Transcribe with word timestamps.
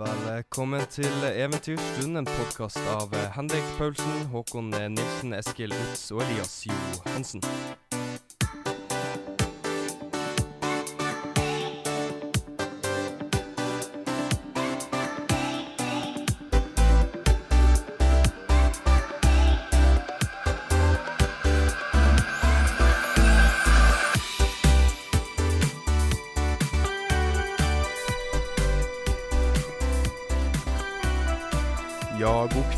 Velkommen 0.00 0.80
til 0.88 1.12
Eventyrstund, 1.28 2.16
en 2.16 2.24
podkast 2.24 2.78
av 2.88 3.12
Henrik 3.34 3.66
Paulsen, 3.76 4.22
Håkon 4.32 4.70
Nilsen, 4.72 5.34
Eskil 5.36 5.74
Utz 5.76 6.06
og 6.14 6.22
Elias 6.24 6.54
Johansen. 6.70 7.44
Ja, 7.44 7.76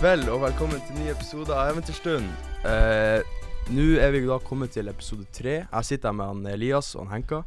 kveld 0.03 0.27
og 0.35 0.41
velkommen 0.43 0.81
til 0.83 0.97
ny 0.99 1.05
episode 1.13 1.55
av 1.55 1.69
Eventyrstund. 1.71 2.25
Eh, 2.67 3.23
Nå 3.71 3.85
er 4.03 4.11
vi 4.11 4.25
da 4.27 4.41
kommet 4.43 4.73
til 4.75 4.89
episode 4.91 5.29
tre. 5.31 5.61
Jeg 5.63 5.87
sitter 5.87 6.11
her 6.11 6.17
med 6.19 6.27
han 6.27 6.47
Elias 6.57 6.89
og 6.97 7.05
han 7.07 7.21
Henka. 7.21 7.45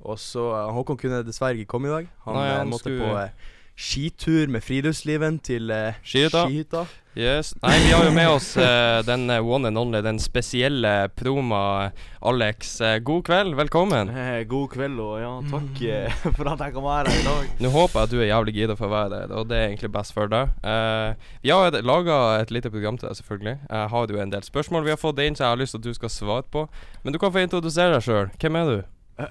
Og 0.00 0.16
så 0.16 0.46
eh, 0.56 0.70
Håkon 0.72 0.96
kunne 0.96 1.18
dessverre 1.26 1.60
ikke 1.60 1.74
komme 1.74 1.90
i 1.90 1.92
dag. 1.92 2.08
Han, 2.24 2.38
Nei, 2.38 2.46
eh, 2.48 2.56
han 2.62 2.72
måtte 2.72 2.86
skulle- 2.88 3.04
på 3.04 3.18
eh, 3.20 3.50
skitur 3.76 4.50
med 4.52 4.64
friluftsliven 4.64 5.38
til 5.44 5.70
eh, 5.70 6.00
Skihytta. 6.02 6.46
skihytta. 6.46 6.84
Yes. 7.18 7.56
Nei, 7.58 7.72
vi 7.82 7.90
har 7.90 8.04
jo 8.06 8.10
med 8.14 8.28
oss 8.30 8.52
eh, 8.60 9.00
den 9.02 9.24
eh, 9.34 9.42
one 9.42 9.66
and 9.66 9.78
only, 9.78 9.98
den 10.04 10.20
spesielle 10.22 11.08
Proma 11.18 11.90
Alex. 12.22 12.76
Eh, 12.80 12.98
god 13.02 13.24
kveld, 13.26 13.56
velkommen. 13.58 14.12
Eh, 14.14 14.44
God 14.46 14.68
kveld 14.76 15.00
og 15.02 15.16
ja, 15.18 15.32
takk 15.50 15.82
mm. 15.82 16.36
for 16.38 16.52
at 16.52 16.62
jeg 16.62 16.76
kan 16.76 16.86
være 16.86 17.10
her 17.10 17.18
i 17.18 17.26
dag. 17.26 17.50
Nå 17.66 17.72
håper 17.74 17.98
jeg 17.98 18.06
at 18.06 18.14
du 18.14 18.20
er 18.20 18.30
jævlig 18.30 18.54
gira 18.60 18.78
for 18.78 18.86
å 18.86 18.94
være 18.94 19.10
der, 19.16 19.34
og 19.34 19.50
det 19.50 19.58
er 19.58 19.66
egentlig 19.72 19.90
best 19.98 20.14
for 20.14 20.30
deg. 20.30 20.54
Eh, 20.62 21.34
vi 21.42 21.50
har 21.50 21.80
laga 21.82 22.20
et 22.38 22.54
lite 22.54 22.70
program 22.70 23.00
til 23.00 23.10
deg, 23.10 23.18
selvfølgelig. 23.18 23.56
Jeg 23.66 23.92
har 23.96 24.14
jo 24.14 24.22
en 24.22 24.36
del 24.36 24.46
spørsmål 24.46 24.86
vi 24.86 24.94
har 24.94 25.02
fått 25.02 25.24
inn, 25.26 25.34
så 25.34 25.48
jeg 25.48 25.56
har 25.56 25.62
lyst 25.64 25.74
til 25.74 25.82
at 25.82 25.90
du 25.90 25.98
skal 25.98 26.14
svare 26.14 26.46
på. 26.46 26.68
Men 27.02 27.16
du 27.16 27.18
kan 27.18 27.34
få 27.34 27.42
introdusere 27.42 27.98
deg 27.98 28.06
sjøl. 28.06 28.30
Hvem 28.38 28.62
er 28.62 28.70
du? 28.70 28.78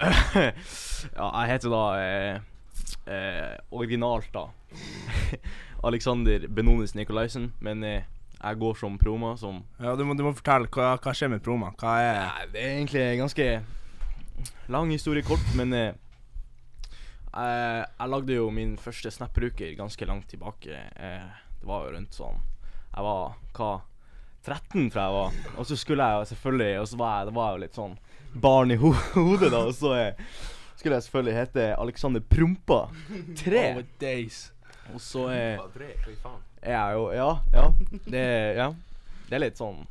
ja, 1.16 1.32
jeg 1.32 1.52
heter 1.56 1.72
da 1.72 1.84
eh, 3.06 3.56
originalt, 3.70 4.30
da. 4.32 4.46
Alexander 5.88 6.46
Benonis 6.48 6.94
Nikolaisen. 6.94 7.52
Men 7.60 7.84
eh, 7.84 8.04
jeg 8.40 8.60
går 8.60 8.78
som 8.80 8.98
proma, 8.98 9.34
som 9.36 9.62
Ja, 9.80 9.96
du 9.96 10.04
må, 10.04 10.14
du 10.16 10.24
må 10.24 10.32
fortelle 10.36 10.70
hva, 10.72 10.94
hva 11.00 11.14
skjer 11.16 11.32
med 11.32 11.42
proma. 11.44 11.72
Hva 11.80 11.96
er 12.00 12.20
Nei, 12.20 12.46
Det 12.52 12.62
er 12.62 12.76
egentlig 12.78 13.02
en 13.06 13.24
ganske 13.26 13.48
lang 14.72 14.92
historie 14.94 15.26
kort, 15.26 15.44
men 15.58 15.74
eh, 15.76 15.92
jeg, 17.30 17.84
jeg 17.84 18.10
lagde 18.10 18.38
jo 18.38 18.48
min 18.54 18.76
første 18.80 19.12
Snap-bruker 19.12 19.76
ganske 19.78 20.08
langt 20.08 20.30
tilbake. 20.32 20.72
Eh, 20.96 21.28
det 21.60 21.68
var 21.68 21.84
jo 21.84 21.92
rundt 21.92 22.16
sånn 22.16 22.38
Jeg 22.94 23.04
var 23.04 23.34
hva 23.58 23.72
13, 24.40 24.88
tror 24.88 25.02
jeg 25.02 25.16
var. 25.18 25.34
Og 25.60 25.66
så 25.68 25.76
skulle 25.76 26.06
jeg 26.08 26.16
jo 26.16 26.28
selvfølgelig 26.30 26.78
Og 26.80 26.86
så 26.88 26.96
var 26.96 27.18
jeg, 27.18 27.26
det 27.28 27.34
var 27.36 27.50
jo 27.52 27.60
litt 27.60 27.76
sånn 27.76 27.98
barn 28.40 28.72
i 28.72 28.78
ho 28.80 28.94
hodet, 28.94 29.50
da. 29.52 29.60
Og 29.66 29.74
så 29.76 29.92
eh, 29.98 30.32
skulle 30.80 30.96
jeg 30.96 31.06
selvfølgelig 31.06 31.36
hete 31.36 31.66
Alexander 31.76 32.22
Prompa 32.24 32.80
3. 33.36 33.64
Over 33.74 33.86
days. 34.00 34.50
Og 34.94 35.00
så 35.00 35.26
er 35.30 35.58
jeg 36.62 36.92
jo 36.96 37.02
Ja, 37.12 37.30
ja. 37.52 37.66
Det, 38.04 38.22
ja. 38.56 38.68
det 39.28 39.36
er 39.36 39.42
litt 39.44 39.60
sånn 39.60 39.84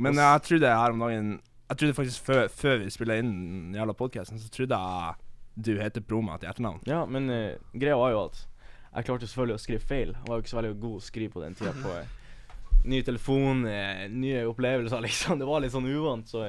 Men 0.00 0.18
jeg 0.18 0.44
trodde 0.46 0.74
her 0.80 0.94
om 0.94 1.02
dagen 1.04 1.32
Jeg 1.68 1.80
trodde 1.80 1.96
faktisk 1.98 2.28
før, 2.30 2.44
før 2.48 2.78
vi 2.82 2.92
spilla 2.94 3.18
inn 3.20 3.32
den 3.32 3.74
jævla 3.76 3.96
podkasten, 3.98 4.40
så 4.40 4.52
trodde 4.52 4.78
jeg 4.78 5.24
du 5.58 5.72
heter 5.74 6.04
Proma 6.06 6.36
til 6.38 6.46
etternavn. 6.46 6.84
Ja, 6.86 7.00
men 7.10 7.24
uh, 7.34 7.56
greia 7.74 7.96
var 7.98 8.12
jo 8.12 8.20
at 8.28 8.44
jeg 8.92 9.08
klarte 9.08 9.26
selvfølgelig 9.26 9.56
å 9.56 9.62
skrive 9.64 9.82
feil. 9.82 10.12
Jeg 10.14 10.28
var 10.28 10.38
jo 10.38 10.44
ikke 10.44 10.52
så 10.52 10.58
veldig 10.60 10.76
god 10.84 11.00
å 11.00 11.02
skrive 11.02 11.32
på 11.34 11.42
den 11.42 11.56
tida 11.58 11.72
på 11.74 11.96
uh, 11.96 12.44
ny 12.86 13.00
telefon, 13.02 13.64
uh, 13.66 14.04
nye 14.12 14.44
opplevelser, 14.46 15.02
liksom. 15.08 15.42
Det 15.42 15.48
var 15.50 15.64
litt 15.64 15.74
sånn 15.74 15.90
uvant, 15.90 16.30
så 16.30 16.44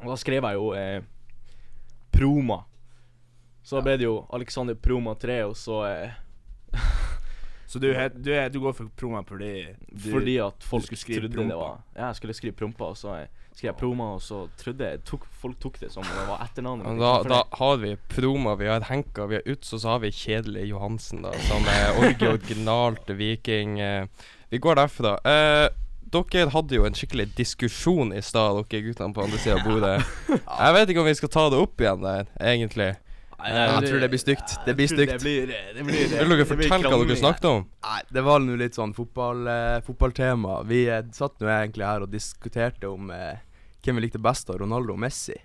Og 0.00 0.08
da 0.08 0.16
skrev 0.20 0.48
jeg 0.48 0.56
jo 0.56 0.72
Proma. 2.16 2.64
Så 3.66 3.80
ja. 3.80 3.82
ble 3.82 3.96
det 3.98 4.06
jo 4.06 4.20
Alexander 4.36 4.74
Proma 4.78 5.16
3, 5.18 5.40
og 5.50 5.56
så 5.58 5.82
eh, 5.88 6.10
Så 7.66 7.80
du, 7.82 7.88
het, 7.94 8.14
du, 8.22 8.30
er, 8.30 8.46
du 8.48 8.60
går 8.62 8.76
for 8.78 8.86
Proma 8.94 9.24
fordi 9.26 9.66
du 9.90 10.10
Fordi 10.12 10.36
at 10.38 10.62
folk 10.62 10.84
skulle 10.86 11.00
skrive 11.00 11.26
trodde 11.26 11.34
prompa. 11.34 11.50
det 11.50 11.58
var 11.58 11.80
Ja, 11.96 12.06
jeg 12.06 12.20
skulle 12.20 12.36
skrive 12.38 12.54
prompa, 12.60 12.92
og 12.92 12.96
så 13.00 13.16
eh, 13.16 13.26
skrev 13.56 13.72
jeg 13.72 13.78
proma, 13.80 14.12
og 14.14 14.22
så 14.22 14.44
trodde 14.60 14.90
jeg 14.90 15.02
tok, 15.08 15.26
Folk 15.40 15.58
tok 15.60 15.80
det 15.80 15.90
som 15.92 16.06
det 16.06 16.26
var 16.28 16.44
etternavnet. 16.44 16.86
Mitt. 16.86 17.02
Da, 17.02 17.12
da 17.32 17.42
har 17.58 17.80
vi 17.82 17.96
Proma, 18.12 18.54
vi 18.60 18.68
har 18.70 18.86
Henka, 18.86 19.26
vi 19.26 19.40
har 19.40 19.50
Utz, 19.50 19.72
og 19.72 19.82
så 19.82 19.96
har 19.96 20.04
vi 20.04 20.12
Kjedelig 20.14 20.68
Johansen, 20.70 21.24
da. 21.26 21.32
Som 21.48 21.66
er 21.72 21.98
originalt 22.04 23.10
viking. 23.18 23.80
Eh, 23.80 24.06
vi 24.52 24.62
går 24.62 24.78
derfra. 24.78 25.16
Eh, 25.26 25.66
dere 26.24 26.52
hadde 26.54 26.78
jo 26.78 26.86
en 26.88 26.96
skikkelig 26.96 27.30
diskusjon 27.38 28.12
i 28.16 28.22
stad, 28.24 28.60
dere 28.70 28.84
guttene 28.88 29.16
på 29.16 29.24
andre 29.24 29.40
sida 29.42 29.58
av 29.58 29.66
bordet. 29.66 29.96
Jeg 30.28 30.76
vet 30.78 30.92
ikke 30.92 31.02
om 31.02 31.10
vi 31.10 31.18
skal 31.18 31.32
ta 31.36 31.48
det 31.52 31.60
opp 31.62 31.84
igjen 31.84 32.04
der, 32.04 32.30
egentlig. 32.40 32.92
Nei, 33.36 33.50
Jeg 33.52 33.90
tror 33.90 34.00
det 34.00 34.08
blir 34.10 34.20
stygt. 34.22 34.54
Det 34.64 34.74
blir 34.78 34.88
jeg 34.88 34.94
stygt. 34.96 35.12
Det 35.12 35.22
blir, 35.22 35.50
det 35.76 35.82
blir, 35.84 36.06
Vil 36.08 36.32
dere 36.32 36.38
det 36.40 36.46
fortelle 36.48 36.92
hva 36.92 37.00
dere 37.02 37.18
snakket 37.20 37.48
om? 37.50 37.66
Nei, 37.84 37.98
det 38.16 38.24
var 38.26 38.40
nå 38.42 38.56
litt 38.58 38.78
sånn 38.78 38.94
fotball, 38.96 39.42
eh, 39.52 39.74
fotballtema. 39.86 40.62
Vi 40.68 40.86
eh, 40.88 41.04
satt 41.14 41.36
nå 41.42 41.50
egentlig 41.52 41.86
her 41.86 42.06
og 42.06 42.14
diskuterte 42.14 42.88
om 42.88 43.12
eh, 43.14 43.42
hvem 43.84 44.00
vi 44.00 44.06
likte 44.06 44.22
best 44.22 44.50
av 44.50 44.62
Ronaldo 44.62 44.96
og 44.96 45.02
Messi. 45.04 45.36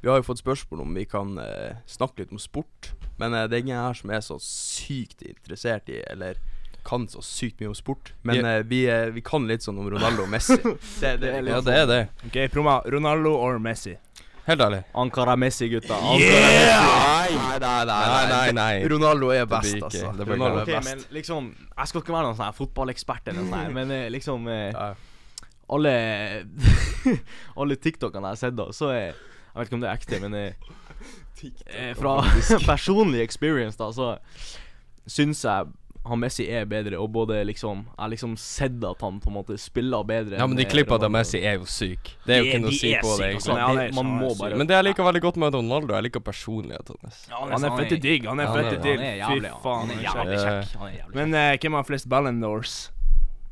Vi 0.00 0.08
har 0.08 0.20
jo 0.20 0.28
fått 0.30 0.40
spørsmål 0.40 0.84
om 0.84 0.94
vi 0.96 1.04
kan 1.08 1.34
eh, 1.42 1.80
snakke 1.90 2.22
litt 2.22 2.32
om 2.32 2.40
sport, 2.40 2.92
men 3.20 3.34
eh, 3.36 3.48
det 3.50 3.58
er 3.58 3.64
ingen 3.66 3.82
her 3.82 3.96
som 3.98 4.12
er 4.14 4.22
så 4.24 4.38
sykt 4.40 5.24
interessert 5.26 5.90
i, 5.92 5.98
eller 6.08 6.40
kan 6.86 7.06
så 7.10 7.22
sykt 7.24 7.60
mye 7.60 7.70
om 7.72 7.76
sport. 7.78 8.12
Men 8.22 8.40
yeah. 8.40 8.62
vi, 8.66 8.84
eh, 8.90 9.08
vi 9.14 9.22
kan 9.24 9.46
litt 9.48 9.64
sånn 9.66 9.78
om 9.80 9.88
Ronaldo 9.92 10.26
og 10.26 10.32
Messi. 10.32 10.56
det, 10.60 11.16
det, 11.22 11.34
er 11.38 11.50
Ja, 11.50 11.60
det 11.64 11.80
er 11.82 11.90
det. 11.90 12.00
OK, 12.28 12.38
Proma. 12.54 12.80
Ronaldo 12.90 13.34
or 13.38 13.60
Messi? 13.62 13.96
Helt 14.50 14.60
ærlig. 14.60 14.82
Ankara 14.92 15.36
Messi, 15.36 15.68
gutta. 15.68 15.94
Nei, 16.00 16.18
nei, 16.18 17.58
nei, 17.60 17.84
Nei, 17.86 18.26
nei, 18.28 18.52
nei. 18.52 18.88
Ronaldo 18.88 19.28
er 19.34 19.44
best, 19.46 19.76
altså. 19.82 20.10
Ronaldo 20.18 20.64
er 20.64 20.70
best. 20.72 20.88
men 20.88 21.04
liksom 21.14 21.52
Jeg 21.54 21.88
skal 21.90 22.02
ikke 22.02 22.14
være 22.14 22.30
noen 22.30 22.38
sånn 22.38 22.56
fotballekspert, 22.56 23.30
eller 23.30 23.44
noe 23.44 23.52
sånt, 23.52 23.74
men 23.78 23.94
eh, 23.94 24.08
liksom 24.12 24.48
eh, 24.50 24.80
Alle 25.70 25.94
Alle 27.60 27.78
TikTokene 27.78 28.32
jeg 28.32 28.38
har 28.38 28.40
sett, 28.40 28.56
da, 28.58 28.70
så 28.74 28.90
er 28.94 29.04
Jeg 29.12 29.58
vet 29.60 29.70
ikke 29.70 29.78
om 29.78 29.84
det 29.84 29.90
er 29.90 30.00
ekte, 30.00 30.22
men 30.24 30.38
eh, 30.40 31.92
fra 31.98 32.18
personlig 32.66 33.22
experience, 33.22 33.78
da, 33.78 33.92
så 33.94 34.16
syns 35.10 35.44
jeg 35.46 35.70
han 36.06 36.18
Messi 36.18 36.46
er 36.48 36.64
bedre, 36.64 36.96
og 36.98 37.10
både 37.12 37.44
liksom 37.44 37.82
Jeg 37.84 37.98
har 37.98 38.08
liksom 38.08 38.36
sett 38.38 38.84
at 38.84 39.00
han 39.04 39.18
på 39.20 39.28
en 39.28 39.34
måte 39.36 39.58
spiller 39.60 40.02
bedre. 40.08 40.38
Ja, 40.38 40.46
men 40.46 40.56
de 40.56 40.64
klippene 40.64 40.98
til 41.00 41.10
Messi 41.12 41.40
er 41.44 41.58
jo 41.58 41.66
syke. 41.68 42.14
Det 42.26 42.34
er 42.34 42.38
jo 42.38 42.44
De 42.44 42.50
ikke 42.50 42.60
noe 42.62 42.70
å 42.70 42.78
si 42.78 42.92
på 42.94 43.16
det, 43.18 43.26
egentlig. 43.26 43.34
altså. 43.36 43.56
Ja, 43.58 43.68
er- 43.70 43.88
Det- 43.90 43.94
Man 43.94 44.06
må 44.20 44.38
bare 44.38 44.56
Men 44.56 44.66
det 44.66 44.74
jeg 44.76 44.84
liker 44.84 45.04
veldig 45.04 45.20
godt 45.22 45.36
med 45.36 45.54
Ronaldo, 45.54 45.94
jeg 45.94 46.02
liker 46.04 46.20
personligheten 46.20 46.96
hans. 47.02 47.26
Ja, 47.28 47.36
Han 47.50 47.64
er 47.64 47.76
fette 47.76 48.00
digg. 48.00 48.24
Han 48.26 48.40
er 48.40 48.46
fette 48.46 48.82
digg. 48.82 48.98
Fy 49.00 49.40
faen. 49.62 49.88
Han 49.88 49.90
er 49.90 50.00
er 50.00 50.04
jævlig 50.04 50.38
kjekk. 50.40 51.14
Men 51.14 51.34
eh, 51.34 51.56
hvem 51.58 51.72
har 51.72 51.84
flest 51.84 52.08
Ballon 52.08 52.40
d'Ors? 52.40 52.90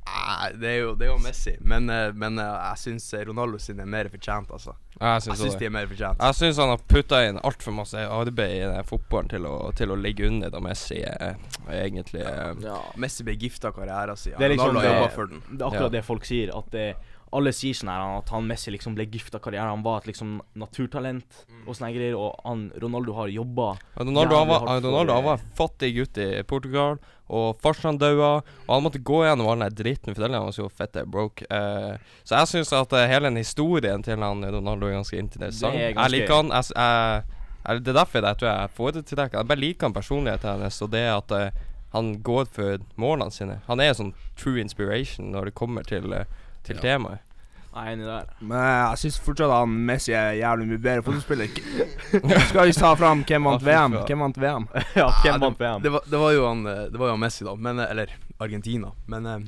Nei, 0.08 0.50
det 0.60 0.68
er 0.68 0.78
jo, 0.82 0.90
det 0.98 1.06
er 1.06 1.10
jo 1.12 1.18
Messi. 1.22 1.54
Men, 1.60 1.88
eh, 1.90 2.10
men 2.14 2.38
eh, 2.38 2.54
jeg 2.68 2.80
syns 2.84 3.06
Ronaldo 3.28 3.58
sin 3.62 3.80
er 3.80 3.88
mer 3.88 4.08
fortjent, 4.12 4.50
altså. 4.54 4.74
Jeg 4.98 5.22
Jeg 5.28 5.38
syns 5.38 5.56
de 5.60 5.66
er 5.68 5.70
mer 5.70 5.86
fortjent. 5.90 6.18
Jeg 6.24 6.34
syns 6.40 6.58
han 6.58 6.72
har 6.72 6.80
putta 6.90 7.20
inn 7.28 7.38
altfor 7.46 7.74
masse 7.76 8.02
arbeid 8.02 8.54
i 8.56 8.64
den 8.66 8.84
fotballen 8.88 9.30
til 9.30 9.46
å, 9.46 9.54
til 9.78 9.94
å 9.94 9.98
ligge 9.98 10.26
under 10.26 10.50
da 10.50 10.60
Messi 10.64 10.98
er, 11.06 11.36
er 11.68 11.84
egentlig 11.84 12.24
ja. 12.24 12.48
Ja. 12.64 12.78
Messi 12.98 13.24
ble 13.26 13.36
gifta 13.38 13.70
karrieren 13.76 14.18
sin. 14.18 14.34
Det 14.38 14.48
er 14.48 14.54
liksom 14.56 14.74
Ronaldo 14.74 14.88
det-. 14.88 15.42
Det 15.52 15.60
er 15.62 15.68
akkurat 15.68 15.88
Ja. 15.88 15.94
det 15.98 16.04
folk 16.08 16.26
sier. 16.28 16.50
At 16.58 16.70
det, 16.74 16.88
alle 17.32 17.52
sier 17.52 17.76
sånn 17.76 17.90
her 17.92 18.02
at 18.18 18.30
han 18.32 18.46
Messi 18.48 18.70
liksom 18.72 18.94
ble 18.96 19.04
gifta 19.12 19.38
karrieren. 19.42 19.68
Han 19.74 19.82
var 19.84 20.00
et 20.00 20.06
liksom 20.12 20.38
naturtalent 20.58 21.42
og 21.66 21.74
sånne 21.76 21.90
greier. 21.92 22.16
Og 22.16 22.34
han 22.44 22.66
Ronaldo 22.80 23.12
har 23.18 23.28
jobba. 23.32 23.70
Ronaldo, 23.98 24.36
han 24.38 24.48
var, 24.48 24.64
for, 24.64 24.82
Ronaldo 24.86 25.12
han 25.12 25.22
eh, 25.22 25.26
var 25.28 25.38
en 25.40 25.54
fattig 25.58 25.90
gutt 25.98 26.20
i 26.24 26.28
Portugal, 26.48 26.98
og 27.28 27.58
farsan 27.60 27.98
daua. 28.00 28.30
Og 28.66 28.72
han 28.74 28.84
måtte 28.86 29.02
gå 29.04 29.22
gjennom 29.26 29.50
all 29.52 29.64
den 29.66 29.76
dritten, 29.76 30.14
for 30.16 30.24
han 30.28 30.38
var 30.38 30.54
så 30.56 30.68
fette 30.72 31.04
broke. 31.06 31.44
Eh, 31.52 31.96
så 32.24 32.38
jeg 32.40 32.52
syns 32.54 32.72
at 32.80 32.92
eh, 32.96 33.08
hele 33.12 33.28
den 33.28 33.40
historien 33.42 34.02
til 34.06 34.20
han 34.24 34.44
Ronaldo 34.44 34.88
er 34.88 34.96
ganske 35.00 35.20
interessant. 35.20 35.74
Det 35.74 35.82
er 35.82 35.88
Jeg 35.90 35.98
ganske- 36.00 36.16
liker 36.16 36.34
han. 36.40 36.52
Jeg, 36.56 36.72
jeg, 36.76 37.22
jeg, 37.68 37.82
det 37.84 37.92
er 37.92 38.00
derfor 38.00 38.24
jeg 38.24 38.38
tror 38.40 38.48
jeg 38.48 38.70
foretrekker 38.78 39.38
Jeg 39.42 39.48
bare 39.50 39.60
liker 39.60 39.86
han 39.90 39.92
personligheten 40.00 40.54
hennes, 40.56 40.82
og 40.82 40.90
det 40.96 41.04
at 41.12 41.32
eh, 41.36 41.64
han 41.92 42.14
går 42.22 42.44
for 42.52 42.78
målene 43.00 43.32
sine. 43.32 43.60
Han 43.66 43.80
er 43.80 43.92
en 43.92 43.98
sånn 44.02 44.14
true 44.36 44.60
inspiration 44.60 45.30
når 45.32 45.48
det 45.50 45.54
kommer 45.56 45.84
til, 45.88 46.12
eh, 46.12 46.24
til 46.68 46.84
temaet. 46.84 47.24
Jeg 47.68 47.84
er 47.84 47.94
enig 47.94 48.06
der. 48.08 48.30
Men 48.40 48.62
jeg 48.64 49.00
syns 49.02 49.18
fortsatt 49.22 49.52
han 49.52 49.74
Messi 49.90 50.14
er 50.16 50.32
jævlig 50.40 50.66
mye 50.70 50.80
bedre 50.82 51.04
fotballspiller. 51.06 51.52
Skal 52.48 52.70
vi 52.70 52.74
ta 52.74 52.94
fram 52.98 53.22
hvem 53.28 53.48
vant 53.50 53.62
VM? 53.66 53.98
Hvem 54.08 54.24
vant 54.24 54.40
VM? 54.40 54.66
ja, 54.98 55.06
hvem 55.22 55.44
vant 55.44 55.60
VM? 55.60 55.84
Det 55.84 55.92
var, 55.94 56.08
det 56.08 56.22
var 56.24 56.32
jo 56.34 56.46
han 56.48 56.64
eh, 56.66 56.82
Det 56.90 56.98
var 56.98 57.12
jo 57.12 57.14
han 57.14 57.22
Messi, 57.22 57.44
da. 57.46 57.54
Men, 57.68 57.78
eh, 57.84 57.92
eller 57.92 58.16
Argentina. 58.42 58.90
Men 59.06 59.28
eh, 59.28 59.46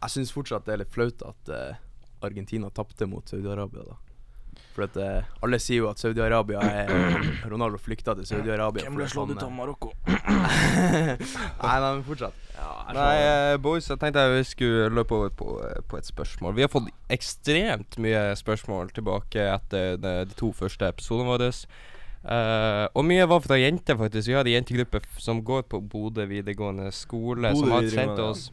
jeg 0.00 0.14
syns 0.14 0.32
fortsatt 0.32 0.64
det 0.68 0.76
er 0.76 0.82
litt 0.84 0.94
flaut 0.94 1.26
at 1.26 1.52
eh, 1.52 1.82
Argentina 2.24 2.70
tapte 2.70 3.10
mot 3.10 3.28
Saudi-Arabia, 3.28 3.84
da. 3.90 3.98
For 4.76 4.86
at 4.86 4.96
eh, 5.00 5.28
alle 5.44 5.58
sier 5.60 5.82
jo 5.82 5.90
at 5.90 6.00
Saudi-Arabia 6.00 6.60
er 6.60 6.90
Ronaldo 7.50 7.80
flykta 7.80 8.14
til 8.16 8.28
Saudi-Arabia 8.28 8.84
Hvem 8.86 8.98
ble 9.00 9.08
slått 9.08 9.32
ut 9.32 9.42
av 9.42 9.52
Marokko? 9.52 9.92
Nei, 11.62 11.76
men 11.80 12.02
fortsatt. 12.06 12.42
Ja, 12.56 12.70
Nei, 12.96 13.16
eh, 13.20 13.56
boys, 13.62 13.88
jeg 13.90 14.00
tenkte 14.00 14.24
vi 14.32 14.44
skulle 14.48 14.88
løpe 14.94 15.14
over 15.14 15.34
på, 15.34 15.50
eh, 15.66 15.82
på 15.86 15.98
et 15.98 16.08
spørsmål. 16.08 16.56
Vi 16.56 16.64
har 16.64 16.72
fått 16.72 16.88
ekstremt 17.12 17.98
mye 18.02 18.30
spørsmål 18.38 18.90
tilbake 18.96 19.44
etter 19.52 20.00
de, 20.00 20.14
de 20.30 20.38
to 20.38 20.50
første 20.56 20.88
episodene 20.88 21.30
våre. 21.30 21.52
Uh, 22.26 22.88
og 22.98 23.04
mye 23.06 23.22
var 23.30 23.42
fra 23.44 23.54
jenter, 23.60 23.94
faktisk. 24.00 24.26
Vi 24.26 24.34
har 24.34 24.48
en 24.48 24.56
jentegruppe 24.56 24.98
som 25.22 25.44
går 25.46 25.62
på 25.70 25.78
Bodø 25.78 26.24
videregående 26.26 26.88
skole, 26.90 27.52
som 27.54 27.70
har 27.70 27.86
sendt 27.92 28.18
oss 28.18 28.48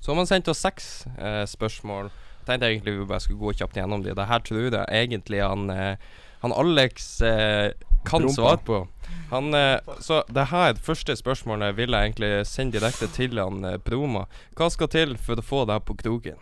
Så 0.00 0.10
har 0.10 0.18
man 0.18 0.28
sendt 0.28 0.48
oss 0.52 0.60
seks 0.60 0.90
uh, 1.16 1.46
spørsmål. 1.48 2.10
Jeg 2.40 2.48
tenkte 2.48 2.68
egentlig 2.68 2.98
vi 2.98 3.06
bare 3.08 3.24
skulle 3.24 3.40
gå 3.40 3.54
kjapt 3.62 3.78
gjennom 3.80 4.04
de. 4.04 4.12
Det 4.16 4.28
her 4.28 4.44
tror 4.44 4.66
jeg 4.66 4.84
egentlig 5.06 5.40
han, 5.40 5.70
uh, 5.72 6.20
han 6.42 6.56
Alex 6.56 7.20
eh, 7.24 7.72
kan 8.04 8.28
svare 8.32 8.62
på. 8.64 8.88
Han, 9.30 9.54
eh, 9.54 9.78
så 10.00 10.22
det 10.28 10.48
her 10.50 10.74
første 10.82 11.14
spørsmålet 11.16 11.76
vil 11.76 11.94
jeg 11.94 12.08
egentlig 12.10 12.46
sende 12.46 12.78
direkte 12.78 13.06
til 13.14 13.38
han 13.38 13.64
eh, 13.64 13.76
Broma. 13.78 14.24
Hva 14.58 14.70
skal 14.70 14.90
til 14.90 15.16
for 15.18 15.38
å 15.38 15.44
få 15.44 15.64
deg 15.70 15.84
på 15.86 15.94
kroken? 16.00 16.40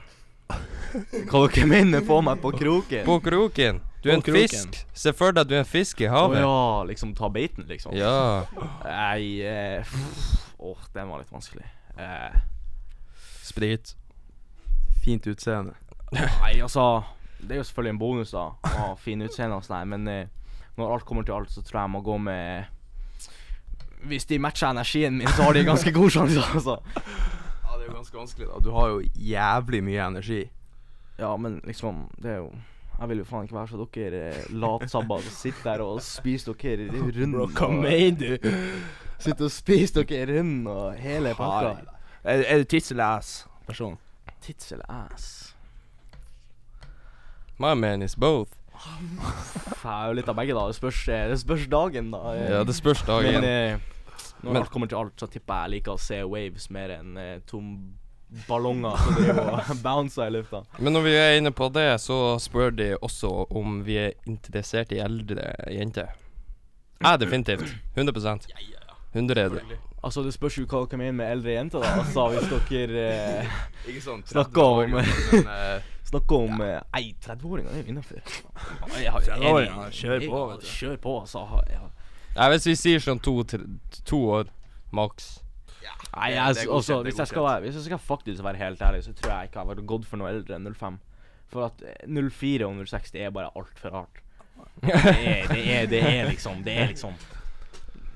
Hva 1.28 1.43
dere 1.52 1.66
mener 1.69 2.05
få 2.06 2.22
meg 2.25 2.40
på 2.40 2.55
kroken? 2.56 3.05
På 3.05 3.19
kroken? 3.20 3.82
Du 4.02 4.08
er 4.08 4.14
en 4.14 4.22
kroken. 4.22 4.49
fisk. 4.49 4.78
Se 4.96 5.12
for 5.12 5.34
deg 5.34 5.43
at 5.43 5.50
du 5.50 5.56
er 5.56 5.64
en 5.64 5.69
fisk 5.69 6.00
i 6.00 6.06
Å 6.08 6.14
havet. 6.14 6.40
ja, 6.40 6.84
liksom 6.88 7.12
ta 7.19 7.28
beiten, 7.34 7.66
liksom? 7.69 7.96
Ja. 7.99 8.46
Nei 8.87 9.43
eh, 9.44 9.93
Åh, 10.58 10.87
den 10.94 11.10
var 11.10 11.20
litt 11.20 11.32
vanskelig. 11.34 11.66
Eh, 11.99 12.38
Sprit. 13.44 13.96
Fint 15.05 15.26
utseende. 15.26 15.75
nei, 16.16 16.55
altså 16.64 17.02
Det 17.38 17.52
er 17.52 17.60
jo 17.60 17.66
selvfølgelig 17.69 17.93
en 17.96 18.00
bonus, 18.00 18.32
da. 18.32 18.46
Å 18.64 18.75
ha 18.78 18.88
fin 19.02 19.22
utseende 19.26 19.58
og 19.58 19.66
sånn, 19.66 19.93
men 19.93 20.08
eh, 20.08 20.47
når 20.78 20.94
alt 20.94 21.06
kommer 21.08 21.26
til 21.26 21.36
alt, 21.36 21.50
så 21.52 21.62
tror 21.62 21.80
jeg 21.80 21.88
jeg 21.88 21.90
må 21.96 22.00
gå 22.06 22.19
med 22.19 22.64
Hvis 24.08 24.28
de 24.30 24.38
matcher 24.38 24.70
energien 24.70 25.16
min, 25.19 25.28
så 25.28 25.42
har 25.42 25.56
de 25.56 25.64
ganske 25.66 25.92
god 25.92 26.10
sjanse, 26.14 26.42
altså. 26.54 26.78
Ja, 26.94 27.72
det 27.75 27.82
er 27.82 27.88
jo 27.88 27.96
ganske 27.96 28.19
vanskelig, 28.19 28.46
da. 28.48 28.60
Du 28.64 28.70
har 28.76 28.88
jo 28.92 29.00
jævlig 29.19 29.80
mye 29.84 30.06
energi. 30.06 30.40
Ja, 31.19 31.36
men 31.36 31.60
liksom, 31.66 32.04
det 32.22 32.30
er 32.30 32.36
jo 32.44 32.52
Jeg 33.00 33.08
vil 33.08 33.19
jo 33.19 33.25
faen 33.26 33.46
ikke 33.46 33.54
være 33.54 33.69
så 33.70 33.84
dere 33.94 34.20
eh, 34.28 34.46
latsabber 34.50 35.20
som 35.22 35.34
sitter 35.34 35.69
der 35.69 35.82
og 35.84 36.00
spiser 36.02 36.54
dere 36.58 36.88
rund. 36.90 37.34
Bro, 37.34 37.46
hva 37.54 37.69
mener 37.70 38.38
du? 38.42 38.48
Sitter 39.19 39.44
og 39.46 39.54
spiser 39.54 40.02
dere 40.06 40.38
rund 40.38 40.66
og 40.66 40.96
hele 40.98 41.34
pakka. 41.38 41.76
Er, 42.24 42.42
er 42.42 42.58
du 42.58 42.64
tits 42.64 42.90
eller 42.90 43.19
ass 43.20 43.46
person? 43.66 43.94
Tits 44.42 44.72
eller 44.74 44.90
ass? 44.90 45.54
My 47.58 47.74
man 47.74 48.02
is 48.02 48.16
both. 48.16 48.57
Er 49.84 50.08
jo 50.10 50.16
litt 50.19 50.28
av 50.28 50.36
begge, 50.38 50.54
da. 50.54 50.66
Det 50.70 50.76
spørs, 50.78 51.00
eh, 51.08 51.28
det 51.32 51.38
spørs 51.40 51.66
dagen, 51.72 52.10
da. 52.14 52.34
Ja, 52.36 52.64
det 52.64 52.75
spørs 52.76 53.04
Men 53.06 53.25
dagen. 53.25 53.44
eh, 53.44 53.78
når 54.42 54.52
Men- 54.52 54.62
alt 54.62 54.70
kommer 54.70 54.88
til 54.88 54.98
alt, 54.98 55.16
så 55.16 55.26
tipper 55.30 55.54
jeg 55.54 55.70
jeg 55.70 55.70
liker 55.82 55.92
å 55.92 55.98
se 56.00 56.22
waves 56.25 56.70
mer 56.70 56.88
enn 56.90 57.16
eh, 57.19 57.38
tom 57.46 57.94
ballonger 58.46 58.96
som 58.96 59.14
driver 59.14 59.50
og 59.70 59.82
bouncer 59.82 60.26
i 60.26 60.30
lufta. 60.30 60.62
Men 60.78 60.92
når 60.92 61.02
vi 61.02 61.14
er 61.16 61.36
inne 61.38 61.50
på 61.50 61.70
det, 61.72 61.86
så 62.00 62.36
spør 62.38 62.75
de 62.76 62.90
også 63.02 63.46
om 63.56 63.82
vi 63.84 63.96
er 63.96 64.12
interessert 64.26 64.92
i 64.92 64.98
eldre 65.00 65.54
jenter. 65.72 66.10
Jeg 67.00 67.20
definitivt. 67.20 67.74
100 67.96 68.38
100 69.14 69.60
Altså, 70.04 70.22
det 70.22 70.32
spørs 70.34 70.58
jo 70.58 70.64
hva 70.66 70.84
dere 70.86 70.98
mener 70.98 71.12
med 71.12 71.31
eldre 71.32 71.54
jenter, 71.56 71.81
da. 71.82 71.94
Altså, 72.02 72.28
hvis 72.31 72.69
dere 72.70 73.40
eh, 73.40 73.46
Ikke 73.88 74.02
sånn 74.04 74.22
Snakker 74.31 74.62
om- 74.62 74.92
30 74.92 74.92
år 74.92 74.92
gammel, 74.92 75.06
men, 75.32 75.48
eh, 75.48 75.81
snakker 76.08 76.44
om 76.49 76.62
eh, 76.64 76.78
Nei, 76.94 77.02
30-åringer 77.25 77.72
er 77.72 77.82
jo 77.82 77.93
innafor. 77.93 78.22
30-åringer, 78.94 79.90
kjør 79.94 80.25
på, 80.25 80.44
vet 80.52 80.64
du. 80.64 80.70
Kjør 80.70 81.02
på, 81.05 81.16
altså. 81.25 81.44
Ja. 81.72 81.84
Nei, 82.38 82.49
Hvis 82.55 82.69
vi 82.70 82.78
sier 82.78 83.05
sånn 83.05 83.20
to, 83.25 83.40
to 84.08 84.22
år 84.38 84.50
maks 84.94 85.38
Nei, 85.88 86.31
jeg, 86.32 86.38
er 86.38 86.44
altså, 86.44 86.64
godkjent, 86.69 86.99
er 86.99 87.06
hvis, 87.08 87.19
jeg 87.20 87.31
skal 87.31 87.44
være, 87.44 87.60
hvis 87.64 87.76
jeg 87.78 87.84
skal 87.87 88.00
faktisk 88.02 88.44
være 88.44 88.60
helt 88.60 88.82
ærlig, 88.82 89.02
så 89.05 89.12
tror 89.16 89.32
jeg 89.32 89.49
ikke 89.49 89.60
jeg 89.60 89.70
hadde 89.70 89.84
gått 89.93 90.06
for 90.08 90.20
noe 90.20 90.31
eldre 90.32 90.56
enn 90.56 90.69
05. 90.69 90.99
For 91.52 91.69
at 91.69 91.84
eh, 91.84 92.06
04 92.08 92.69
og 92.69 92.81
06 92.88 93.14
det 93.14 93.25
er 93.25 93.34
bare 93.34 93.52
altfor 93.56 93.94
rart. 93.94 94.22
Det 94.82 94.94
er, 94.94 95.49
det, 95.49 95.62
er, 95.64 95.87
det 95.90 96.00
er 96.02 96.28
liksom 96.28 96.62
Det 96.66 96.75
er 96.75 96.88
liksom 96.90 97.14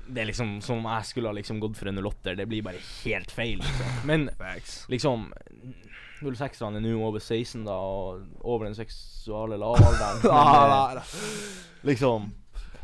Det 0.07 0.21
er 0.21 0.27
liksom 0.27 0.49
som 0.63 0.81
om 0.81 0.89
jeg 0.91 1.07
skulle 1.07 1.31
ha 1.31 1.35
liksom 1.35 1.59
gått 1.63 1.79
for 1.79 1.89
en 1.91 1.99
08-er. 1.99 2.37
Det 2.39 2.47
blir 2.51 2.65
bare 2.65 2.81
helt 3.03 3.31
feil. 3.31 3.61
Liksom. 3.63 3.93
Men 4.09 4.27
liksom 4.91 5.29
06-erne 6.31 6.79
er 6.79 6.85
nå 6.85 6.93
over 7.03 7.19
16, 7.19 7.65
da, 7.65 7.73
og 7.75 8.23
over 8.43 8.65
den 8.69 8.75
seksuale 8.77 9.57
lavalderen. 9.59 10.23
Men, 10.23 10.31
da. 10.95 11.03
liksom 11.83 12.31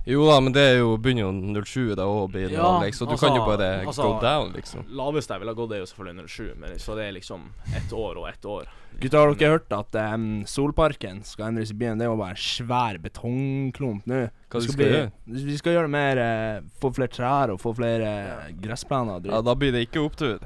Jo 0.10 0.24
da, 0.26 0.40
men 0.42 0.54
det 0.56 0.62
er 0.64 0.78
jo 0.80 0.94
begynner 0.98 1.28
jo 1.28 1.62
07 1.68 1.96
da 2.00 2.06
òg, 2.08 2.22
å 2.24 2.30
bli 2.32 2.46
Ja, 2.50 2.64
vanlig, 2.64 2.96
så 2.96 3.06
du 3.06 3.12
altså- 3.14 3.28
kan 3.28 3.36
jo 3.36 3.46
bare 3.46 3.68
altså- 3.86 4.04
go 4.08 4.20
down, 4.24 4.54
liksom. 4.56 4.86
Laveste 4.90 5.34
jeg 5.36 5.40
ville 5.44 5.54
gått, 5.54 5.72
er 5.76 5.80
jo 5.84 5.86
selvfølgelig 5.86 6.30
07, 6.30 6.56
men 6.58 6.80
så 6.80 6.96
det 6.96 7.04
er 7.06 7.12
liksom 7.20 7.44
ett 7.76 7.92
år 7.94 8.18
og 8.18 8.30
ett 8.30 8.46
år. 8.46 8.66
Gutter, 9.00 9.18
har 9.20 9.34
dere 9.36 9.52
hørt 9.52 9.72
at 9.72 9.96
um, 10.16 10.44
Solparken 10.50 11.22
skal 11.24 11.52
endres 11.52 11.70
i 11.72 11.76
byen? 11.78 12.00
Det 12.00 12.08
er 12.08 12.10
jo 12.10 12.18
bare 12.18 12.34
en 12.34 12.42
svær 12.42 12.98
betongklump 13.00 14.08
nå. 14.10 14.24
Hva 14.50 14.62
skal, 14.64 14.72
skal 14.74 14.80
bli- 14.82 14.90
gjøre? 14.90 15.12
Vi 15.46 15.58
skal 15.60 15.74
gjøre 15.78 15.86
det 15.88 15.94
mer 15.94 16.24
uh, 16.24 16.62
Få 16.82 16.92
flere 16.96 17.14
trær 17.14 17.54
og 17.54 17.62
få 17.62 17.76
flere 17.78 18.10
uh, 18.10 18.50
gressplaner. 18.60 19.30
Ja, 19.30 19.42
da 19.46 19.54
blir 19.56 19.72
det 19.76 19.86
ikke 19.88 20.02
opptur, 20.10 20.40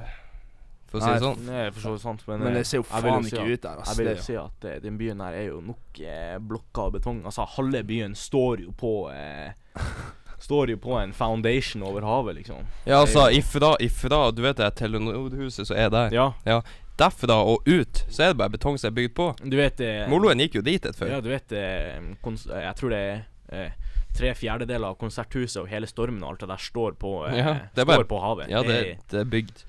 for 0.94 1.02
å 1.02 1.04
si 1.04 1.12
det 1.18 1.24
sånn. 1.26 1.44
Nei, 1.50 1.64
for 1.74 1.80
så 1.84 1.92
vidt 1.96 2.04
sant, 2.06 2.24
men, 2.30 2.38
Men 2.44 2.52
eh, 2.52 2.58
det 2.60 2.66
ser 2.70 2.78
jo 2.80 2.84
jeg 2.86 3.02
vil 3.04 3.10
faen 3.12 3.24
si 3.26 3.34
ikke 3.34 3.42
at- 3.44 3.50
ut 3.54 3.62
der. 3.66 3.70
Jeg 3.70 3.78
Altså, 3.84 3.96
vil 4.00 4.10
jo 4.14 4.22
si 4.28 4.36
at 4.40 4.64
eh, 4.70 4.78
den 4.84 4.98
byen 5.02 5.20
her 5.26 5.38
er 5.42 5.46
jo 5.50 5.60
nok 5.66 6.00
eh, 6.00 6.36
blokka 6.38 6.86
av 6.88 6.92
betong. 6.98 7.22
Altså, 7.26 7.46
halve 7.56 7.82
byen 7.90 8.14
står 8.14 8.62
jo 8.68 8.72
på 8.78 8.94
eh, 9.12 9.50
Står 10.44 10.68
jo 10.68 10.76
på 10.76 10.96
en 11.00 11.12
foundation 11.16 11.82
over 11.86 12.02
havet, 12.04 12.34
liksom. 12.36 12.66
Ja, 12.84 12.98
altså, 13.00 13.30
ifra, 13.32 13.70
ifra 13.80 14.30
Du 14.34 14.42
vet 14.44 14.58
det 14.60 14.66
Telenor-huset 14.76 15.66
som 15.70 15.76
er 15.76 15.88
der. 15.94 16.12
Ja, 16.12 16.60
Derfra 16.98 17.40
og 17.42 17.64
ut, 17.66 18.04
så 18.12 18.22
er 18.22 18.28
det 18.34 18.36
bare 18.38 18.52
betong 18.54 18.76
som 18.78 18.90
er 18.92 18.94
bygd 18.94 19.14
på. 19.16 19.24
du 19.42 19.56
vet 19.58 19.80
eh, 19.82 20.04
Moloen 20.10 20.38
gikk 20.44 20.60
jo 20.60 20.62
dit 20.62 20.84
et 20.86 20.94
før. 20.94 21.08
Ja, 21.16 21.20
du 21.24 21.30
vet 21.32 21.50
eh, 21.58 21.96
kons 22.22 22.44
eh, 22.46 22.60
Jeg 22.68 22.76
tror 22.78 22.92
det 22.94 23.00
er 23.00 23.24
eh, 23.50 23.72
tre 24.14 24.30
fjerdedeler 24.38 24.92
av 24.92 24.98
konserthuset 25.00 25.58
og 25.64 25.66
hele 25.72 25.88
stormen 25.90 26.22
og 26.22 26.34
alt 26.36 26.44
det 26.44 26.50
der 26.52 26.62
står 26.62 26.94
på, 27.00 27.14
eh, 27.26 27.38
Ja, 27.40 27.54
det 27.74 27.82
er 27.82 27.88
står 27.88 27.90
bare- 27.90 28.06
på 28.12 28.20
havet. 28.22 28.52
Ja, 28.52 28.62
det, 28.62 28.78
det 29.10 29.20
er 29.24 29.32
bygd. 29.32 29.64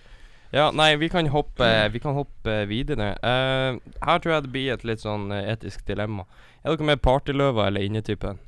Ja, 0.54 0.70
nei, 0.72 0.96
vi 0.96 1.10
kan 1.10 1.28
hoppe, 1.28 1.68
vi 1.92 2.00
kan 2.00 2.14
hoppe 2.16 2.66
videre. 2.70 3.14
Uh, 3.24 3.80
her 4.06 4.20
tror 4.20 4.34
jeg 4.36 4.46
det 4.46 4.52
blir 4.54 4.74
et 4.76 4.86
litt 4.88 5.02
sånn 5.04 5.32
eh, 5.34 5.50
etisk 5.56 5.86
dilemma. 5.88 6.28
Er 6.64 6.76
dere 6.76 6.88
mer 6.92 7.02
partyløver 7.02 7.68
eller 7.68 7.86
innetypen? 7.86 8.40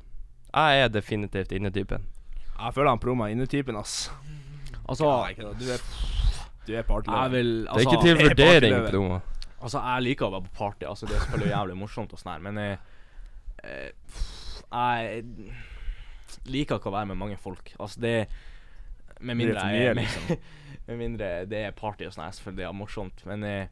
Jeg 0.48 0.84
er 0.84 0.92
definitivt 0.92 1.52
innetypen. 1.52 2.06
Jeg 2.58 2.74
føler 2.74 2.90
han 2.90 3.02
prommer 3.02 3.30
innetypen, 3.30 3.76
ass. 3.78 4.08
Altså, 4.88 5.04
Ja, 5.04 5.28
ikke 5.34 5.50
det. 5.50 5.58
Du 5.60 5.72
er, 5.74 5.84
du 6.66 6.72
er 6.72 6.76
jeg 6.80 6.86
partyløver. 6.88 7.28
vil 7.28 7.52
Det 7.52 7.66
er 7.66 7.72
altså, 7.74 7.90
ikke 7.90 8.02
til 8.02 8.16
er 8.16 8.22
vurdering. 8.28 8.90
Promo. 8.90 9.20
Altså, 9.60 9.78
jeg 9.82 10.02
liker 10.06 10.26
å 10.26 10.34
være 10.36 10.46
på 10.48 10.54
party. 10.58 10.86
Altså, 10.88 11.06
det 11.06 11.16
er 11.16 11.24
selvfølgelig 11.26 11.52
jævlig 11.52 11.76
morsomt 11.76 12.12
og 12.14 12.20
sånn 12.22 12.32
her, 12.32 12.44
men 12.46 12.60
jeg, 12.62 12.78
eh, 13.64 13.90
jeg 14.72 15.24
liker 16.46 16.78
ikke 16.78 16.90
å 16.90 16.96
være 16.96 17.10
med 17.12 17.20
mange 17.20 17.38
folk. 17.42 17.74
Altså, 17.78 18.00
det 18.00 18.16
Med 19.20 19.36
det 19.36 19.38
mindre 19.40 19.64
jeg 19.64 19.86
er 19.88 19.94
mye, 19.94 19.94
med, 19.94 20.04
liksom? 20.04 20.38
med 20.88 20.98
mindre 20.98 21.28
det 21.50 21.62
er 21.66 21.72
party 21.76 22.06
og 22.06 22.12
sånn 22.14 22.32
selvfølgelig 22.32 22.62
det 22.62 22.68
er 22.68 22.76
morsomt, 22.78 23.24
men 23.26 23.44
eh, 23.44 23.66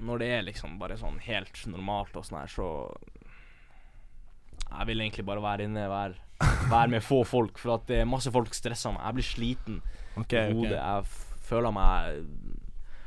når 0.00 0.18
det 0.22 0.28
er 0.36 0.44
liksom 0.46 0.76
bare 0.78 0.96
sånn 1.00 1.16
helt 1.24 1.62
normalt 1.66 2.14
og 2.16 2.26
sånn 2.26 2.38
her, 2.42 2.50
så 2.52 2.68
Jeg 4.68 4.86
vil 4.90 5.00
egentlig 5.00 5.24
bare 5.26 5.42
være 5.42 5.64
inne, 5.64 5.86
være, 5.88 6.14
være 6.70 6.88
med 6.92 7.02
få 7.02 7.22
folk, 7.26 7.58
for 7.58 7.78
at 7.78 7.86
det 7.88 8.02
er 8.02 8.08
masse 8.08 8.30
folk 8.30 8.52
stresser 8.54 8.92
meg. 8.92 9.00
Jeg 9.06 9.16
blir 9.16 9.26
sliten 9.26 9.78
Ok, 10.18 10.32
i 10.34 10.52
ok. 10.52 10.58
Okay. 10.58 10.74
Jeg 10.76 11.04
føler 11.48 11.72
meg 11.72 12.22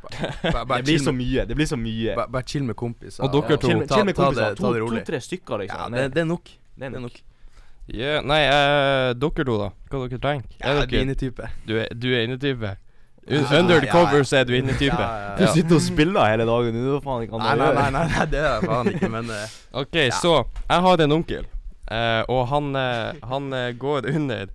Bare, 0.01 0.65
bare, 0.65 0.81
Det 0.81 0.85
blir 0.87 0.97
chill 0.97 1.03
så 1.05 1.13
mye. 1.13 1.43
Det 1.45 1.55
blir 1.59 1.67
så 1.69 1.77
mye. 1.77 2.15
bare, 2.17 2.31
bare 2.33 2.47
chill 2.49 2.63
med 2.65 2.75
kompiser. 2.75 3.21
Og 3.23 3.35
dere 3.35 3.57
to. 3.61 3.67
Chill, 3.69 3.77
med- 3.77 3.87
Ta- 3.91 3.99
chill 3.99 4.07
med 4.09 4.15
ta 4.17 4.23
kompiser. 4.25 4.47
det- 4.49 4.57
ta 4.57 4.71
det 4.73 4.81
rolig. 4.81 5.03
To-tre 5.05 5.19
stykker, 5.21 5.61
liksom. 5.61 5.83
Ja, 5.93 6.01
det, 6.01 6.13
det 6.15 6.21
er 6.23 6.25
nok. 6.25 6.43
det 6.49 6.83
er 6.87 6.89
Det 6.89 6.97
er 6.97 7.03
nok. 7.05 7.19
Yeah, 7.91 8.21
nei, 8.23 8.43
eh, 8.47 9.11
dere 9.19 9.43
to, 9.47 9.57
da? 9.59 9.69
Hva 9.91 10.05
dere 10.07 10.19
trenger? 10.23 10.45
Ja, 10.61 10.69
Er 10.71 10.79
jeg 10.79 10.87
blir 10.87 10.97
dere 10.97 11.05
innetype. 11.07 11.49
Du 11.67 11.73
er, 11.81 11.87
du 11.91 12.07
er 12.15 12.23
innetype? 12.23 12.77
Ja, 13.27 13.41
Under 13.59 13.79
the 13.79 13.85
ja, 13.85 13.91
ja. 13.91 13.91
covers 13.91 14.31
er 14.33 14.45
du 14.47 14.53
innetype? 14.57 14.97
Ja, 14.97 15.35
ja, 15.35 15.35
Du 15.37 15.51
sitter 15.53 15.75
og 15.75 15.81
spiller 15.85 16.25
hele 16.31 16.45
dagen. 16.49 16.73
Du 16.73 16.95
faen 17.03 17.25
ikke 17.27 17.37
Nei, 17.37 17.51
nei, 17.59 17.67
nei, 17.75 17.89
nei, 17.93 18.05
nei, 18.09 18.25
det 18.31 18.39
er 18.39 18.47
jeg 18.55 18.69
faen 18.71 18.89
ikke, 18.95 19.09
men 19.13 19.29
uh, 19.29 19.43
OK, 19.83 19.99
så 20.17 20.31
jeg 20.41 20.85
har 20.87 21.03
en 21.05 21.15
onkel, 21.19 21.45
uh, 21.91 22.23
og 22.31 22.41
han, 22.49 22.71
uh, 22.73 23.11
han 23.29 23.51
går 23.77 24.09
under 24.15 24.49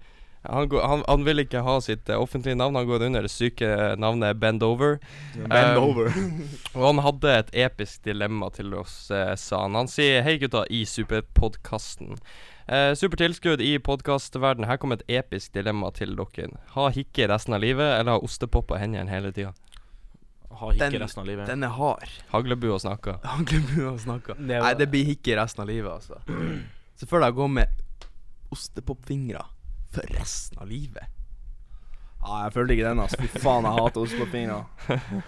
han, 0.47 0.69
går, 0.71 0.83
han, 0.87 1.05
han 1.09 1.25
vil 1.27 1.43
ikke 1.43 1.63
ha 1.67 1.77
sitt 1.83 2.11
offentlige 2.15 2.59
navn, 2.59 2.77
han 2.79 2.87
går 2.87 3.07
under 3.09 3.25
det 3.27 3.31
syke 3.35 3.71
navnet 3.99 4.39
Bend 4.41 4.63
Over. 4.63 4.99
Bend 5.35 5.77
Um, 5.77 5.83
over. 5.83 6.13
Og 6.79 6.85
han 6.87 7.01
hadde 7.03 7.33
et 7.39 7.51
episk 7.67 8.05
dilemma 8.07 8.51
til 8.55 8.75
oss, 8.79 9.09
sa 9.11 9.63
han. 9.65 9.75
Han 9.75 9.91
sier 9.91 10.23
hei 10.23 10.37
gutta 10.39 10.63
i 10.71 10.85
Superpodkasten. 10.87 12.15
Eh, 12.69 12.95
Supertilskudd 12.95 13.61
i 13.63 13.79
podkastverden. 13.79 14.65
Her 14.67 14.77
kommer 14.83 14.99
et 14.99 15.05
episk 15.21 15.53
dilemma 15.55 15.91
til 15.95 16.17
dere. 16.19 16.49
Ha 16.75 16.89
hikke 16.91 17.29
resten 17.31 17.55
av 17.55 17.61
livet, 17.63 17.93
eller 18.01 18.17
ha 18.17 18.23
ostepop 18.27 18.67
på 18.73 18.79
hendene 18.81 19.11
hele 19.13 19.31
tida? 19.33 19.53
Ha 20.51 20.71
hikke 20.73 20.91
Den- 20.91 21.03
resten 21.03 21.21
av 21.23 21.27
livet. 21.27 21.47
den 21.47 21.63
er 21.63 21.69
hard. 21.69 22.09
Haglebua 22.33 22.79
snakka. 22.81 23.21
Haglebu 23.23 23.93
og 23.93 24.01
snakka. 24.01 24.35
Nei, 24.39 24.75
det 24.75 24.89
blir 24.91 25.05
hikke 25.05 25.37
resten 25.37 25.63
av 25.63 25.69
livet, 25.69 25.93
altså. 25.93 26.19
Så 26.99 27.07
føler 27.07 27.27
jeg 27.29 27.35
å 27.37 27.41
gå 27.43 27.49
med 27.49 27.69
ostepopfingre. 28.51 29.45
for 29.93 30.03
resten 30.13 30.59
av 30.61 30.67
livet. 30.69 31.05
Ja, 32.27 32.43
jeg 32.45 32.53
følte 32.53 32.75
ikke 32.75 32.89
den, 32.89 32.99
altså. 33.01 33.17
Fy 33.23 33.39
faen, 33.41 33.65
jeg 33.65 33.73
hater 33.79 34.01
ostepopfingre. 34.01 34.65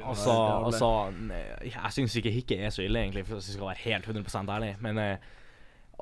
Altså, 0.00 0.32
altså 0.64 0.88
nei, 1.12 1.42
Jeg 1.68 1.92
syns 1.92 2.14
ikke 2.16 2.30
hikke 2.32 2.56
er 2.64 2.70
så 2.72 2.80
ille, 2.82 2.98
egentlig, 3.04 3.26
hvis 3.28 3.50
jeg 3.50 3.58
skal 3.58 3.66
være 3.68 3.82
helt 3.84 4.06
100 4.08 4.48
ærlig. 4.54 4.70
Men 4.80 4.98
eh, 4.98 5.16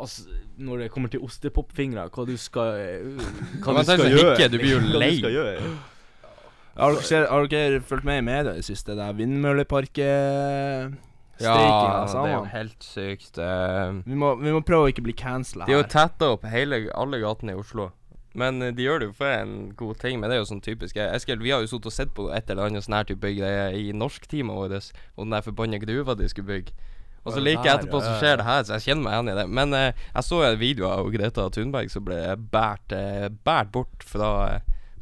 altså, 0.00 0.24
når 0.58 0.84
det 0.84 0.90
kommer 0.94 1.12
til 1.12 1.20
ostepopfingre, 1.26 2.08
hva 2.14 2.24
du 2.28 2.34
skal 2.40 2.78
eh, 2.78 3.22
Hva 3.64 3.76
du 3.78 3.84
skal 3.84 4.04
gjøre 4.10 4.34
hikke, 4.36 4.48
du 4.52 4.58
blir 4.58 4.74
jo 4.76 4.80
lei. 4.98 5.12
Har 6.78 6.94
dere, 6.94 7.26
har 7.26 7.46
dere 7.50 7.80
fulgt 7.82 8.06
med 8.06 8.20
i 8.20 8.26
media 8.26 8.52
i 8.54 8.60
det 8.62 8.68
siste? 8.68 8.94
Det 8.94 9.02
er 9.02 9.16
vindmølleparket 9.18 10.94
Ja, 11.42 11.54
det 12.06 12.18
er 12.22 12.32
jo 12.36 12.44
helt 12.52 12.82
sykt. 12.86 13.38
Uh, 13.38 13.98
Vi 14.06 14.14
må, 14.18 14.32
vi 14.38 14.52
må 14.54 14.60
prøve 14.66 14.86
å 14.88 14.90
ikke 14.92 15.04
bli 15.06 15.14
cancela 15.18 15.66
De 15.66 15.74
har 15.74 15.82
jo 15.82 15.86
her. 15.86 15.92
tetta 15.94 16.32
opp 16.34 16.46
hele, 16.50 16.84
alle 16.94 17.20
gatene 17.22 17.54
i 17.54 17.58
Oslo. 17.58 17.90
Men 18.38 18.62
eh, 18.62 18.72
de 18.76 18.84
gjør 18.84 19.00
det 19.02 19.06
jo 19.08 19.14
for 19.18 19.32
en 19.32 19.54
god 19.78 19.98
ting. 20.02 20.20
Men 20.20 20.30
det 20.30 20.36
er 20.36 20.42
jo 20.42 20.48
sånn 20.52 20.62
typisk 20.62 20.98
Eskild, 20.98 21.14
Eskil, 21.16 21.42
vi 21.42 21.50
har 21.54 21.62
jo 21.64 21.70
sittet 21.70 21.90
og 21.90 21.94
sett 21.94 22.14
på 22.14 22.28
et 22.34 22.50
eller 22.50 22.68
annet 22.68 22.86
sånn 22.86 22.98
her 22.98 23.08
type 23.08 23.30
greie 23.38 23.68
i 23.74 23.90
norsktimen 23.96 24.54
vår, 24.54 24.76
og 25.16 25.24
den 25.24 25.34
der 25.34 25.46
forbanna 25.46 25.80
gruva 25.82 26.14
de 26.18 26.28
skulle 26.30 26.50
bygge. 26.52 26.76
Og 27.24 27.34
så 27.34 27.42
liker 27.42 27.62
like 27.64 27.74
etterpå 27.74 28.00
så 28.04 28.14
skjer 28.20 28.40
det 28.40 28.46
her, 28.46 28.64
så 28.64 28.78
jeg 28.78 28.86
kjenner 28.88 29.04
meg 29.04 29.16
igjen 29.16 29.30
i 29.32 29.36
det. 29.40 29.46
Men 29.58 29.76
eh, 29.76 30.06
jeg 30.14 30.26
så 30.28 30.40
en 30.46 30.58
video 30.60 30.88
av 30.90 31.10
Greta 31.12 31.46
Thunberg 31.54 31.92
som 31.92 32.06
ble 32.06 32.18
båret 32.52 32.94
eh, 32.96 33.28
bort 33.72 34.06
fra, 34.06 34.32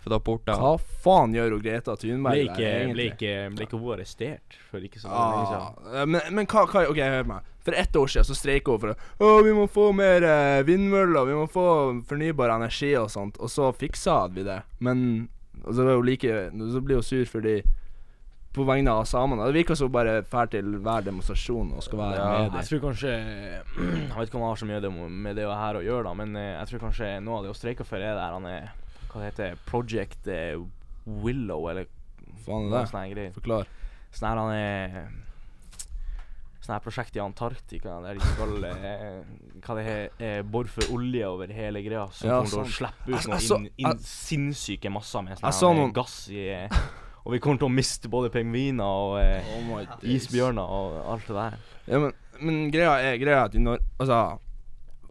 fra. 0.03 0.21
Hva 0.55 0.73
faen 1.03 1.35
gjør 1.35 1.57
hun 1.57 1.63
Greta 1.65 1.97
Thunberg 1.99 2.39
Ble 2.39 2.47
der, 2.47 2.53
ikke, 2.55 2.95
ble 2.95 3.07
ikke, 3.11 3.35
ble 3.57 3.67
ikke 3.67 3.81
hun 3.83 3.95
arrestert 3.97 4.59
for 4.71 4.85
ikke 4.87 5.03
så 5.03 5.11
lenge 5.11 5.47
siden? 5.51 5.63
Ah, 5.67 5.95
eh, 6.01 6.09
men, 6.15 6.33
men 6.39 6.51
hva, 6.51 6.67
hva 6.71 6.85
Ok, 6.91 7.01
hør 7.03 7.31
meg. 7.33 7.53
For 7.67 7.75
ett 7.75 7.97
år 7.99 8.13
siden 8.13 8.29
så 8.29 8.37
streika 8.39 8.75
hun 8.75 8.83
for 8.85 8.95
å 9.27 9.33
vi 9.43 9.55
må 9.57 9.67
få 9.71 9.89
mer 9.99 10.23
eh, 10.23 10.61
vindmøller, 10.67 11.27
vi 11.27 11.39
må 11.39 11.49
få 11.51 11.67
fornybar 12.07 12.55
energi 12.55 12.93
og 12.99 13.11
sånt. 13.11 13.41
Og 13.43 13.51
så 13.51 13.73
fiksa 13.75 14.21
vi 14.35 14.47
det. 14.47 14.61
Men 14.79 15.27
og 15.65 15.75
så, 15.75 15.83
var 15.83 15.99
hun 15.99 16.07
like, 16.07 16.51
så 16.73 16.81
blir 16.81 17.01
hun 17.01 17.07
sur 17.07 17.27
fordi 17.27 17.57
På 18.57 18.65
vegne 18.65 18.89
av 18.97 19.05
samene. 19.05 19.45
Det 19.51 19.59
virker 19.59 19.77
som 19.77 19.91
bare 19.93 20.23
drar 20.25 20.49
til 20.49 20.79
hver 20.81 21.05
demonstrasjon 21.05 21.75
og 21.77 21.83
skal 21.85 21.99
være 22.01 22.17
Ja, 22.17 22.31
med 22.49 22.55
Jeg 22.63 22.71
tror 22.71 22.81
kanskje 22.87 23.13
Jeg 23.77 24.17
vet 24.17 24.31
ikke 24.31 24.39
om 24.41 24.47
det 24.47 24.49
har 24.49 24.61
så 24.63 24.69
mye 24.71 25.09
med 25.27 25.37
det 25.37 25.45
her 25.51 25.77
å 25.77 25.85
gjøre, 25.85 26.07
da, 26.09 26.15
men 26.17 26.33
eh, 26.41 26.55
jeg 26.57 26.71
tror 26.73 26.85
kanskje 26.89 27.11
noe 27.27 27.37
av 27.43 27.45
det 27.45 27.53
å 27.53 27.59
streike 27.59 27.85
for 27.85 28.01
er 28.01 28.17
der 28.17 28.33
han 28.39 28.49
er 28.49 28.71
Hva 29.13 29.21
det 29.21 29.29
heter 29.31 29.61
Project 29.69 30.27
eh, 30.33 30.57
Willow, 31.07 31.69
eller 31.71 31.87
Faen 32.47 32.67
er 32.73 32.79
det? 32.81 32.89
sånne 32.91 33.13
greier. 33.13 33.33
Forklar. 33.37 33.69
Sånn 34.17 34.29
her 34.31 34.41
han 34.41 34.53
er 34.57 34.99
Sånn 36.67 36.75
her 36.75 36.83
prosjekt 36.83 37.15
i 37.15 37.21
Antarktika 37.23 38.01
der 38.03 38.17
de 38.19 38.27
skal 38.33 38.65
eh, 38.67 39.21
Hva 39.63 39.77
det 39.79 39.85
heter 39.87 40.47
Bore 40.51 40.73
for 40.73 40.97
olje 40.97 41.29
over 41.29 41.53
hele 41.55 41.83
greia. 41.85 42.09
Som 42.17 42.33
Ja, 42.33 42.41
kommer 42.41 42.51
til 42.51 42.65
å 42.65 42.77
slippe 42.81 43.13
ut 43.13 43.29
noen 43.31 43.45
så- 43.45 43.93
sinnssyke 44.03 44.91
masser 44.91 45.23
med 45.29 45.39
sånn 45.39 45.93
gass 45.95 46.25
i 46.33 46.49
Og 47.27 47.35
vi 47.35 47.41
kommer 47.43 47.59
til 47.59 47.67
å 47.67 47.75
miste 47.75 48.09
både 48.11 48.31
pingviner 48.31 48.87
og 48.87 49.17
eh, 49.19 49.49
Oh 49.59 49.81
isbjørner 50.07 50.63
og 50.63 51.01
alt 51.11 51.27
det 51.27 51.35
der. 51.37 51.57
Ja, 51.91 51.99
men, 52.05 52.13
men 52.39 52.61
greia 52.71 52.93
er 53.03 53.19
greia 53.19 53.45
at 53.49 53.57
når, 53.59 53.83
Altså, 53.99 54.21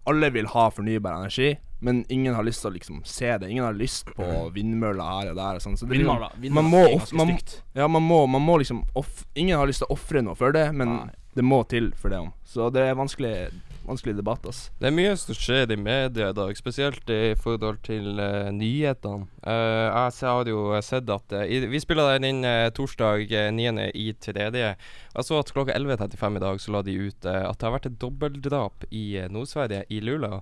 alle 0.07 0.29
vil 0.31 0.47
ha 0.53 0.69
fornybar 0.71 1.17
energi, 1.19 1.55
men 1.83 2.03
ingen 2.13 2.33
har 2.37 2.45
lyst 2.47 2.63
til 2.63 2.71
å 2.71 2.75
liksom 2.77 3.01
se 3.09 3.33
det. 3.41 3.49
Ingen 3.51 3.65
har 3.67 3.75
lyst 3.75 4.07
på 4.15 4.25
vindmøller 4.55 5.03
her 5.11 5.31
og 5.33 5.39
der 5.41 5.59
og 5.59 5.63
sånn. 5.65 5.75
Så 5.77 5.89
det 5.89 5.97
vindmøller, 5.97 6.31
Vindmøller 6.39 6.55
man 6.63 6.71
må 6.71 6.83
er 6.87 6.95
ganske 6.97 7.19
man- 7.19 7.33
stygt. 7.35 7.55
Ja, 7.75 7.87
man 7.91 8.05
må, 8.07 8.21
man 8.31 8.45
må 8.47 8.57
liksom 8.61 8.85
off 8.95 9.25
Ingen 9.35 9.59
har 9.59 9.67
lyst 9.67 9.83
til 9.83 9.89
å 9.91 9.97
ofre 9.97 10.23
noe 10.23 10.37
for 10.39 10.55
det, 10.55 10.69
men 10.73 10.93
Nei. 10.95 11.09
det 11.35 11.43
må 11.43 11.59
til 11.67 11.91
for 11.99 12.13
det. 12.13 12.21
om 12.23 12.31
Så 12.47 12.71
det 12.71 12.87
er 12.87 12.95
vanskelig 12.95 13.35
Vanskelig 13.85 14.15
debatt, 14.17 14.45
ass. 14.49 14.71
Det 14.81 14.87
er 14.89 14.95
mye 14.97 15.11
som 15.19 15.37
skjer 15.37 15.69
i 15.69 15.77
media 15.77 16.31
i 16.31 16.35
dag, 16.35 16.57
spesielt 16.57 17.09
i 17.13 17.35
forhold 17.37 17.83
til 17.85 18.17
uh, 18.17 18.49
nyhetene. 18.49 19.27
Uh, 19.45 20.09
jeg 20.09 20.25
har 20.25 20.49
jo 20.49 20.63
sett 20.81 21.11
at 21.13 21.35
uh, 21.37 21.69
Vi 21.69 21.81
spiller 21.83 22.15
den 22.15 22.25
inn 22.31 22.71
torsdag 22.73 23.29
eh, 23.29 23.51
9. 23.53 23.85
i 23.93 24.07
tredje. 24.17 24.73
Jeg 25.13 25.27
så 25.27 25.37
at 25.37 25.53
klokka 25.53 25.77
11.35 25.77 26.39
i 26.39 26.43
dag 26.47 26.61
så 26.61 26.73
la 26.73 26.81
de 26.85 26.97
ut 26.97 27.29
at 27.29 27.59
det 27.59 27.67
har 27.67 27.75
vært 27.77 27.87
et 27.91 28.01
dobbeltdrap 28.01 28.89
i 28.89 29.05
Nord-Sverige, 29.29 29.85
i 29.93 30.01
Lula. 30.01 30.41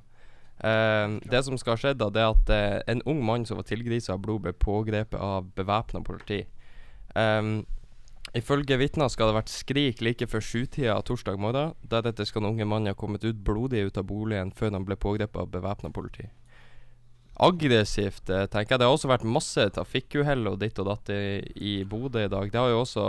Uh, 0.63 1.19
det 1.27 1.43
som 1.43 1.57
skal 1.59 1.75
ha 1.75 1.81
skjedd, 1.81 1.99
da, 1.99 2.07
det 2.13 2.23
er 2.23 2.31
at 2.31 2.51
uh, 2.53 2.79
en 2.93 3.03
ung 3.09 3.23
mann 3.25 3.43
som 3.45 3.59
var 3.59 3.67
tilgrisa 3.67 4.15
av 4.15 4.23
blod, 4.23 4.45
ble 4.45 4.55
pågrepet 4.55 5.19
av 5.19 5.51
bevæpna 5.57 6.03
politi. 6.07 6.45
Um, 7.15 7.65
Ifølge 8.33 8.77
vitner 8.79 9.11
skal 9.13 9.27
det 9.29 9.33
ha 9.35 9.39
vært 9.41 9.51
skrik 9.53 9.99
like 10.01 10.25
før 10.31 10.41
sjutida 10.41 10.95
torsdag 11.05 11.37
morgen. 11.37 11.75
Deretter 11.85 12.25
skal 12.25 12.41
den 12.41 12.53
unge 12.55 12.65
mannen 12.65 12.89
ha 12.89 12.97
kommet 12.97 13.23
ut 13.27 13.43
blodig 13.45 13.83
ut 13.89 13.99
av 13.99 14.07
boligen 14.09 14.51
før 14.55 14.71
han 14.73 14.87
ble 14.87 14.95
pågrepet 14.97 15.37
av 15.43 15.51
bevæpna 15.53 15.91
politi. 15.93 16.25
Aggressivt, 17.43 18.29
eh, 18.29 18.45
tenker 18.45 18.75
jeg. 18.75 18.79
Det 18.79 18.85
har 18.87 18.93
også 18.93 19.09
vært 19.09 19.25
masse 19.25 19.63
trafikkuhell 19.73 20.47
og 20.51 20.59
ditt 20.61 20.77
og 20.79 20.85
datt 20.85 21.09
i, 21.13 21.41
i 21.55 21.73
Bodø 21.83 22.25
i 22.25 22.29
dag. 22.29 22.51
Det 22.51 22.59
har 22.61 22.69
jo 22.73 22.83
også 22.85 23.07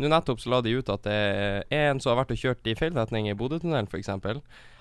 Nå 0.00 0.08
nettopp 0.08 0.38
så 0.40 0.48
la 0.48 0.62
de 0.64 0.70
ut 0.78 0.88
at 0.88 1.02
det 1.04 1.12
er 1.12 1.90
en 1.90 1.98
som 2.00 2.14
har 2.14 2.22
vært 2.22 2.30
og 2.32 2.38
kjørt 2.40 2.68
i 2.70 2.72
feil 2.78 2.94
retning 2.96 3.26
i 3.28 3.34
Bodøtunnelen, 3.36 3.84
f.eks. 3.84 4.08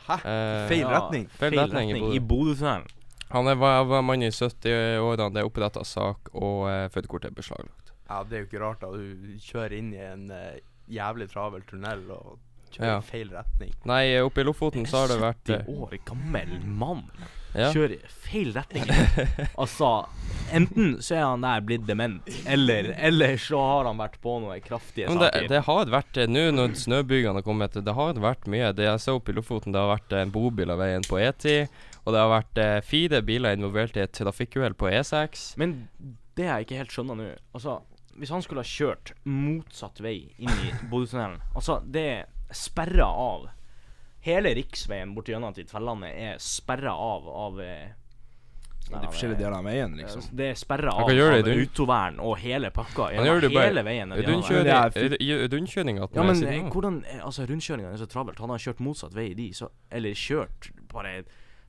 Hæ? 0.07 0.15
Eh, 0.15 0.67
Feil 0.69 0.85
Ja. 0.85 1.01
feil, 1.11 1.25
Feil 1.41 1.57
retning 1.59 1.91
i 1.91 1.97
i 1.97 1.99
Bodø. 1.99 2.21
Bodøtunnelen. 2.29 2.87
Han 3.33 3.47
er, 3.51 3.57
var, 3.59 3.83
var 3.83 4.01
mann 4.01 4.23
i 4.23 4.29
70-årene, 4.31 5.33
det 5.35 5.41
er 5.43 5.49
oppretta 5.49 5.83
sak, 5.83 6.31
og 6.33 6.69
eh, 6.71 6.87
førerkortet 6.93 7.33
er 7.33 7.35
beslaglagt. 7.35 7.88
Ja, 8.09 8.23
det 8.25 8.35
er 8.37 8.43
jo 8.43 8.49
ikke 8.49 8.61
rart 8.65 8.81
da 8.81 8.89
du 8.91 9.37
kjører 9.45 9.77
inn 9.77 9.91
i 9.93 10.01
en 10.01 10.27
uh, 10.33 10.55
jævlig 10.89 11.29
travel 11.31 11.61
tunnel 11.69 12.07
og 12.15 12.37
kjører 12.73 12.87
Ja. 12.95 13.01
i 13.01 13.05
feil 13.09 13.29
retning. 13.33 13.73
Nei, 13.89 14.03
eh, 14.15 14.23
oppe 14.25 14.41
i 14.41 14.47
Lofoten 14.47 14.85
så 14.89 15.03
har 15.03 15.11
det 15.13 15.19
vært 15.21 15.49
eh, 15.55 15.63
70 15.65 15.83
år 15.85 15.93
gammel 16.05 16.51
mann 16.65 17.03
ja. 17.55 17.71
kjører 17.73 17.95
i 17.95 18.11
feil 18.25 18.51
retning. 18.53 18.85
altså, 19.57 19.89
enten 20.53 20.99
så 21.01 21.15
er 21.17 21.23
han 21.25 21.41
der 21.45 21.63
blitt 21.65 21.87
dement, 21.89 22.29
eller, 22.45 22.91
eller 22.97 23.37
så 23.41 23.61
har 23.65 23.89
han 23.89 23.97
vært 24.01 24.19
på 24.21 24.35
noen 24.43 24.61
kraftige 24.65 25.09
Men 25.09 25.21
det, 25.23 25.31
saker. 25.33 25.47
det 25.53 25.61
har 25.69 25.93
vært 25.97 26.21
eh, 26.21 26.29
Nå 26.29 26.45
når 26.57 26.77
snøbygene 26.83 27.41
har 27.41 27.45
kommet, 27.45 27.77
det 27.85 27.95
har 27.97 28.21
vært 28.21 28.45
mye. 28.53 28.69
Det 28.77 28.85
jeg 28.85 29.01
så 29.05 29.17
oppe 29.17 29.33
i 29.33 29.37
Lofoten, 29.37 29.73
det 29.73 29.81
har 29.81 29.89
vært 29.95 30.13
en 30.21 30.33
bobil 30.33 30.69
av 30.73 30.81
veien 30.81 31.05
på 31.09 31.17
E10. 31.21 31.67
Og 32.05 32.13
det 32.15 32.21
har 32.21 32.31
vært 32.31 32.61
eh, 32.61 32.79
fire 32.85 33.21
biler 33.25 33.57
involvert 33.57 33.97
i 33.97 34.05
et 34.05 34.13
trafikkuhell 34.17 34.77
på 34.77 34.89
E 34.89 34.99
E6. 35.01 35.51
Men 35.61 35.79
det 36.37 36.45
jeg 36.47 36.65
ikke 36.69 36.77
helt 36.79 36.93
skjønner 36.93 37.17
nå 37.19 37.25
Altså, 37.57 37.79
hvis 38.19 38.29
han 38.35 38.43
skulle 38.45 38.61
ha 38.65 38.67
kjørt 38.69 39.13
motsatt 39.25 40.01
vei 40.03 40.17
inn 40.37 40.51
i 40.67 40.73
Bodøtunnelen 40.91 41.39
Altså, 41.55 41.79
det 41.85 42.03
er 42.17 42.27
sperra 42.55 43.07
av 43.09 43.47
Hele 44.25 44.51
riksveien 44.57 45.13
borti 45.15 45.31
gjennom 45.31 45.53
til 45.55 45.65
Tvellandet 45.69 46.11
er 46.19 46.39
sperra 46.43 46.91
av 46.99 47.27
av 47.31 47.59
eh, 47.63 47.85
sånn 48.89 48.99
De 49.05 49.07
forskjellige 49.13 49.37
eh, 49.37 49.43
delene 49.45 49.59
av 49.61 49.67
veien, 49.69 49.93
liksom. 49.95 50.25
Det 50.35 50.49
er 50.51 50.57
sperra 50.59 50.91
av, 50.91 51.05
av 51.07 51.11
i 51.13 51.53
autovern 51.61 52.19
og 52.25 52.33
hele 52.41 52.71
pakka. 52.75 53.05
Han 53.15 53.27
gjør 53.29 53.43
det 53.45 53.51
bare 53.53 53.69
hele 53.69 53.83
veien. 53.87 54.11
gjennom 54.11 54.19
der. 54.19 54.31
Rundkjøring 54.33 54.65
det 54.67 54.73
er 54.75 54.93
fi- 54.95 55.05
r- 55.13 55.19
i- 55.23 55.47
Rundkjøring 55.53 56.01
Ja, 56.01 56.23
men 56.27 56.43
eh, 56.43 56.57
av. 56.65 56.71
hvordan 56.73 56.97
Altså, 57.21 57.45
rundkjøringa 57.47 57.93
er 57.93 58.01
så 58.01 58.07
travelt. 58.11 58.39
Han 58.43 58.49
har 58.55 58.57
kjørt 58.65 58.81
motsatt 58.83 59.13
vei 59.15 59.29
de, 59.37 59.47
så 59.53 59.69
Eller 59.91 60.17
kjørt 60.19 60.71
bare 60.91 61.13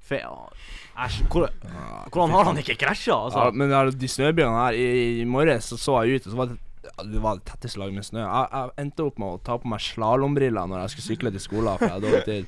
fe, 0.02 0.23
Æsj. 1.00 1.23
hvor- 1.30 1.50
Hvordan 2.11 2.30
har 2.35 2.45
han 2.45 2.59
ikke 2.59 2.76
krasja, 2.80 3.14
altså? 3.14 3.45
Ja, 3.45 3.50
men 3.52 3.71
de 3.99 4.09
snøbyene 4.09 4.57
her 4.64 4.73
I, 4.75 5.21
I 5.21 5.25
morges 5.25 5.71
så, 5.71 5.78
så 5.78 6.02
jeg 6.04 6.21
ut, 6.21 6.26
og 6.26 6.33
så 6.33 6.37
var 6.40 6.47
det 6.52 6.59
ja, 6.83 7.04
det 7.04 7.21
var 7.23 7.37
det 7.37 7.45
tetteste 7.45 7.78
laget 7.78 7.95
med 7.95 8.04
snø. 8.04 8.21
Jeg, 8.25 8.49
jeg 8.52 8.71
endte 8.85 9.04
opp 9.04 9.19
med 9.21 9.28
å 9.28 9.40
ta 9.45 9.57
på 9.61 9.69
meg 9.69 9.80
slalåmbriller 9.85 10.66
når 10.66 10.80
jeg 10.80 10.90
skulle 10.95 11.09
sykle 11.11 11.30
til 11.35 11.40
skolen, 11.45 11.76
for 11.78 11.85
jeg 11.87 11.92
hadde 11.92 12.07
dårlig 12.09 12.25
tid. 12.25 12.47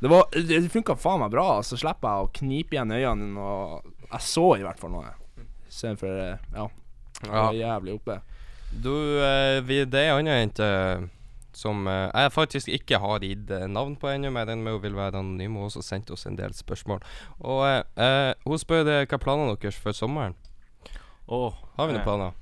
Det, 0.00 0.08
var, 0.10 0.24
det, 0.32 0.70
funka 0.72 0.96
faen 0.96 1.20
meg 1.20 1.30
bra. 1.34 1.44
Så 1.66 1.76
slipper 1.78 2.08
jeg 2.08 2.24
å 2.24 2.30
knipe 2.40 2.74
igjen 2.76 2.92
øynene, 2.96 3.38
og 3.38 3.84
jeg 4.08 4.24
så 4.24 4.46
i 4.58 4.64
hvert 4.64 4.80
fall 4.80 4.90
noe. 4.96 5.12
Istedenfor 5.68 6.16
Ja. 6.56 6.66
Ja. 7.26 7.30
var 7.32 7.52
jævlig 7.58 7.94
oppe. 7.98 8.18
Du, 8.72 8.92
eh, 9.20 9.60
vi, 9.68 9.82
det 9.84 10.00
er 10.00 10.10
ei 10.14 10.18
anna 10.18 10.38
jente 10.40 10.70
som 11.58 11.86
uh, 11.90 12.06
jeg 12.14 12.32
faktisk 12.32 12.68
ikke 12.70 13.00
har 13.02 13.24
gitt 13.26 13.50
eh, 13.50 13.66
navn 13.66 13.96
på 13.98 14.10
ennå, 14.12 14.30
men 14.30 14.46
den 14.46 14.62
med 14.62 14.76
hun 14.76 14.82
vil 14.82 14.96
være 14.96 15.18
anonym. 15.18 15.56
Hun 15.56 15.64
har 15.64 15.72
også 15.72 15.82
sendt 15.82 16.10
oss 16.14 16.26
en 16.30 16.38
del 16.38 16.54
spørsmål. 16.54 17.02
Og 17.40 17.62
uh, 17.66 18.04
eh, 18.04 18.34
hun 18.46 18.60
spør 18.62 18.84
eh, 18.86 19.06
hva 19.06 19.18
er 19.18 19.22
planene 19.22 19.56
deres 19.58 19.78
for 19.82 19.96
sommeren. 19.96 20.36
Oh, 21.26 21.56
Har 21.76 21.88
vi 21.88 21.96
noen 21.96 22.06
planer? 22.06 22.36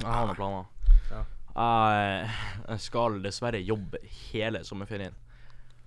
Jeg 0.00 0.08
har 0.08 0.30
noen 0.30 0.38
planer. 0.38 0.64
Ja. 1.10 1.20
Jeg, 1.54 2.30
jeg 2.64 2.80
skal 2.86 3.20
dessverre 3.22 3.60
jobbe 3.60 4.00
hele 4.32 4.64
sommerferien. 4.66 5.14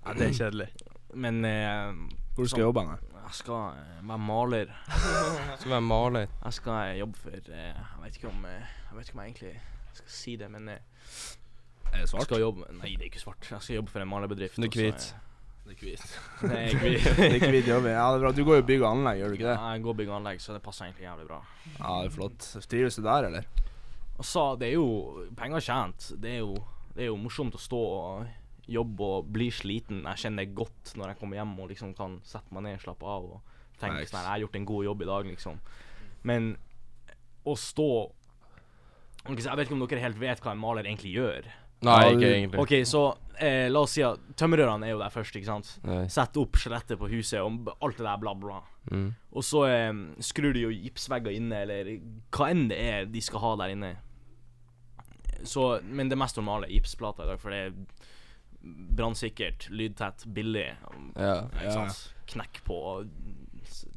Ja, 0.06 0.14
det 0.14 0.30
er 0.30 0.38
kjedelig. 0.38 0.70
Men 1.18 1.42
eh, 1.50 1.98
Hvor 2.38 2.48
skal 2.48 2.62
du 2.62 2.68
jobbe 2.68 2.86
Med? 2.92 3.10
jeg 3.28 3.36
skal 3.42 3.82
være 4.08 4.22
maler. 4.24 4.70
Skal 5.60 5.72
være 5.74 5.82
maler. 5.84 6.30
Jeg 6.46 6.54
skal 6.54 6.94
jobbe 7.02 7.18
for 7.20 7.34
Jeg 7.34 8.00
vet 8.04 8.22
ikke 8.22 8.30
om 8.30 8.46
Jeg 8.46 8.96
vet 9.00 9.10
ikke 9.10 9.18
om 9.18 9.26
jeg 9.26 9.34
egentlig 9.34 9.58
skal 9.98 10.14
si 10.14 10.36
det, 10.38 10.48
men 10.52 10.70
Er 11.98 12.06
det 12.06 12.10
svart? 12.12 12.28
skal 12.30 12.44
jobbe 12.44 12.68
Nei, 12.78 12.94
det 12.96 13.08
er 13.08 13.10
ikke 13.10 13.24
svart. 13.24 13.48
Jeg 13.50 13.66
skal 13.66 13.80
jobbe 13.82 13.94
for 13.94 14.04
en 14.04 14.12
malerbedrift. 14.12 14.60
Du 14.62 14.68
er 14.68 14.74
hvit. 14.78 15.08
Det 15.68 15.74
er 15.74 15.82
hvit. 15.84 16.04
Det 16.40 16.58
er 16.58 16.76
hvit. 16.80 17.44
Hvit 17.44 17.68
jobb. 17.68 17.90
Ja, 17.90 18.06
det 18.14 18.20
er 18.20 18.24
bra. 18.24 18.32
Du 18.32 18.44
går 18.48 18.62
jo 18.62 18.66
bygg 18.70 18.84
og 18.86 18.90
anlegg, 18.94 19.20
gjør 19.20 19.34
du 19.34 19.38
ikke 19.40 19.50
det? 19.50 19.56
Jeg 19.60 19.84
går 19.84 19.98
bygg 20.02 20.12
og 20.14 20.18
anlegg, 20.22 20.42
så 20.44 20.56
det 20.56 20.62
passer 20.64 20.88
egentlig 20.88 21.08
jævlig 21.10 21.28
bra. 21.28 21.40
Ja, 21.74 21.96
det 21.98 22.12
er 22.12 22.14
flott. 22.16 22.48
Trives 22.72 23.00
du 23.00 23.04
der, 23.04 23.28
eller? 23.32 23.50
Altså, 24.18 24.46
det 24.62 24.70
er 24.70 24.78
jo 24.78 25.26
penger 25.38 25.66
tjent. 25.68 26.12
Det 26.22 26.38
er 26.38 26.40
jo, 26.46 26.56
det 26.96 27.04
er 27.06 27.12
jo 27.12 27.20
morsomt 27.20 27.58
å 27.58 27.62
stå 27.62 27.82
og 27.98 28.72
jobbe 28.78 29.12
og 29.18 29.28
bli 29.34 29.50
sliten. 29.54 30.06
Jeg 30.08 30.24
kjenner 30.24 30.46
det 30.46 30.56
godt 30.58 30.96
når 31.00 31.12
jeg 31.14 31.20
kommer 31.22 31.42
hjem 31.42 31.54
og 31.60 31.70
liksom 31.72 31.94
kan 31.98 32.18
sette 32.28 32.56
meg 32.56 32.68
ned, 32.68 32.82
slappe 32.84 33.08
av 33.08 33.28
og 33.36 33.54
tenke 33.82 34.08
sånn 34.08 34.22
her, 34.22 34.26
Jeg 34.26 34.34
har 34.34 34.44
gjort 34.46 34.58
en 34.60 34.72
god 34.72 34.88
jobb 34.88 35.04
i 35.04 35.12
dag, 35.12 35.30
liksom. 35.34 35.60
Men 36.28 36.50
å 37.48 37.54
stå 37.56 37.92
Jeg 39.28 39.56
vet 39.60 39.68
ikke 39.68 39.76
om 39.76 39.84
dere 39.84 40.04
helt 40.04 40.20
vet 40.20 40.42
hva 40.44 40.54
en 40.56 40.62
maler 40.62 40.88
egentlig 40.88 41.12
gjør. 41.16 41.48
Nei, 41.86 42.02
ikke 42.16 42.30
egentlig. 42.32 42.62
Ok, 42.64 42.74
så 42.90 43.04
eh, 43.38 43.68
la 43.70 43.84
oss 43.86 43.94
si 43.98 44.04
at 44.06 44.22
tømmerørene 44.40 44.88
er 44.88 44.96
jo 44.96 45.02
der 45.02 45.14
først, 45.14 45.38
ikke 45.38 45.50
sant. 45.50 45.70
Nei. 45.86 46.04
Sette 46.12 46.42
opp 46.42 46.58
skjelettet 46.58 47.00
på 47.00 47.10
huset 47.12 47.40
og 47.44 47.70
alt 47.76 48.00
det 48.00 48.08
der, 48.08 48.18
bla, 48.22 48.34
bla. 48.38 48.62
Mm. 48.90 49.08
Og 49.38 49.46
så 49.46 49.64
eh, 49.70 49.94
skrur 50.26 50.58
de 50.58 50.66
jo 50.66 50.74
gipsvegger 50.74 51.38
inne, 51.38 51.64
eller 51.68 51.94
hva 52.34 52.52
enn 52.54 52.68
det 52.72 52.82
er 52.82 53.10
de 53.12 53.24
skal 53.24 53.44
ha 53.44 53.56
der 53.64 53.76
inne. 53.76 53.96
Så, 55.46 55.76
men 55.86 56.10
det 56.10 56.18
mest 56.18 56.40
normale 56.40 56.66
er 56.66 56.80
gipsplater 56.80 57.28
i 57.28 57.34
dag, 57.34 57.42
for 57.42 57.54
det 57.54 57.66
er 57.68 57.76
brannsikkert, 58.98 59.70
lydtett, 59.70 60.26
billig. 60.34 60.72
Ja. 61.16 61.42
Ikke 61.46 61.74
Ja. 61.74 61.90
Knekk 62.28 62.58
på 62.68 62.78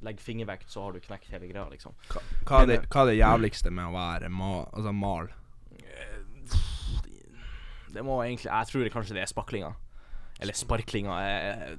Legg 0.04 0.20
fingervekt, 0.20 0.70
så 0.70 0.84
har 0.84 0.92
du 0.92 1.00
knekt 1.00 1.30
hele 1.32 1.48
greia, 1.48 1.64
liksom. 1.70 1.94
Hva, 2.10 2.20
hva, 2.46 2.60
er 2.62 2.66
det, 2.68 2.76
hva 2.90 3.02
er 3.02 3.10
det 3.10 3.16
jævligste 3.18 3.72
med 3.74 3.90
å 3.90 3.94
være 3.94 4.30
ma, 4.32 4.50
altså 4.70 4.92
mal? 4.94 5.30
Det 7.94 8.04
må 8.06 8.20
egentlig 8.24 8.50
Jeg 8.50 8.66
tror 8.70 8.84
det 8.84 8.92
kanskje 8.94 9.16
det 9.18 9.22
er 9.24 9.30
spaklinga. 9.32 9.72
Eller 10.40 10.56
sparklinga. 10.56 11.16
eh, 11.26 11.74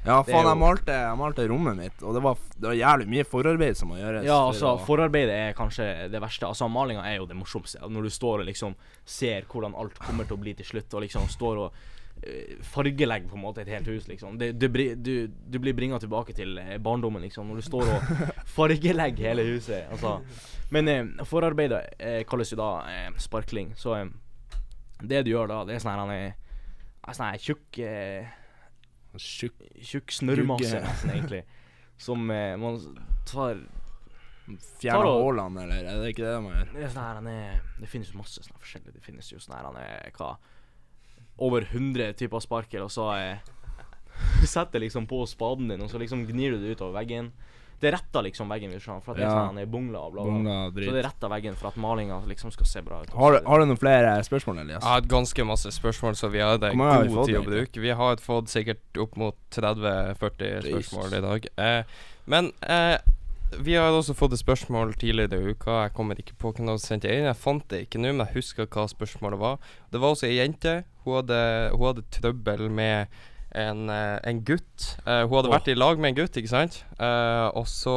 Ja, 0.00 0.22
faen, 0.24 0.46
jeg 0.48 0.56
malte, 0.56 0.94
jeg 0.96 1.16
malte 1.20 1.44
rommet 1.50 1.76
mitt, 1.76 2.02
og 2.02 2.14
det 2.16 2.22
var, 2.24 2.38
det 2.56 2.68
var 2.70 2.76
jævlig 2.78 3.06
mye 3.12 3.24
forarbeid 3.28 3.76
som 3.76 3.90
må 3.92 3.98
gjøres. 3.98 4.24
Ja, 4.24 4.38
altså, 4.48 4.70
for 4.80 4.94
forarbeidet 4.94 5.34
er 5.36 5.52
kanskje 5.58 6.08
det 6.08 6.22
verste. 6.24 6.46
Altså, 6.48 6.68
malinga 6.72 7.02
er 7.04 7.18
jo 7.18 7.26
det 7.28 7.36
morsomste. 7.36 7.82
Når 7.84 8.08
du 8.08 8.10
står 8.10 8.40
og 8.40 8.48
liksom 8.48 8.74
ser 9.04 9.44
hvordan 9.50 9.76
alt 9.76 9.98
kommer 10.00 10.24
til 10.24 10.38
å 10.38 10.40
bli 10.40 10.54
til 10.56 10.64
slutt, 10.70 10.94
og 10.96 11.04
liksom 11.04 11.28
står 11.28 11.60
og 11.66 11.76
eh, 12.24 12.56
fargelegger 12.72 13.28
på 13.28 13.36
en 13.36 13.44
måte 13.44 13.60
et 13.60 13.68
helt 13.74 13.92
hus, 13.92 14.08
liksom. 14.08 14.38
Det, 14.40 14.54
du, 14.56 14.68
du, 14.96 15.12
du 15.28 15.58
blir 15.60 15.76
bringa 15.76 16.00
tilbake 16.00 16.32
til 16.32 16.56
eh, 16.64 16.78
barndommen, 16.80 17.20
liksom, 17.28 17.52
når 17.52 17.60
du 17.60 17.68
står 17.68 17.92
og 17.92 18.10
fargelegger 18.56 19.28
hele 19.34 19.44
huset. 19.52 19.84
Altså. 19.92 20.16
Men 20.72 20.88
eh, 20.88 21.04
forarbeidet 21.28 21.84
eh, 22.00 22.22
kalles 22.24 22.56
jo 22.56 22.60
da 22.64 22.70
eh, 22.88 23.12
sparkling, 23.20 23.74
så 23.76 23.98
eh, 24.00 24.08
det 25.02 25.24
du 25.26 25.32
gjør 25.32 25.50
da, 25.50 25.62
det 25.68 25.76
er 25.76 25.82
sånn 25.82 25.94
her 25.94 26.04
han 26.04 26.14
er 26.14 26.38
Sånn 27.10 27.26
her 27.26 27.42
tjukk 27.42 27.78
eh, 27.82 28.28
Tjukk 29.18 29.62
Tjukk 29.82 30.12
snørrmasse, 30.14 30.80
nesten, 30.84 31.12
egentlig. 31.16 31.40
Som 32.06 32.28
eh, 32.30 32.54
man 32.60 32.78
tar 33.28 33.58
Fjerne 34.80 35.10
hullene, 35.14 35.64
eller 35.64 35.86
er 35.86 36.00
det 36.02 36.12
ikke 36.14 36.26
det 36.26 36.38
man 36.42 36.56
gjør? 36.56 36.70
Det, 36.72 36.82
er 36.82 36.92
sånn 36.92 37.04
her, 37.04 37.18
han 37.20 37.28
er, 37.30 37.58
det 37.78 37.90
finnes 37.90 38.10
masse 38.18 38.42
sånne 38.42 38.62
forskjellige. 38.62 38.94
Det 38.96 39.04
finnes 39.04 39.28
jo 39.30 39.38
sånn 39.42 39.54
her 39.54 39.68
han 39.68 39.78
er 39.78 40.10
hva 40.16 40.32
Over 41.40 41.66
100 41.68 42.16
typer 42.20 42.42
sparkel, 42.42 42.82
og 42.86 42.90
så 42.92 43.06
eh, 43.14 43.52
setter 44.54 44.82
liksom 44.82 45.06
på 45.10 45.22
spaden 45.30 45.70
din, 45.70 45.84
og 45.84 45.92
så 45.92 46.00
liksom 46.02 46.26
gnir 46.28 46.56
du 46.56 46.64
det 46.64 46.74
utover 46.76 46.98
veggen. 46.98 47.30
Det 47.80 47.92
retter 47.94 48.22
liksom 48.26 48.48
veggen, 48.52 48.72
du 48.72 48.80
for 48.80 49.12
at 49.14 49.18
Ja. 49.18 49.30
sånn 49.30 49.46
han 49.46 49.58
er 49.58 49.66
bungla 49.66 49.98
og 50.06 50.12
bla, 50.12 50.22
bla. 50.22 50.32
Bungla 50.32 50.84
Så 50.84 50.92
det 50.92 51.04
retter 51.04 51.28
veggen 51.32 51.54
for 51.56 51.68
at 51.68 51.76
malinga 51.76 52.20
liksom 52.28 52.52
skal 52.52 52.66
se 52.66 52.80
bra 52.82 53.00
ut. 53.02 53.08
Har, 53.10 53.32
du- 53.38 53.46
har 53.46 53.58
du 53.58 53.64
noen 53.66 53.78
flere 53.78 54.22
spørsmål, 54.22 54.58
Elias? 54.60 54.82
Jeg 54.82 54.88
har 54.88 55.00
hatt 55.00 55.08
ganske 55.08 55.46
masse 55.46 55.70
spørsmål, 55.72 56.12
så 56.14 56.30
vi 56.30 56.38
hadde 56.44 56.70
god 56.76 56.78
har 56.92 57.02
vi 57.04 57.14
god 57.14 57.26
tid 57.26 57.36
å 57.36 57.44
bruke. 57.44 57.80
Vi 57.80 57.90
har 57.90 58.16
fått 58.16 58.48
sikkert 58.52 59.00
opp 59.00 59.16
mot 59.16 59.34
30-40 59.50 60.62
Jesus. 60.62 60.90
spørsmål 60.90 61.14
i 61.14 61.20
dag. 61.20 61.46
Eh, 61.56 61.82
men 62.26 62.52
eh, 62.62 62.98
vi 63.58 63.74
har 63.74 63.90
også 63.90 64.14
fått 64.14 64.32
et 64.36 64.38
spørsmål 64.44 64.92
tidligere 64.94 65.40
i 65.40 65.50
uka. 65.54 65.82
Jeg 65.88 65.94
kommer 65.94 66.14
ikke 66.20 66.36
på 66.38 66.52
hvem 66.54 66.68
som 66.68 66.78
sendte 66.78 67.08
det 67.08 67.16
inn. 67.18 67.24
Jeg 67.24 67.36
fant 67.36 67.66
det 67.68 67.88
ikke 67.88 67.98
nå, 67.98 68.12
men 68.14 68.26
jeg 68.26 68.34
husker 68.36 68.66
hva 68.66 68.84
spørsmålet 68.86 69.38
var. 69.40 69.58
Det 69.90 70.00
var 70.00 70.12
også 70.14 70.28
ei 70.28 70.36
jente. 70.38 70.84
Hun 71.04 71.16
hadde, 71.22 71.70
hun 71.72 71.86
hadde 71.94 72.04
trøbbel 72.12 72.68
med 72.70 73.08
en, 73.56 73.88
eh, 73.90 74.18
en 74.24 74.44
gutt. 74.44 74.96
Uh, 75.06 75.24
hun 75.26 75.36
hadde 75.38 75.50
oh. 75.50 75.56
vært 75.56 75.70
i 75.72 75.76
lag 75.78 75.98
med 76.00 76.12
en 76.12 76.20
gutt, 76.22 76.38
ikke 76.38 76.52
sant? 76.52 76.82
Uh, 77.00 77.50
og 77.58 77.66
så 77.70 77.96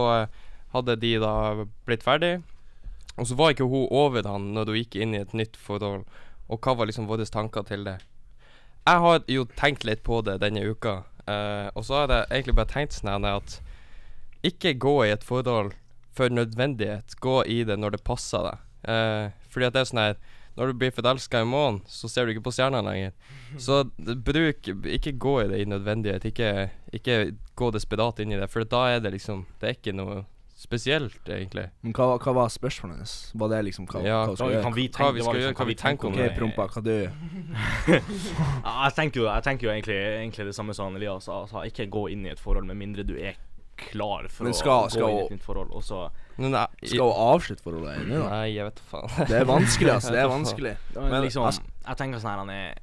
hadde 0.74 0.98
de 1.02 1.14
da 1.22 1.34
blitt 1.88 2.06
ferdig. 2.06 2.40
Og 3.14 3.30
så 3.30 3.38
var 3.38 3.54
ikke 3.54 3.70
hun 3.70 3.86
over 3.94 4.26
han 4.26 4.52
når 4.56 4.72
hun 4.72 4.80
gikk 4.82 4.98
inn 4.98 5.14
i 5.14 5.22
et 5.22 5.36
nytt 5.38 5.58
forhold. 5.60 6.08
Og 6.50 6.60
hva 6.60 6.74
var 6.78 6.90
liksom 6.90 7.10
våre 7.10 7.28
tanker 7.30 7.66
til 7.68 7.86
det? 7.86 8.00
Jeg 8.84 9.00
har 9.06 9.22
jo 9.32 9.46
tenkt 9.56 9.86
litt 9.88 10.04
på 10.04 10.22
det 10.26 10.42
denne 10.44 10.66
uka, 10.66 11.04
Uh, 11.24 11.70
og 11.80 11.86
så 11.88 12.02
har 12.02 12.12
jeg 12.12 12.26
egentlig 12.36 12.54
bare 12.58 12.68
tenkt 12.68 12.98
sånn 12.98 13.24
at 13.24 13.54
ikke 14.44 14.74
gå 14.76 14.92
i 15.06 15.12
et 15.14 15.22
forhold 15.24 15.70
for 16.12 16.28
nødvendighet. 16.28 17.16
Gå 17.24 17.38
i 17.48 17.62
det 17.64 17.78
når 17.80 17.96
det 17.96 18.02
passer 18.04 18.44
deg. 18.44 18.66
Fordi 19.48 19.70
at 19.70 19.78
det 19.78 19.80
er 19.80 19.88
sånn 19.88 20.02
her 20.02 20.18
Når 20.58 20.68
du 20.70 20.74
blir 20.78 20.92
forelska 20.94 21.42
i 21.42 21.46
månen, 21.50 21.80
så 21.90 22.10
ser 22.12 22.26
du 22.26 22.34
ikke 22.36 22.44
på 22.46 22.52
stjernene 22.54 22.84
lenger. 22.86 23.14
Så 23.66 23.84
bruk 23.98 24.68
Ikke 24.90 25.12
gå 25.18 25.34
i 25.44 25.48
det 25.50 25.60
i 25.62 25.66
nødvendighet. 25.70 26.26
Ikke, 26.30 26.70
ikke 26.94 27.18
gå 27.58 27.72
desperat 27.74 28.20
inn 28.22 28.32
i 28.34 28.38
det, 28.42 28.48
for 28.54 28.66
da 28.66 28.84
er 28.96 29.00
det 29.02 29.12
liksom 29.14 29.44
Det 29.62 29.70
er 29.70 29.76
ikke 29.78 29.94
noe 29.98 30.24
spesielt, 30.64 31.18
egentlig. 31.28 31.66
Men 31.84 31.92
hva, 31.98 32.06
hva 32.24 32.32
var 32.38 32.52
spørsmålet 32.54 32.96
hennes? 33.02 33.14
Var 33.36 33.50
det 33.52 33.58
liksom 33.68 33.88
hva, 33.90 34.02
Ja, 34.06 34.20
hva 34.30 34.36
Hva 34.38 34.48
gjøre? 34.54 34.62
kan 34.64 34.76
vi 34.78 34.86
Hva 34.88 34.94
tenke, 34.96 35.14
vi 35.14 35.20
det 35.20 35.26
var 35.26 35.34
skal 35.34 35.42
gjøre, 35.44 35.56
hva 35.60 35.66
vi 35.68 35.76
tenker 35.82 36.08
om 36.08 36.14
Ok, 36.14 36.22
det. 36.22 36.36
prompa, 36.38 36.68
hva 36.72 36.84
du 36.86 36.94
Ja, 38.64 38.76
jeg 38.86 38.94
tenker 38.96 39.20
jo, 39.24 39.26
jeg 39.28 39.44
tenker 39.48 39.68
jo 39.68 39.74
egentlig, 39.74 39.98
egentlig 40.22 40.46
det 40.50 40.56
samme 40.56 40.76
som 40.78 40.96
Elias. 40.96 41.28
Altså, 41.28 41.66
ikke 41.68 41.90
gå 41.92 42.06
inn 42.14 42.24
i 42.28 42.32
et 42.34 42.40
forhold 42.42 42.70
med 42.70 42.80
mindre 42.80 43.04
du 43.08 43.16
er 43.18 43.36
klar 43.90 44.30
for 44.32 44.48
skal, 44.56 44.86
å 44.86 44.88
gå 44.88 44.94
skal 44.96 45.10
inn 45.10 45.18
i 45.18 45.26
et 45.26 45.36
nytt 45.38 45.46
forhold. 45.50 45.74
Og 45.76 45.84
så 45.84 46.06
Men 46.38 46.52
jeg, 46.58 46.90
Skal 46.90 47.04
hun 47.06 47.20
avslutte 47.34 47.64
forholdet 47.64 47.98
ennå, 48.02 48.24
da? 48.24 48.30
Nei, 48.30 48.48
jeg 48.56 48.66
vet 48.66 48.80
faen. 48.90 49.28
Det 49.30 49.38
er 49.42 49.46
vanskelig, 49.46 49.92
altså. 49.94 50.12
Det 50.12 50.20
er 50.24 50.28
vanskelig. 50.38 50.74
men 50.96 51.10
Men, 51.12 51.22
liksom, 51.28 51.44
altså- 51.46 51.62
jeg 51.88 51.98
tenker 51.98 52.20
sånn 52.24 52.30
her 52.32 52.38
Han 52.38 52.50
er 52.50 52.74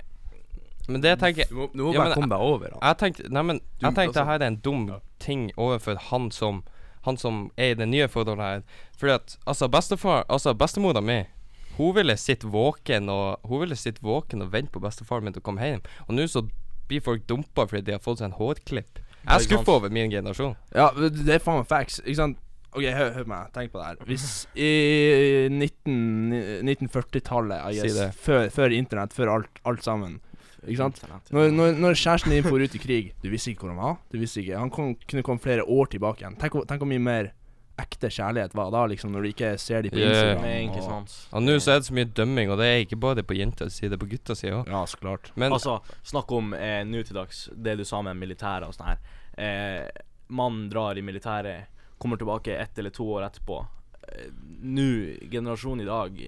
Men 0.88 1.00
det 1.00 1.18
tenker 1.18 1.38
jeg 1.44 1.48
Du 1.48 1.54
må, 1.54 1.66
du 1.72 1.82
må 1.84 1.92
Ja, 1.94 1.98
bare 2.00 2.08
men- 2.08 2.14
komme 2.18 2.28
deg 2.28 2.40
over 2.40 2.68
han. 2.72 2.80
Jeg 2.82 2.98
tenkte 2.98 3.30
Nei, 3.30 3.42
men 3.42 3.58
Du, 3.58 3.86
jeg 3.86 3.94
tenkte 3.94 4.20
altså- 4.20 4.24
her 4.26 4.38
er 4.42 4.46
en 4.46 4.56
dum 4.56 4.86
ting 5.18 5.50
overfor 5.56 5.96
han 6.10 6.30
som 6.30 6.62
Han 7.02 7.16
som 7.16 7.50
er 7.56 7.70
i 7.70 7.74
det 7.74 7.88
nye 7.88 8.08
forholdet 8.08 8.38
her. 8.44 8.62
Fordi 8.98 9.12
at 9.14 9.36
Altså, 9.46 9.68
bestefar 9.68 10.24
Altså, 10.28 10.54
bestemora 10.54 11.00
mi 11.02 11.24
Hun 11.76 11.94
ville 11.94 12.16
sitte 12.16 12.46
våken 12.46 13.08
og 13.08 13.38
Hun 13.44 13.60
ville 13.60 13.76
sitte 13.76 14.00
våken 14.02 14.42
og 14.42 14.52
vente 14.52 14.70
på 14.70 14.80
bestefaren 14.80 15.22
min 15.24 15.32
til 15.32 15.40
å 15.42 15.44
komme 15.44 15.60
hjem. 15.60 15.80
Og 16.08 16.14
nå 16.14 16.22
så 16.28 16.46
blir 16.88 17.00
folk 17.00 17.26
dumpa 17.26 17.66
fordi 17.66 17.82
de 17.86 17.92
har 17.92 18.00
fått 18.00 18.18
seg 18.18 18.24
en 18.26 18.32
hårklipp. 18.38 18.98
Jeg 19.24 19.34
er 19.34 19.38
skuffa 19.38 19.68
over 19.76 19.88
min 19.90 20.10
generasjon. 20.10 20.56
Ja, 20.74 20.90
det 20.90 21.28
er 21.28 21.38
faen 21.38 21.58
meg 21.58 21.68
facts. 21.68 22.00
Ikke 22.00 22.16
sant? 22.16 22.38
Ok, 22.72 22.84
hør, 22.86 23.10
hør 23.16 23.24
på 23.26 23.30
meg. 23.32 23.48
Tenk 23.54 23.72
på 23.72 23.80
det 23.80 23.86
her. 23.88 23.96
Hvis 24.06 24.26
i 24.54 24.68
1940-tallet, 25.50 27.80
Si 27.80 27.90
før, 28.24 28.48
før 28.54 28.74
internett, 28.76 29.14
før 29.16 29.32
alt, 29.36 29.60
alt 29.66 29.84
sammen 29.86 30.18
Ikke 30.66 30.76
sant? 30.82 31.00
Når, 31.32 31.50
når, 31.56 31.76
når 31.80 31.96
kjæresten 31.98 32.34
din 32.34 32.44
for 32.46 32.60
ut 32.60 32.74
i 32.76 32.80
krig 32.82 33.12
Du 33.24 33.30
visste 33.32 33.52
ikke 33.54 33.64
hvor 33.66 33.72
han 33.74 33.80
var. 33.80 33.98
Du 34.12 34.18
visste 34.20 34.42
ikke 34.42 34.58
Han 34.60 34.72
kom, 34.74 34.92
kunne 35.08 35.24
komme 35.26 35.40
flere 35.42 35.64
år 35.64 35.88
tilbake 35.94 36.24
igjen. 36.24 36.36
Tenk, 36.40 36.58
tenk 36.68 36.82
hvor 36.84 36.90
mye 36.90 37.02
mer 37.02 37.30
ekte 37.80 38.10
kjærlighet 38.12 38.52
var 38.52 38.68
da, 38.74 38.82
liksom, 38.92 39.08
når 39.14 39.24
du 39.24 39.28
ikke 39.30 39.54
ser 39.56 39.80
dem 39.86 39.94
på. 39.94 40.00
Instagram. 40.04 40.42
Yeah. 40.44 40.90
og- 40.92 41.08
Og 41.32 41.40
nå 41.46 41.54
så 41.64 41.72
er 41.72 41.78
det 41.80 41.86
så 41.86 41.94
mye 41.96 42.10
dømming, 42.12 42.50
og 42.52 42.58
det 42.60 42.66
er 42.68 42.82
ikke 42.84 42.98
bare 43.00 43.22
på 43.24 43.32
jentas 43.38 43.72
side, 43.78 43.88
det 43.88 43.96
er 43.96 44.02
på 44.04 44.08
guttas 44.10 44.38
side 44.42 44.52
òg. 44.52 44.68
Ja, 44.68 44.82
så 44.84 45.00
klart. 45.00 45.30
Men 45.40 45.48
altså, 45.56 45.78
snakk 46.04 46.28
om 46.36 46.52
eh, 46.52 46.82
nå 46.84 47.00
til 47.08 47.16
dags, 47.16 47.46
det 47.56 47.78
du 47.80 47.84
sa 47.88 48.02
med 48.04 48.20
militæret 48.20 48.68
og 48.68 48.76
sånn 48.76 48.90
her. 48.90 49.00
Eh, 49.40 49.88
Mannen 50.28 50.68
drar 50.68 51.00
i 51.00 51.06
militæret, 51.08 51.72
kommer 52.00 52.16
tilbake 52.20 52.56
ett 52.56 52.78
eller 52.80 52.90
to 52.96 53.06
år 53.18 53.28
etterpå. 53.28 53.60
Eh, 54.08 54.30
Nå, 54.62 54.88
generasjonen 55.30 55.84
i 55.84 55.88
dag, 55.88 56.18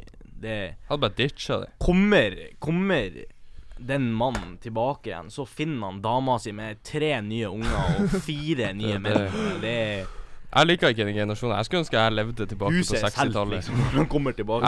det 0.42 0.56
hadde 0.88 1.00
bare 1.02 1.16
ditcha 1.18 1.58
det. 1.64 1.70
Kommer, 1.82 2.37
kommer 2.62 3.22
den 3.82 4.12
mannen 4.14 4.58
tilbake 4.62 5.11
igjen, 5.11 5.30
så 5.32 5.42
finner 5.48 5.88
han 5.90 6.00
dama 6.04 6.37
si 6.38 6.52
med 6.54 6.82
tre 6.87 7.16
nye 7.24 7.48
unger 7.50 8.02
og 8.04 8.11
fire 8.28 8.72
nye 8.78 8.98
menn. 9.02 9.24
det- 9.26 9.61
Det 9.62 9.76
er 9.76 10.06
Jeg 10.52 10.66
liker 10.68 10.88
ikke 10.92 11.04
den 11.08 11.14
generasjonen. 11.16 11.56
Jeg 11.56 11.64
skulle 11.64 11.80
ønske 11.80 11.96
jeg 11.96 12.12
levde 12.12 12.46
tilbake 12.46 12.72
huset 12.76 12.98
på 13.00 13.06
er 13.06 13.11
60-tallet. 13.11 13.54
liksom. 13.56 13.76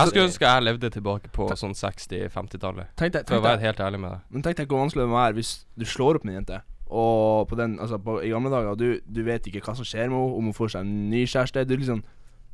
Jeg 0.01 0.09
skulle 0.09 0.25
ønske 0.25 0.47
jeg 0.49 0.63
levde 0.65 0.91
tilbake 0.95 1.29
på 1.37 1.49
sånn 1.61 1.75
60-50-tallet. 1.77 2.87
For 3.29 3.37
å 3.37 3.43
være 3.45 3.61
helt 3.61 3.81
ærlig 3.85 4.01
med 4.01 4.11
deg. 4.15 4.21
men 4.31 4.43
tenk 4.47 4.57
deg 4.57 4.69
hvor 4.73 4.81
vanskelig 4.81 5.05
det 5.05 5.11
må 5.13 5.19
være 5.21 5.37
hvis 5.37 5.51
du 5.77 5.85
slår 5.85 6.17
opp 6.17 6.25
med 6.25 6.35
en 6.35 6.39
jente, 6.41 6.63
og 6.91 7.49
på 7.49 7.57
den, 7.59 7.79
altså 7.81 7.99
på, 7.99 8.19
i 8.23 8.31
gamle 8.33 8.51
dager, 8.53 8.77
du, 8.77 9.01
du 9.07 9.23
vet 9.27 9.47
ikke 9.49 9.63
hva 9.65 9.75
som 9.79 9.87
skjer 9.89 10.11
med 10.11 10.19
henne, 10.19 10.39
om 10.39 10.51
hun 10.51 10.57
får 10.57 10.75
seg 10.75 10.85
en 10.85 11.11
ny 11.11 11.25
kjæreste. 11.27 11.65
Du 11.69 11.77
liksom 11.77 12.05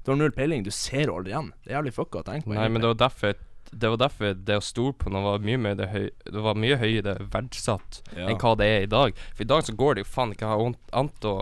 Du 0.00 0.12
har 0.12 0.16
null 0.16 0.32
peiling. 0.32 0.62
Du 0.64 0.70
ser 0.72 1.02
henne 1.02 1.12
aldri 1.18 1.34
igjen. 1.34 1.50
Det 1.64 1.72
er 1.72 1.76
jævlig 1.80 1.92
fucka 1.92 2.22
å 2.22 2.24
tenke 2.24 2.46
på. 2.48 2.54
Nei, 2.56 2.68
men 2.72 2.80
det 2.80 2.88
var 2.94 3.00
derfor 3.08 3.34
det 3.70 3.86
var 3.92 4.00
derfor 4.00 4.32
det 4.34 4.56
å 4.58 4.62
stole 4.64 4.96
på 4.98 5.10
noe 5.14 5.22
var 5.22 5.42
mye, 5.46 5.58
mer 5.60 5.76
det, 5.78 5.86
høy, 5.92 6.08
det 6.26 6.40
var 6.42 6.56
mye 6.58 6.74
høyere 6.80 7.12
verdsatt 7.30 8.00
Ja. 8.16 8.24
enn 8.26 8.38
hva 8.40 8.56
det 8.58 8.66
er 8.66 8.86
i 8.86 8.88
dag. 8.90 9.14
For 9.34 9.44
i 9.44 9.50
dag 9.52 9.62
så 9.62 9.74
går 9.78 9.94
det 9.94 10.02
jo 10.02 10.08
faen 10.10 10.32
ikke 10.34 10.48
annet 10.50 11.28
å 11.30 11.36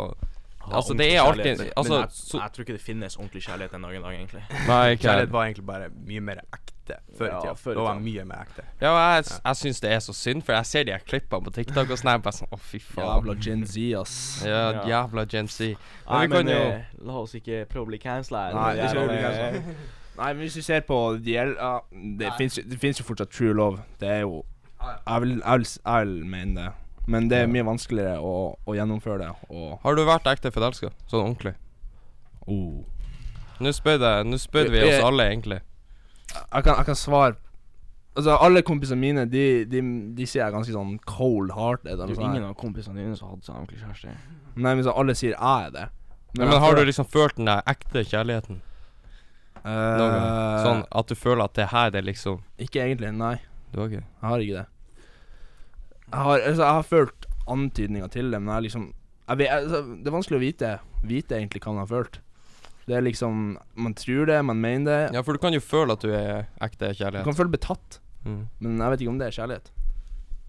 Altså, 0.69 0.93
det 0.93 1.07
er 1.15 1.23
alltid. 1.23 1.63
Altså, 1.81 1.95
Men 1.95 2.03
jeg, 2.03 2.43
jeg 2.43 2.53
tror 2.53 2.65
ikke 2.67 2.75
det 2.77 2.83
finnes 2.85 3.15
ordentlig 3.17 3.43
kjærlighet 3.47 3.73
den 3.73 3.87
dag 3.87 3.95
i 3.97 4.01
dag, 4.03 4.17
egentlig. 4.19 4.43
Nei, 4.69 4.83
ikke 4.93 5.07
Kjærlighet 5.07 5.31
var 5.33 5.47
egentlig 5.47 5.65
bare 5.71 5.87
mye 6.11 6.25
mer 6.27 6.43
ekte 6.45 6.75
før 7.19 7.27
i 7.27 7.31
Ja, 7.47 7.53
før 7.55 7.73
i 7.73 7.75
Da 7.75 7.81
var 7.83 7.95
tida. 7.95 8.05
mye 8.05 8.25
mer 8.25 8.45
ekte. 8.47 8.65
Ja, 8.81 8.93
jeg, 9.15 9.25
jeg 9.45 9.57
syns 9.57 9.81
det 9.81 9.91
er 9.93 9.99
så 10.01 10.13
synd, 10.15 10.43
for 10.45 10.53
jeg 10.53 10.67
ser 10.67 10.85
de 10.85 10.93
her 10.93 10.99
klippene 11.07 11.45
på 11.45 11.53
TikTok 11.53 11.91
og 11.91 11.99
sånn. 11.99 12.11
jeg 12.11 12.15
er 12.15 12.19
Bare 12.19 12.33
sånn, 12.39 12.49
Å, 12.53 12.59
fy 12.59 12.79
faen. 12.79 13.07
Jævla 13.09 13.35
Gen 13.41 13.67
Z, 13.67 13.95
ass. 14.01 14.43
Ja, 14.45 14.71
Ja. 14.73 14.83
jævla 15.07 15.27
Gen 15.29 15.49
Z. 15.49 15.77
Nei, 16.11 16.27
vi 16.27 16.33
kan 16.35 16.45
men 16.47 16.47
jo- 16.55 16.63
eh, 16.73 16.83
la 17.05 17.13
oss 17.13 17.35
ikke 17.35 17.67
prøve 17.69 17.85
å 17.85 17.87
bli 17.87 17.99
cancela. 17.99 18.53
Nei, 18.55 18.75
vi 18.81 18.89
skal 18.89 19.03
Jævla- 19.03 19.09
bli 19.09 19.23
cancela. 19.23 19.75
Nei, 20.19 20.33
men 20.33 20.43
hvis 20.47 20.55
vi 20.57 20.63
ser 20.63 20.81
på 20.81 21.23
de 21.23 21.37
el- 21.37 21.55
ja, 21.57 21.81
Det 22.19 22.33
fins 22.39 22.57
jo- 22.59 22.65
det 22.65 22.81
fortsatt 22.81 23.31
true 23.31 23.53
love. 23.55 23.81
Det 23.99 24.09
er 24.09 24.21
jo 24.21 24.45
Jeg 25.07 25.21
vil, 25.23 25.43
jeg 25.45 25.59
vil, 25.59 25.67
jeg 25.87 26.07
vil 26.07 26.25
mene 26.27 26.55
det. 26.55 26.73
Men 27.09 27.29
det 27.29 27.39
er 27.39 27.47
mye 27.47 27.65
vanskeligere 27.65 28.19
å, 28.21 28.57
å 28.67 28.75
gjennomføre 28.77 29.19
det. 29.19 29.31
Og 29.51 29.81
Har 29.83 29.95
du 29.95 30.05
vært 30.05 30.25
ekte 30.25 30.53
forelska? 30.53 30.91
Sånn 31.11 31.25
ordentlig? 31.37 31.55
Oh. 32.47 32.85
Nå 33.61 33.73
spør 34.39 34.71
vi 34.71 34.83
oss 34.83 35.03
alle, 35.05 35.25
egentlig. 35.33 35.61
Jeg 36.35 36.65
kan, 36.65 36.75
jeg 36.77 36.85
kan 36.91 36.99
svare 36.99 37.37
Altså, 38.19 38.35
alle 38.43 38.65
kompisene 38.67 38.99
mine, 38.99 39.23
de, 39.31 39.43
de, 39.71 39.81
de 40.17 40.25
sier 40.27 40.41
jeg 40.43 40.51
ganske 40.51 40.73
sånn 40.75 40.97
cold 41.07 41.53
hearted. 41.55 41.93
Det 41.93 42.03
er 42.03 42.11
jo 42.11 42.17
sånn 42.19 42.33
ingen 42.33 42.49
av 42.49 42.57
kompisene 42.59 42.99
dine 42.99 43.15
som 43.15 43.29
hadde 43.31 43.47
seg 43.47 43.55
ordentlig 43.55 43.79
kjæreste. 43.79 44.15
Nei, 44.59 44.73
men 44.73 44.83
så 44.83 44.95
alle 44.99 45.15
sier 45.15 45.37
jeg 45.37 45.69
er 45.69 45.71
det. 45.77 45.85
Men, 46.33 46.49
men 46.49 46.59
har 46.65 46.75
du 46.75 46.83
liksom 46.89 47.07
følt 47.07 47.39
den 47.39 47.47
der 47.47 47.63
ekte 47.71 48.03
kjærligheten? 48.03 48.59
Uh. 49.63 49.71
Eh, 49.71 50.57
Sånn 50.65 50.83
at 50.99 51.11
du 51.11 51.15
føler 51.19 51.45
at 51.47 51.55
det 51.59 51.69
her 51.73 51.95
er 51.95 52.05
liksom 52.07 52.43
Ikke 52.63 52.83
egentlig, 52.85 53.11
nei. 53.15 53.37
Du 53.73 53.81
har 53.81 53.89
ikke 53.91 54.03
Jeg 54.03 54.29
har 54.31 54.45
ikke 54.45 54.61
det. 54.61 54.67
Jeg 56.09 56.27
har, 56.27 56.45
altså, 56.51 56.63
jeg 56.63 56.77
har 56.79 56.87
følt 56.87 57.27
antydninger 57.49 58.13
til 58.13 58.31
det, 58.33 58.41
men 58.43 58.55
jeg 58.55 58.69
liksom 58.69 58.87
jeg 59.29 59.41
vet, 59.43 59.51
altså, 59.53 59.83
Det 59.95 60.09
er 60.09 60.15
vanskelig 60.15 60.39
å 60.39 60.43
vite 60.45 60.71
Vite 61.09 61.37
egentlig 61.39 61.63
hva 61.65 61.75
man 61.75 61.85
har 61.85 61.91
følt. 61.91 62.21
Det 62.89 62.97
er 62.97 63.03
liksom 63.05 63.59
Man 63.77 63.95
tror 63.95 64.27
det, 64.31 64.39
man 64.45 64.61
mener 64.61 64.91
det. 65.09 65.15
Ja, 65.19 65.23
for 65.23 65.37
du 65.37 65.43
kan 65.43 65.53
jo 65.57 65.61
føle 65.61 65.93
at 65.93 66.05
du 66.05 66.09
er 66.13 66.47
ekte 66.65 66.91
kjærlighet. 66.95 67.23
Du 67.25 67.31
kan 67.31 67.39
føle 67.45 67.53
betatt, 67.55 68.01
Mm. 68.27 68.49
men 68.61 68.79
jeg 68.83 68.91
vet 68.91 69.01
ikke 69.05 69.11
om 69.13 69.19
det 69.21 69.27
er 69.29 69.37
kjærlighet. 69.37 69.69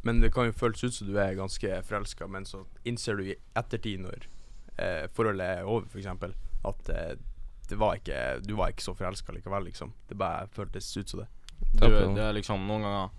Men 0.04 0.22
det 0.24 0.32
kan 0.34 0.46
jo 0.48 0.52
føles 0.56 0.82
ut 0.84 0.94
som 0.96 1.08
du 1.08 1.18
er 1.20 1.36
ganske 1.38 1.70
forelska, 1.86 2.28
men 2.28 2.46
så 2.48 2.64
innser 2.88 3.16
du 3.20 3.24
i 3.30 3.36
ettertid, 3.56 4.00
når 4.02 4.26
eh, 4.80 5.08
forholdet 5.14 5.46
er 5.60 5.64
over, 5.68 5.86
f.eks., 5.86 6.08
at 6.66 6.90
eh, 6.90 7.14
det 7.70 7.78
var 7.78 7.96
ikke, 8.00 8.42
du 8.48 8.56
var 8.56 8.72
ikke 8.74 8.84
så 8.84 8.96
forelska 8.98 9.32
likevel, 9.36 9.68
liksom. 9.70 9.94
Det 10.10 10.18
bare 10.18 10.48
føltes 10.56 10.90
ut 10.98 11.10
som 11.10 11.20
det. 11.22 11.28
Du, 11.76 11.88
det 12.16 12.24
er 12.24 12.34
liksom 12.34 12.66
noen 12.68 12.82
ganger 12.88 13.10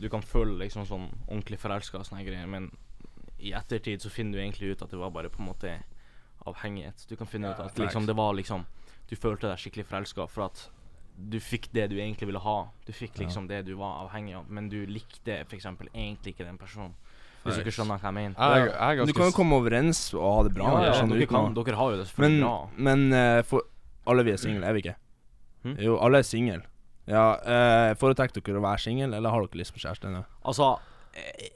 Du 0.00 0.08
kan 0.08 0.22
føle 0.22 0.56
liksom 0.58 0.86
sånn 0.88 1.08
ordentlig 1.28 1.58
forelska 1.60 1.98
og 2.00 2.06
sånne 2.08 2.24
greier, 2.24 2.46
men 2.48 2.70
i 3.38 3.52
ettertid 3.56 4.00
så 4.02 4.10
finner 4.12 4.32
du 4.38 4.42
egentlig 4.42 4.72
ut 4.74 4.82
at 4.82 4.90
det 4.90 4.98
var 5.00 5.10
bare 5.10 5.28
på 5.32 5.40
en 5.42 5.48
måte 5.52 5.72
avhengighet. 6.48 7.06
Du 7.08 7.16
kan 7.16 7.28
finne 7.28 7.52
ut 7.52 7.60
at 7.60 7.78
liksom 7.78 8.06
det 8.08 8.16
var 8.16 8.34
liksom 8.38 8.66
Du 9.10 9.16
følte 9.18 9.48
deg 9.50 9.58
skikkelig 9.58 9.88
forelska 9.90 10.28
for 10.30 10.46
at 10.46 10.68
du 11.20 11.40
fikk 11.42 11.68
det 11.74 11.88
du 11.90 11.96
egentlig 11.98 12.28
ville 12.30 12.40
ha. 12.40 12.58
Du 12.86 12.92
fikk 12.94 13.18
liksom 13.18 13.48
det 13.50 13.64
du 13.66 13.74
var 13.76 14.04
avhengig 14.04 14.36
av, 14.38 14.46
men 14.48 14.68
du 14.70 14.78
likte 14.86 15.40
f.eks. 15.42 15.66
egentlig 15.66 16.34
ikke 16.34 16.46
den 16.46 16.58
personen. 16.60 16.94
Hvis 17.42 17.56
du 17.56 17.62
ikke 17.64 17.74
skjønner 17.74 18.00
hva 18.00 18.10
jeg 18.10 18.16
mener. 18.16 18.36
Jeg, 18.36 18.70
jeg 18.70 19.00
jeg 19.00 19.10
du 19.10 19.14
kan 19.16 19.30
jo 19.30 19.36
komme 19.36 19.58
overens 19.60 20.00
og 20.14 20.26
ha 20.26 20.42
det 20.46 20.52
bra. 20.56 20.70
Ja, 20.70 20.90
ja, 20.90 21.06
dere, 21.08 21.28
kan, 21.28 21.54
dere 21.56 21.78
har 21.78 21.94
jo 21.94 22.00
det 22.00 22.08
selvfølgelig 22.10 22.42
bra. 22.44 22.56
men 22.88 23.06
uh, 23.16 23.40
for 23.48 23.64
alle 24.12 24.26
vi 24.28 24.34
er 24.34 24.40
single, 24.40 24.66
er 24.66 24.76
vi 24.76 24.84
ikke? 24.84 24.96
Hm? 25.64 25.76
Jo, 25.86 25.96
alle 26.04 26.20
er 26.20 26.28
single. 26.28 26.62
Ja, 27.10 27.24
uh, 27.40 27.90
Foretrekker 28.00 28.44
dere 28.44 28.60
å 28.60 28.64
være 28.64 28.84
single, 28.84 29.10
eller 29.16 29.32
har 29.32 29.46
dere 29.46 29.62
lyst 29.62 29.74
på 29.76 29.82
kjæreste 29.82 30.10
ennå? 30.10 30.22
Altså 30.44 30.74
eh, 31.16 31.48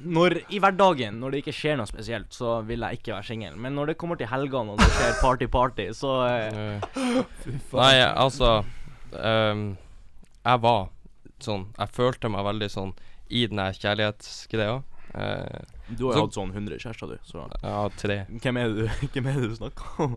når, 0.00 0.38
I 0.50 0.58
hverdagen, 0.62 1.18
når 1.20 1.30
det 1.34 1.40
ikke 1.42 1.54
skjer 1.56 1.76
noe 1.78 1.86
spesielt, 1.90 2.32
så 2.34 2.60
vil 2.66 2.80
jeg 2.80 2.98
ikke 3.00 3.12
være 3.14 3.26
singel. 3.28 3.56
Men 3.56 3.74
når 3.76 3.86
det 3.92 3.96
kommer 4.00 4.16
til 4.20 4.26
helgene 4.30 4.72
og 4.74 4.78
det 4.82 4.88
skjer 4.94 5.18
party-party, 5.22 5.88
så 5.96 6.12
eh, 6.28 6.80
Eh, 6.96 7.58
Nei, 7.72 7.94
altså 8.06 8.64
um, 9.12 9.62
Jeg 10.44 10.60
var 10.62 10.88
sånn 11.42 11.64
Jeg 11.78 11.92
følte 11.96 12.30
meg 12.32 12.44
veldig 12.46 12.68
sånn 12.70 12.92
i 13.32 13.46
den 13.48 13.58
her 13.62 13.72
kjærlighetsgreia. 13.72 14.82
Uh, 15.14 15.62
Du 15.88 16.06
har 16.06 16.12
Så- 16.14 16.18
jo 16.18 16.24
hatt 16.26 16.34
sånn 16.36 16.52
100 16.52 16.78
kjærester, 16.78 17.08
du. 17.08 17.18
Så 17.24 17.46
Ja, 17.62 17.88
tre. 17.96 18.26
hvem 18.28 18.56
er 18.60 18.68
det 18.68 18.76
du, 18.76 19.06
hvem 19.14 19.26
er 19.28 19.40
det 19.40 19.48
du 19.50 19.56
snakker 19.56 20.00
om? 20.04 20.16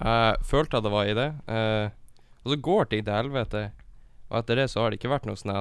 Jeg 0.00 0.36
følte 0.42 0.76
at 0.78 0.82
det 0.84 0.92
var 0.92 1.04
i 1.06 1.14
det. 1.14 1.28
Uh, 1.48 1.90
og 2.44 2.52
så 2.52 2.60
går 2.60 2.88
ting 2.90 3.04
til 3.04 3.14
helvete. 3.14 3.70
Og 4.30 4.38
etter 4.42 4.56
det 4.56 4.66
så 4.70 4.80
har 4.82 4.90
det 4.90 4.98
ikke 5.00 5.12
vært 5.14 5.26
noe 5.26 5.36
sånn 5.38 5.54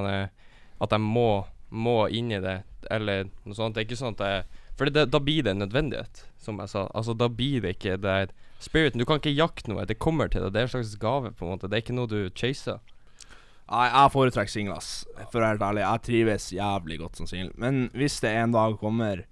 at 0.81 0.89
jeg 0.91 0.99
må, 0.99 1.45
må 1.73 1.95
inn 2.13 2.29
i 2.31 2.39
det, 2.43 2.59
eller 2.93 3.25
noe 3.45 3.57
sånt. 3.57 3.73
Det 3.75 3.81
er 3.83 3.87
ikke 3.89 3.97
sånn 4.03 4.15
at 4.19 4.23
jeg 4.27 4.59
For 4.77 4.89
det, 4.89 5.03
da 5.13 5.19
blir 5.21 5.43
det 5.45 5.51
en 5.53 5.59
nødvendighet, 5.61 6.23
som 6.41 6.57
jeg 6.57 6.69
sa. 6.71 6.87
Altså 6.97 7.13
Da 7.17 7.27
blir 7.29 7.61
det 7.61 7.75
ikke 7.75 7.97
det 8.01 8.09
er 8.23 8.31
spiriten. 8.63 8.97
Du 8.97 9.05
kan 9.05 9.19
ikke 9.21 9.33
jakte 9.35 9.69
noe. 9.69 9.83
Det 9.85 9.99
kommer 10.01 10.31
til 10.33 10.41
deg. 10.41 10.53
Det 10.55 10.61
er 10.63 10.65
en 10.69 10.71
slags 10.73 10.95
gave, 10.97 11.29
på 11.37 11.45
en 11.45 11.51
måte. 11.53 11.69
Det 11.69 11.77
er 11.77 11.83
ikke 11.83 11.93
noe 11.93 12.09
du 12.09 12.29
chaser. 12.33 12.79
Nei, 13.69 13.83
jeg 13.93 14.11
foretrekker 14.15 14.51
single, 14.51 14.75
ass. 14.81 15.05
For 15.31 15.37
å 15.37 15.43
være 15.43 15.51
helt 15.53 15.67
ærlig. 15.69 15.83
Jeg 15.85 16.01
trives 16.07 16.47
jævlig 16.57 16.97
godt 17.03 17.21
som 17.21 17.29
singel. 17.29 17.51
Men 17.55 17.85
hvis 17.93 18.17
det 18.25 18.33
en 18.33 18.51
dag 18.55 18.75
kommer 18.81 19.23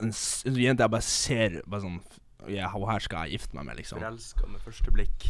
en, 0.00 0.12
jente 0.56 0.84
jeg 0.86 0.92
bare 0.96 1.04
ser 1.06 1.60
bare 1.66 1.84
sånn 1.84 2.00
yeah, 2.48 2.70
hun 2.72 2.88
her 2.88 3.02
skal 3.04 3.26
jeg 3.28 3.36
gifte 3.38 3.56
meg 3.58 3.66
med, 3.68 3.76
liksom. 3.82 3.98
Forelska 4.00 4.46
med 4.48 4.60
første 4.64 4.94
blikk. 4.94 5.28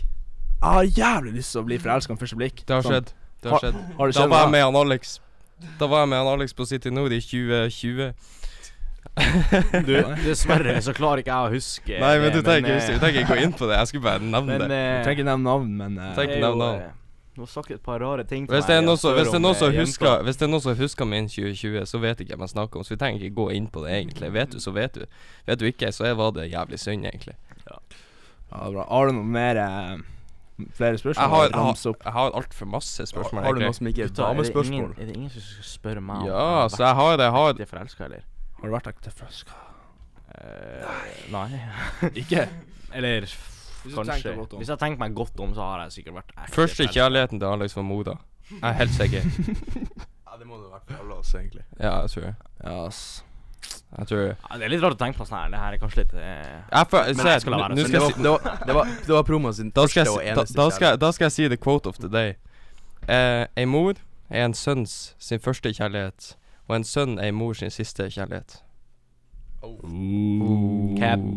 Jeg 0.58 0.74
har 0.74 0.84
jævlig 0.84 1.32
lyst 1.38 1.54
til 1.54 1.62
å 1.62 1.66
bli 1.68 1.78
forelska 1.82 2.14
med 2.14 2.20
første 2.22 2.38
blikk. 2.38 2.62
Det 2.66 2.76
har 2.76 2.82
Sånn. 2.86 2.92
skjedd. 3.00 3.12
Det 3.42 3.50
har 3.50 3.56
Ha- 3.56 3.60
skjedd. 3.64 3.80
Har 3.98 4.06
det 4.06 4.14
Da 4.14 4.26
var 4.26 4.38
jeg 4.44 4.50
med 4.50 4.58
med 4.58 4.62
han 4.68 4.76
Alex. 4.76 5.20
Da 5.78 5.86
var 5.90 6.04
jeg 6.04 6.08
med 6.12 6.18
han 6.22 6.28
Alex 6.34 6.52
på 6.54 6.66
City 6.68 6.90
Nord 6.94 7.12
i 7.12 7.20
2020. 7.20 8.12
Du, 9.88 9.94
dessverre 10.28 10.76
så 10.84 10.92
klarer 10.94 11.22
ikke 11.22 11.32
jeg 11.34 11.48
å 11.48 11.50
huske 11.56 11.96
Nei, 11.98 12.10
men 12.22 12.30
du 12.30 12.38
det, 12.38 12.44
trenger 12.46 12.74
eh, 12.76 12.78
ikke 12.78 12.94
du 12.94 13.00
trenger 13.02 13.24
ikke 13.24 13.34
gå 13.34 13.46
inn 13.46 13.54
på 13.56 13.66
det. 13.70 13.78
Jeg 13.80 13.90
skulle 13.90 14.04
bare 14.04 14.22
nevne 14.22 14.58
Men 14.58 14.70
det. 14.70 14.78
Du 14.78 15.06
trenger 15.08 15.16
ikke 15.18 15.26
nevne 15.30 15.46
navn, 15.48 15.72
men 15.80 15.96
eh, 15.98 16.12
er 16.22 16.28
jo, 16.28 16.40
nevne 16.44 16.60
navn. 16.62 16.82
eh, 16.84 16.92
Du 17.34 17.40
har 17.42 17.50
sagt 17.50 17.72
et 17.74 17.82
par 17.82 17.98
rare 18.02 18.24
ting 18.28 18.46
til 18.46 18.54
Hvis 18.54 18.68
meg 18.68 18.84
noe 18.86 18.98
hvis 19.16 19.32
det 19.32 19.38
er 19.38 19.42
noen 19.42 19.58
som 19.58 19.72
eh, 19.72 19.80
husker. 19.80 20.22
Hvis 20.28 20.38
det 20.38 20.46
er 20.46 20.52
noen 20.52 20.64
som 20.68 20.76
husker 20.78 21.08
min 21.10 21.30
2020, 21.32 21.80
så 21.90 22.02
vet 22.04 22.22
ikke 22.22 22.36
hvem 22.36 22.46
jeg 22.46 22.54
snakker 22.54 22.78
om. 22.82 22.86
Så 22.86 22.94
vi 22.94 23.00
trenger 23.02 23.24
ikke 23.26 23.38
gå 23.40 23.48
inn 23.56 23.66
på 23.74 23.82
det, 23.86 23.96
egentlig. 23.96 24.30
Vet 24.38 24.54
du, 24.54 24.60
så 24.62 24.74
vet 24.76 25.00
du. 25.00 25.06
Vet 25.50 25.62
du 25.62 25.66
ikke, 25.72 25.90
så 25.94 26.12
var 26.18 26.36
det 26.38 26.46
jævlig 26.52 26.78
synd, 26.82 27.06
egentlig. 27.10 27.34
ja, 27.66 27.80
det 27.88 28.60
er 28.60 28.76
bra. 28.76 28.86
Har 28.92 29.10
du 29.10 29.18
noe 29.18 29.32
mer 29.38 29.62
eh, 29.64 29.96
Flere 30.74 30.98
spørsmål? 30.98 31.22
Jeg 31.22 31.30
har, 31.30 31.42
jeg 31.42 31.54
opp? 31.54 32.02
har, 32.02 32.10
jeg 32.10 32.12
har 32.12 32.32
altfor 32.40 32.66
masse 32.66 33.06
spørsmål, 33.06 33.44
Har 33.44 33.54
du 33.54 33.60
noe 33.62 33.76
som 33.76 33.86
ikke 33.86 34.08
er 34.08 34.14
damespørsmål? 34.18 34.90
er 34.96 35.02
er 35.02 35.06
det 35.06 35.14
ingen 35.16 35.30
som 35.30 35.44
skal 35.44 35.68
spørre 35.70 36.02
meg 36.02 36.24
om 36.24 36.26
Ja, 36.26 36.68
så 36.68 36.82
jeg 36.82 36.94
har 36.98 37.16
det. 37.16 37.28
Jeg 37.28 37.32
har 37.36 37.70
forelska, 37.70 38.04
eller? 38.04 38.24
Har 38.58 38.66
du 38.66 38.74
vært 38.74 38.90
ekte 38.90 39.12
forelska? 39.14 39.60
Uh, 40.28 40.98
nei. 41.32 41.60
Ikke? 42.22 42.48
Eller 42.92 43.20
Hvis 43.20 43.94
kanskje. 43.94 44.34
Hvis 44.56 44.68
jeg 44.68 44.78
tenker 44.78 44.98
meg 44.98 45.14
godt 45.14 45.40
om, 45.40 45.54
så 45.54 45.70
har 45.70 45.86
jeg 45.86 46.00
sikkert 46.00 46.18
vært 46.20 46.34
ekte 46.34 46.54
Første 46.58 46.88
kjærligheten 46.90 47.40
til 47.40 47.46
Alex 47.46 47.76
var 47.78 47.86
Moda. 47.86 48.18
Jeg 48.50 48.62
er 48.62 48.78
helt 48.82 48.96
sikker. 48.98 49.22
Ja, 50.28 50.36
det 50.36 50.44
må 50.46 50.58
det 50.60 50.68
være 50.70 50.84
for 50.84 51.02
alle 51.02 51.14
oss, 51.22 51.30
egentlig. 51.34 51.62
Ja, 51.80 52.00
jeg 52.02 52.10
tror 52.10 52.22
det. 52.26 52.34
Ja, 52.62 52.72
ass. 52.86 53.24
Jeg 53.96 54.06
tror 54.10 54.18
det. 54.20 54.36
Ja, 54.50 54.56
det 54.60 54.64
er 54.66 54.68
litt 54.74 54.82
rart 54.84 54.94
å 54.98 54.98
tenke 55.00 55.16
på 55.18 55.24
sånn 55.24 55.38
her. 55.38 55.48
Det 55.54 55.58
her 55.62 55.72
er 55.72 55.80
kanskje 55.80 56.02
litt 56.02 56.12
eh, 56.12 56.20
Men 57.16 57.26
jeg 57.32 57.40
skal 57.40 57.54
la 57.54 57.60
være, 57.62 57.74
Det 57.78 58.00
var, 58.02 58.12
det 58.18 58.66
det 58.68 58.74
var, 58.76 58.90
det 59.06 59.14
var 59.16 59.22
promo 59.24 59.52
sin 59.56 59.70
da 59.72 59.86
skal, 59.88 60.04
første 60.04 60.12
og 60.18 60.24
jeg, 60.26 60.34
da, 60.36 60.42
eneste 60.42 60.58
da, 60.60 60.66
skal, 60.76 60.98
da 61.00 61.10
skal 61.16 61.24
jeg 61.30 61.32
si 61.38 61.48
the 61.48 61.56
quote 61.56 61.88
of 61.88 61.96
the 62.02 62.08
day. 62.12 62.34
Eh, 63.08 63.46
ei 63.56 63.64
mor 63.64 63.94
er 64.28 64.44
en 64.44 64.54
sønns 64.54 65.14
sin 65.18 65.40
første 65.40 65.72
kjærlighet, 65.72 66.34
og 66.68 66.76
en 66.76 66.84
sønn 66.84 67.16
er 67.18 67.30
ei 67.30 67.32
mor 67.32 67.56
sin 67.56 67.70
siste 67.72 68.10
kjærlighet. 68.12 68.58
Cap. 71.00 71.18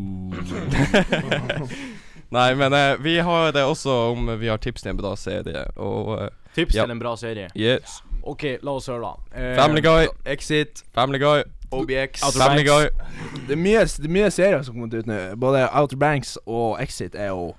Nei, 2.31 2.55
men 2.55 2.73
eh, 2.73 2.93
vi 2.99 3.15
har 3.19 3.51
det 3.51 3.63
også 3.67 3.91
om 4.11 4.29
vi 4.39 4.47
har 4.51 4.57
tips 4.61 4.81
til 4.85 4.91
en 4.93 4.99
bra 4.99 5.15
serie, 5.19 5.65
og 5.75 6.13
eh, 6.19 6.29
Tips 6.55 6.75
Ja. 6.75 6.83
til 6.83 6.91
en 6.91 6.99
bra 6.99 7.15
serie. 7.15 7.47
yes. 7.55 8.01
OK, 8.23 8.43
la 8.61 8.71
oss 8.77 8.87
høre, 8.91 9.01
da. 9.07 9.39
Eh, 9.39 9.55
Family 9.57 9.81
Guy, 9.81 10.07
Exit, 10.25 10.83
Family 10.93 11.19
Guy, 11.19 11.43
OBX 11.71 12.23
Outer 12.23 12.39
Family 12.43 12.63
Guy. 12.67 12.89
Det 13.47 13.55
er 13.55 13.61
mye, 13.61 13.83
det 13.85 14.07
er 14.09 14.13
mye 14.13 14.29
serier 14.33 14.63
som 14.67 14.75
kommer 14.75 14.99
ut 15.01 15.07
nå. 15.09 15.19
Både 15.39 15.65
Outer 15.71 15.99
Banks 16.01 16.37
og 16.45 16.79
Exit 16.83 17.15
er 17.15 17.31
jo 17.31 17.51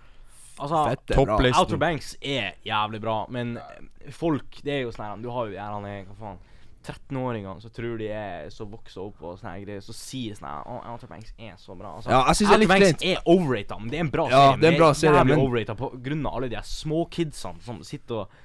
Altså, 0.63 0.83
fette 0.93 1.17
bra. 1.17 1.39
Outer 1.59 1.79
Banks 1.81 2.13
er 2.21 2.53
jævlig 2.69 3.01
bra, 3.03 3.23
men 3.33 3.57
eh, 3.59 4.11
folk 4.15 4.61
Det 4.63 4.75
er 4.77 4.83
jo 4.85 4.93
sånn 4.95 5.07
her 5.09 5.23
Du 5.25 5.31
har 5.35 5.49
jo 5.49 5.57
er, 5.57 6.05
hva 6.07 6.19
faen 6.21 6.41
13-åringene 6.83 7.63
som 7.63 7.71
tror 7.71 7.99
de 8.01 8.09
er 8.11 8.49
så 8.51 8.65
vokser 8.67 9.05
opp 9.05 9.21
og 9.23 9.37
sånne 9.39 9.61
greier, 9.63 9.83
så 9.87 9.95
sier 9.95 10.35
sånn 10.35 10.49
her 10.51 10.65
oh, 10.67 10.81
Outer 10.93 11.07
Banks 11.11 11.31
er 11.39 11.55
så 11.63 11.77
bra. 11.79 11.93
Altså, 11.97 12.11
Ja, 12.11 12.25
jeg 12.27 12.41
synes 12.41 12.51
det 12.51 12.57
er 12.57 12.63
Outer 12.65 12.73
Banks 12.75 13.05
er 13.13 13.29
overrata, 13.35 13.79
men 13.79 13.93
det 13.93 13.99
er 14.01 14.05
en 14.07 14.11
bra 14.11 14.25
Ja, 14.29 14.41
serie. 14.43 14.61
det 14.61 14.67
er 14.69 14.73
en 14.75 14.81
bra 14.81 14.89
serie, 14.99 15.19
jævlig 15.21 15.37
men- 15.37 15.45
overrated 15.47 15.79
på 15.79 15.91
grunn 16.09 16.27
av 16.27 16.35
alle 16.41 16.49
de 16.53 16.63
små 16.67 17.05
kidsene 17.11 17.63
som 17.63 17.83
sitter 17.87 18.25
og 18.25 18.41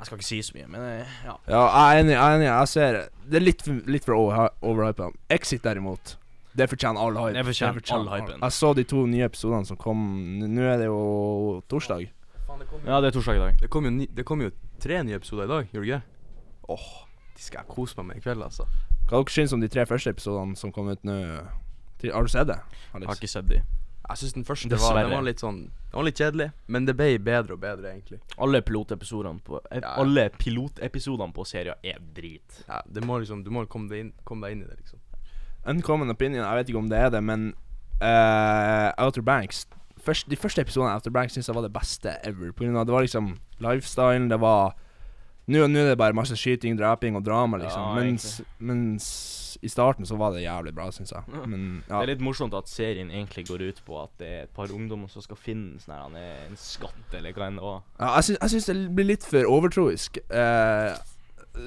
Jeg 0.00 0.08
skal 0.08 0.16
ikke 0.16 0.26
si 0.30 0.38
så 0.42 0.54
mye, 0.56 0.66
men 0.72 0.80
eh, 0.86 1.10
ja. 1.26 1.34
Ja, 1.50 1.60
jeg 1.60 1.98
er 1.98 2.02
enig. 2.04 2.12
Jeg 2.14 2.22
er 2.24 2.36
enig 2.38 2.46
Jeg 2.48 2.68
ser 2.72 2.96
Det 3.28 3.36
er 3.36 3.44
litt, 3.44 3.66
litt 3.92 4.06
for 4.08 4.16
over, 4.16 4.48
overhypa. 4.64 5.10
Exit, 5.36 5.60
derimot, 5.66 6.14
det 6.56 6.66
fortjener 6.72 7.00
all 7.04 7.18
hype. 7.20 7.36
Det 7.36 7.44
fortjener 7.50 7.82
all 7.98 8.08
hypen. 8.14 8.40
Jeg 8.40 8.56
så 8.56 8.72
de 8.74 8.84
to 8.88 9.04
nye 9.06 9.28
episodene 9.28 9.68
som 9.68 9.78
kom 9.80 10.00
Nå 10.40 10.64
er 10.66 10.80
det 10.80 10.88
jo 10.88 11.60
torsdag. 11.70 12.08
ja, 12.88 13.00
det 13.00 13.10
er 13.12 13.14
torsdag 13.18 13.36
i 13.36 13.42
dag. 13.44 13.60
Det 13.60 13.70
kom 13.70 13.84
jo, 13.86 13.92
ni, 13.94 14.08
det 14.10 14.24
kom 14.26 14.40
jo 14.42 14.50
tre 14.80 15.02
nye 15.04 15.20
episoder 15.20 15.44
i 15.44 15.52
dag, 15.52 15.68
gjorde 15.74 15.86
det 15.86 16.00
ikke? 16.00 16.02
Åh, 16.74 16.88
de 17.36 17.42
skal 17.44 17.60
jeg 17.62 17.68
kose 17.76 18.00
meg 18.00 18.06
med 18.08 18.16
i 18.16 18.24
kveld, 18.24 18.42
altså. 18.42 18.66
Hva 19.10 19.20
dere 19.20 19.34
syns 19.36 19.52
om 19.52 19.60
de 19.62 19.68
tre 19.70 19.84
første 19.86 20.10
episodene 20.16 20.56
som 20.58 20.72
kom 20.74 20.88
ut 20.90 21.04
nå? 21.06 21.16
Har 22.08 22.24
du 22.24 22.32
sett 22.32 22.48
det? 22.48 22.56
Jeg 22.94 23.04
har 23.06 23.16
ikke 23.20 23.28
sett 23.28 23.48
de. 23.50 23.60
Jeg 24.10 24.18
syns 24.18 24.34
den 24.34 24.46
første 24.46 24.78
var, 24.80 24.96
den 24.98 25.12
var 25.12 25.22
litt 25.26 25.42
sånn 25.42 25.60
Den 25.70 25.96
var 26.00 26.06
litt 26.08 26.18
kjedelig, 26.18 26.48
men 26.66 26.86
det 26.88 26.96
ble 26.98 27.12
bedre 27.22 27.54
og 27.54 27.62
bedre, 27.62 27.92
egentlig. 27.94 28.20
Alle 28.42 28.60
pilotepisodene 28.66 29.42
på 29.46 29.60
ja, 29.60 29.80
Ja. 29.80 29.94
Alle 30.02 30.28
pilotepisodene 30.34 31.34
på 31.36 31.46
serien 31.46 31.78
er 31.86 32.00
drit. 32.14 32.62
Ja, 32.66 32.82
det 32.86 33.04
må 33.06 33.20
liksom 33.22 33.44
Du 33.46 33.50
må 33.54 33.66
komme 33.70 33.90
deg 33.92 34.06
inn, 34.06 34.12
komme 34.24 34.48
deg 34.48 34.58
inn 34.58 34.64
i 34.66 34.70
det, 34.70 34.80
liksom. 34.82 35.02
Uncommon 35.70 36.10
opinion, 36.10 36.42
jeg 36.42 36.56
vet 36.58 36.72
ikke 36.72 36.82
om 36.82 36.88
det 36.90 36.98
er 36.98 37.10
det, 37.12 37.20
men 37.22 37.50
uh, 38.00 38.90
Outer 39.04 39.22
Banks 39.22 39.66
først, 40.00 40.30
De 40.30 40.38
første 40.40 40.62
episodene 40.64 40.92
av 40.94 41.00
Outer 41.00 41.14
Banks 41.14 41.36
syns 41.36 41.50
jeg 41.50 41.56
var 41.56 41.66
det 41.66 41.74
beste 41.74 42.14
ever. 42.26 42.52
På 42.52 42.64
grunn 42.64 42.78
av 42.80 42.86
Det 42.88 42.94
var 42.96 43.06
liksom 43.06 43.34
lifestylen, 43.60 44.30
det 44.32 44.40
var 44.40 44.74
Nå 45.50 45.66
nå 45.66 45.80
er 45.82 45.88
det 45.90 45.98
bare 45.98 46.14
masse 46.14 46.36
skyting, 46.38 46.76
draping 46.78 47.16
og 47.18 47.24
drama, 47.26 47.58
liksom. 47.58 47.82
Ja, 47.82 47.94
mens, 47.98 48.40
mens 48.62 49.06
I 49.60 49.68
starten 49.68 50.08
så 50.08 50.16
var 50.16 50.32
det 50.32 50.44
jævlig 50.46 50.72
bra, 50.76 50.86
syns 50.94 51.12
jeg. 51.12 51.22
Ja. 51.28 51.44
Det 51.44 51.98
er 51.98 52.10
litt 52.14 52.24
morsomt 52.24 52.54
at 52.56 52.70
serien 52.70 53.10
egentlig 53.12 53.44
går 53.50 53.66
ut 53.68 53.82
på 53.84 53.98
at 54.00 54.14
det 54.20 54.28
er 54.28 54.46
et 54.46 54.54
par 54.56 54.72
ungdommer 54.72 55.10
som 55.12 55.24
skal 55.24 55.36
finne 55.36 55.80
sånn 55.82 55.96
her, 55.96 56.16
er 56.16 56.46
en 56.46 56.56
skatt, 56.60 57.16
eller 57.18 57.36
hva 57.36 57.50
enn 57.50 57.60
det 57.60 57.66
var. 57.66 57.82
Ja, 57.98 58.14
jeg, 58.16 58.30
syns, 58.30 58.40
jeg 58.40 58.54
syns 58.54 58.70
det 58.70 58.78
blir 58.96 59.10
litt 59.10 59.26
for 59.28 59.52
overtroisk. 59.58 60.22
Eh, 60.32 60.94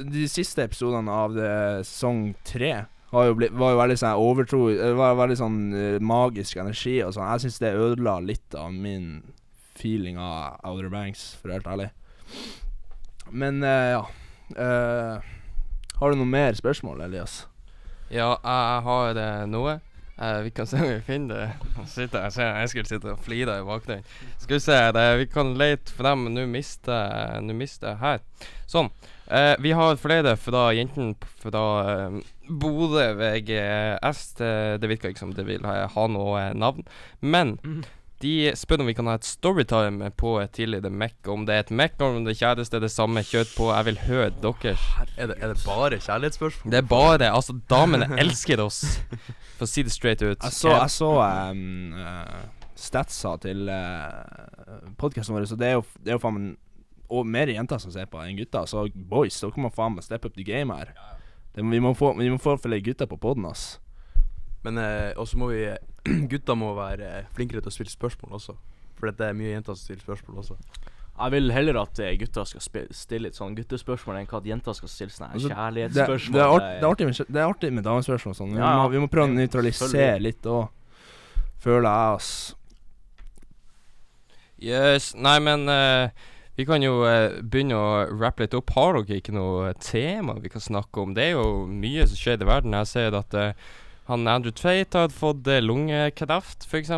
de 0.10 0.26
siste 0.32 0.66
episodene 0.66 1.14
av 1.14 1.38
sesong 1.84 2.32
tre 2.48 2.74
var 3.14 3.28
jo, 3.30 3.36
blitt, 3.38 3.54
var 3.54 3.76
jo 3.76 3.78
veldig 3.78 3.98
sånn 4.02 4.24
overtro 4.26 4.60
var 4.98 5.18
veldig 5.20 5.38
sånn 5.38 5.58
eh, 5.78 6.00
magisk 6.02 6.58
energi 6.58 6.96
og 7.06 7.14
sånn. 7.14 7.30
Jeg 7.36 7.46
syns 7.46 7.62
det 7.62 7.76
ødela 7.78 8.18
litt 8.26 8.58
av 8.58 8.74
min 8.74 9.22
feeling 9.78 10.18
av 10.22 10.58
Outer 10.66 10.90
Banks, 10.94 11.34
for 11.38 11.50
å 11.50 11.54
være 11.54 11.62
helt 11.62 11.72
ærlig. 11.76 11.90
Men 13.34 13.62
eh, 13.66 13.94
ja. 13.94 14.04
Eh, 14.58 15.32
har 16.00 16.12
du 16.12 16.20
noe 16.20 16.30
mer 16.30 16.58
spørsmål, 16.58 17.06
Elias? 17.06 17.44
Ja, 18.14 18.36
jeg 18.38 18.82
har 18.86 19.18
uh, 19.18 19.46
noe. 19.50 19.80
Uh, 20.14 20.44
vi 20.46 20.52
kan 20.54 20.68
se 20.70 20.78
om 20.78 20.86
vi 20.86 21.00
finner 21.08 21.40
det. 21.40 21.72
Nå 21.74 21.86
sitter 21.90 22.22
jeg, 22.22 22.30
jeg 22.30 22.36
ser 22.36 22.60
Eskil 22.62 22.86
sitter 22.86 23.16
og 23.16 23.24
flirer 23.26 23.64
i 23.64 23.66
bakgrunnen. 23.66 24.06
Skal 24.38 24.60
vi 24.60 24.62
se, 24.62 24.78
det, 24.94 25.06
vi 25.24 25.26
kan 25.32 25.56
lete 25.58 25.96
frem 25.98 26.28
Nå 26.30 26.46
mister 26.52 27.42
jeg 27.42 27.58
jeg 27.58 27.98
her. 28.04 28.22
Sånn. 28.70 28.92
Uh, 29.26 29.56
vi 29.64 29.74
har 29.74 29.98
flere 29.98 30.36
fra 30.38 30.68
jentene 30.78 31.16
fra 31.42 31.66
uh, 31.88 32.22
Bodø 32.46 33.08
VGS. 33.18 34.24
Det, 34.38 34.54
det 34.84 34.94
virker 34.94 35.10
ikke 35.10 35.24
som 35.24 35.34
det 35.34 35.48
vil 35.50 35.66
ha, 35.66 35.88
ha 35.90 36.08
noe 36.12 36.52
navn. 36.54 36.86
Men 37.20 37.58
de 38.24 38.54
spør 38.58 38.84
om 38.84 38.90
vi 38.90 38.96
kan 38.98 39.10
ha 39.12 39.18
et 39.20 39.28
storytime 39.28 40.10
på 40.20 40.38
et 40.42 40.54
tidligere 40.56 40.92
Mac. 40.92 41.16
Om 41.30 41.46
det 41.48 41.56
er 41.56 41.66
et 41.66 41.74
Mac, 41.76 42.00
om 42.04 42.24
det 42.26 42.38
kjæreste 42.40 42.80
er 42.80 42.86
det 42.86 42.92
samme. 42.94 43.24
Kjøtt 43.28 43.54
på. 43.58 43.70
Jeg 43.74 43.90
vil 43.90 44.02
høre 44.08 44.32
deres. 44.44 44.88
Er 45.18 45.32
det, 45.32 45.38
er 45.40 45.54
det 45.54 45.60
bare 45.66 46.00
kjærlighetsspørsmål? 46.00 46.72
Det 46.72 46.82
er 46.82 46.90
bare 46.90 47.30
Altså, 47.34 47.56
damene 47.70 48.08
elsker 48.24 48.64
oss. 48.64 48.84
For 49.58 49.68
å 49.68 49.70
si 49.70 49.86
det 49.86 49.94
straight 49.94 50.24
ut. 50.24 50.40
Jeg 50.40 50.56
så, 50.56 50.74
jeg 50.74 50.92
så 50.96 51.12
um, 51.22 51.94
uh, 52.00 52.68
statsa 52.80 53.36
til 53.44 53.70
uh, 53.70 54.92
podkasten 55.00 55.36
vår, 55.36 55.48
så 55.52 55.60
det 55.60 55.74
er 55.74 55.78
jo, 55.78 55.88
det 56.00 56.14
er 56.14 56.18
jo 56.18 56.24
faen 56.24 56.40
meg 56.40 56.60
og 57.14 57.28
mer 57.30 57.52
jenter 57.52 57.78
som 57.82 57.92
ser 57.94 58.08
på 58.10 58.22
enn 58.24 58.38
gutter. 58.40 58.66
Så 58.70 58.88
boys, 58.96 59.38
dere 59.42 59.62
må 59.62 59.70
faen 59.74 59.98
meg 59.98 60.06
steppe 60.06 60.32
up 60.32 60.38
the 60.38 60.46
game 60.48 60.74
her. 60.74 60.94
Det, 61.54 61.62
vi, 61.62 61.82
må 61.84 61.94
få, 61.98 62.14
vi 62.18 62.32
må 62.32 62.40
få 62.42 62.56
flere 62.62 62.82
gutter 62.82 63.10
på 63.10 63.20
poden, 63.22 63.46
ass. 63.50 63.78
Men 64.64 64.78
eh, 64.80 65.12
også 65.20 65.38
må 65.42 65.50
vi 65.52 65.64
Gutta 66.32 66.56
må 66.56 66.74
være 66.78 67.26
flinkere 67.36 67.62
til 67.64 67.72
å 67.72 67.76
stille 67.76 67.92
spørsmål 67.92 68.38
også. 68.40 68.56
For 69.00 69.12
det 69.12 69.26
er 69.30 69.36
mye 69.36 69.54
jenter 69.56 69.76
som 69.76 69.84
stiller 69.84 70.04
spørsmål 70.06 70.42
også. 70.44 70.58
Jeg 71.14 71.32
vil 71.36 71.52
heller 71.54 71.78
at 71.84 72.00
eh, 72.02 72.16
gutter 72.18 72.48
skal 72.50 72.64
spi- 72.64 72.88
stille 72.96 73.28
litt 73.28 73.38
sånn 73.38 73.54
guttespørsmål, 73.58 74.16
enn 74.22 74.28
hva 74.32 74.40
at 74.40 74.48
jenter 74.50 74.74
skal 74.74 74.90
stille 74.90 75.14
sånne 75.14 75.34
Altså, 75.36 75.50
Det, 75.52 75.58
kjærlighetsspørsmål. 75.60 76.34
det, 76.34 76.42
er 76.42 76.54
art, 76.56 76.64
det, 76.64 76.80
er 76.88 76.90
artig 76.90 77.06
med, 77.10 77.20
det 77.36 77.42
er 77.44 77.52
artig 77.52 77.70
med 77.76 77.86
damespørsmål 77.86 78.34
og 78.34 78.40
sånn. 78.40 78.54
Vi, 78.56 78.58
Ja, 78.64 78.72
ja. 78.72 78.80
må- 78.82 78.90
vi 78.96 79.02
må 79.04 79.10
prøve 79.14 79.30
å 79.30 79.36
nøytralisere 79.38 80.16
litt 80.24 80.48
òg, 80.50 80.64
føler 81.62 81.90
jeg, 81.90 82.16
ass. 82.18 82.32
Yes. 84.64 85.12
Nei, 85.20 85.38
men 85.44 85.68
eh, 85.70 86.10
vi 86.56 86.66
kan 86.70 86.84
jo 86.86 87.02
eh, 87.08 87.40
begynne 87.42 87.76
å 87.78 87.88
rappe 88.20 88.46
litt 88.46 88.56
opp. 88.58 88.72
Har 88.78 88.96
dere 89.02 89.20
ikke 89.20 89.36
noe 89.36 89.74
tema 89.84 90.38
vi 90.40 90.52
kan 90.54 90.64
snakke 90.64 91.02
om? 91.04 91.14
Det 91.18 91.30
er 91.30 91.36
jo 91.38 91.66
mye 91.68 92.06
som 92.08 92.20
skjer 92.20 92.42
i 92.46 92.48
verden. 92.48 92.76
Jeg 92.80 92.90
ser 92.94 93.18
at 93.20 93.34
eh, 93.38 93.54
han 94.10 94.28
Andrew 94.28 94.52
Tveit 94.52 94.94
har 94.94 95.10
fått 95.16 95.48
uh, 95.48 95.60
lungekreft, 95.64 96.66
f.eks. 96.68 96.90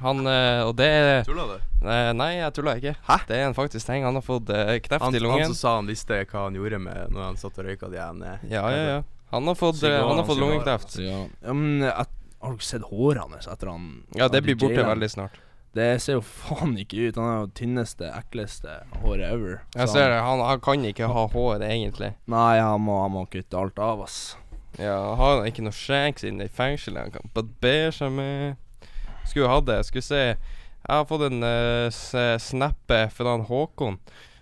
Han 0.00 0.26
eh, 0.26 0.62
Og 0.64 0.72
det 0.78 0.86
er 0.88 1.24
Tulla 1.28 1.44
du? 1.46 1.56
eh, 1.84 2.10
Nei, 2.16 2.30
jeg 2.38 2.54
tuller 2.56 2.78
ikke. 2.80 2.94
Hæ? 3.06 3.16
Det 3.28 3.36
er 3.36 3.44
en 3.50 3.54
faktisk 3.54 3.86
ting. 3.86 4.04
Han 4.06 4.16
har 4.16 4.24
fått 4.24 4.48
eh, 4.50 4.78
kreft 4.80 5.04
Han, 5.04 5.14
i 5.14 5.20
han 5.20 5.26
lungen. 5.26 5.50
som 5.52 5.58
sa 5.58 5.74
han 5.76 5.90
visste 5.90 6.22
hva 6.24 6.46
han 6.46 6.56
gjorde 6.56 6.78
med 6.80 7.12
når 7.12 7.26
han 7.26 7.36
satt 7.40 7.58
og 7.60 7.68
røyka 7.68 7.90
de 7.92 8.00
eh, 8.00 8.46
Ja, 8.50 8.64
ja, 8.72 8.80
ja. 8.94 9.02
Han 9.30 9.46
har 9.46 9.54
fått, 9.60 9.82
eh, 9.86 9.98
han 10.00 10.16
har 10.18 10.24
fått 10.26 10.40
lungekreft. 10.40 10.96
Ja. 11.04 11.20
men 11.52 11.84
at, 11.86 12.10
har 12.40 12.56
dere 12.56 12.64
sett 12.64 12.88
håret 12.88 13.20
hans 13.20 13.46
etter 13.52 13.68
han 13.74 13.86
Ja, 14.16 14.26
det 14.32 14.40
blir 14.42 14.56
borte 14.58 14.82
veldig 14.88 15.10
snart. 15.12 15.36
Det 15.76 16.00
ser 16.02 16.16
jo 16.16 16.22
faen 16.26 16.72
ikke 16.80 17.10
ut. 17.10 17.18
Han 17.20 17.28
er 17.30 17.36
jo 17.44 17.50
tynneste, 17.60 18.08
ekleste 18.10 18.80
håret 19.04 19.28
ever. 19.28 19.60
Jeg 19.76 19.92
ser 19.92 20.08
det. 20.10 20.16
Han, 20.24 20.40
han 20.42 20.58
kan 20.64 20.82
ikke 20.88 21.06
ha 21.12 21.28
hår, 21.30 21.62
egentlig. 21.62 22.14
Nei, 22.26 22.56
han 22.58 22.80
må, 22.82 22.96
han 23.04 23.12
må 23.14 23.26
kutte 23.30 23.60
alt 23.60 23.78
av, 23.78 24.02
ass. 24.08 24.32
Ja, 24.78 25.14
har 25.18 25.40
han 25.40 25.48
ikke 25.50 25.64
noe 25.66 25.74
skjenk 25.74 26.22
inne 26.24 26.46
i 26.46 26.52
fengselet 26.52 27.08
han 27.08 27.14
kan 27.14 27.32
barbere 27.34 27.90
seg 27.94 28.12
med? 28.14 28.58
Skulle 29.26 29.46
jo 29.46 29.52
hatt 29.52 29.68
det. 29.68 29.82
Skulle 29.86 30.06
se 30.06 30.22
Jeg 30.24 30.88
har 30.88 31.06
fått 31.08 31.26
en 31.26 31.44
uh, 31.44 32.38
snappe 32.40 33.00
fra 33.14 33.34
han 33.34 33.46
Håkon. 33.48 33.98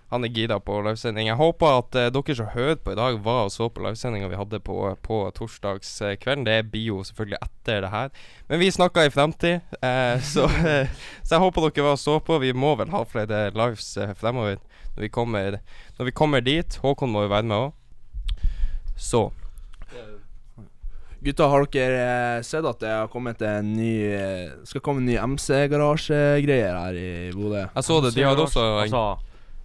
Han 0.09 0.25
er 0.25 0.33
gira 0.33 0.57
på 0.61 0.79
livesending. 0.81 1.27
Jeg 1.29 1.37
håper 1.37 1.81
at 1.83 1.97
uh, 1.99 2.07
dere 2.15 2.37
som 2.39 2.49
hørte 2.55 2.81
på 2.85 2.95
i 2.95 2.97
dag, 2.97 3.19
var 3.25 3.43
og 3.49 3.53
så 3.53 3.67
på 3.69 3.83
livesendinga 3.85 4.31
vi 4.31 4.39
hadde 4.41 4.61
på, 4.65 4.77
på 5.05 5.19
torsdagskvelden. 5.37 6.47
Det 6.47 6.71
blir 6.73 6.87
jo 6.95 7.03
selvfølgelig 7.05 7.41
etter 7.45 7.83
det 7.85 7.91
her. 7.93 8.15
Men 8.49 8.63
vi 8.63 8.71
snakka 8.73 9.05
i 9.05 9.13
fremtid, 9.13 9.75
eh, 9.83 10.21
så, 10.33 10.47
eh, 10.65 10.89
så 11.23 11.37
jeg 11.37 11.45
håper 11.45 11.69
dere 11.69 11.89
var 11.91 11.99
og 11.99 12.05
så 12.05 12.17
på. 12.25 12.39
Vi 12.41 12.55
må 12.57 12.73
vel 12.81 12.95
ha 12.95 13.03
flere 13.05 13.49
lives 13.57 13.91
eh, 14.01 14.15
fremover 14.17 14.57
når 14.95 15.03
vi, 15.05 15.11
kommer, 15.13 15.59
når 15.99 16.09
vi 16.09 16.17
kommer 16.23 16.41
dit. 16.47 16.81
Håkon 16.81 17.13
må 17.13 17.27
jo 17.27 17.35
være 17.35 17.51
med 17.51 17.67
òg. 17.67 18.47
Så 18.97 19.29
Gutta, 21.21 21.49
har 21.51 21.65
dere 21.75 22.03
eh, 22.39 22.43
sett 22.47 22.67
at 22.69 22.79
det 22.79 22.91
har 22.95 23.09
kommet 23.11 23.41
en 23.43 23.73
ny 23.75 23.95
eh, 24.07 24.53
Skal 24.69 24.83
komme 24.85 25.03
en 25.03 25.09
ny 25.09 25.17
MC-garasjegreier 25.19 26.77
her 26.79 26.99
i 26.99 27.09
Bodø? 27.35 27.65
jeg 27.75 27.85
så 27.89 27.97
det. 28.05 28.13
De 28.15 28.23
hadde 28.23 28.45
også 28.45 28.63
en 28.63 28.79
Altså, 28.85 29.01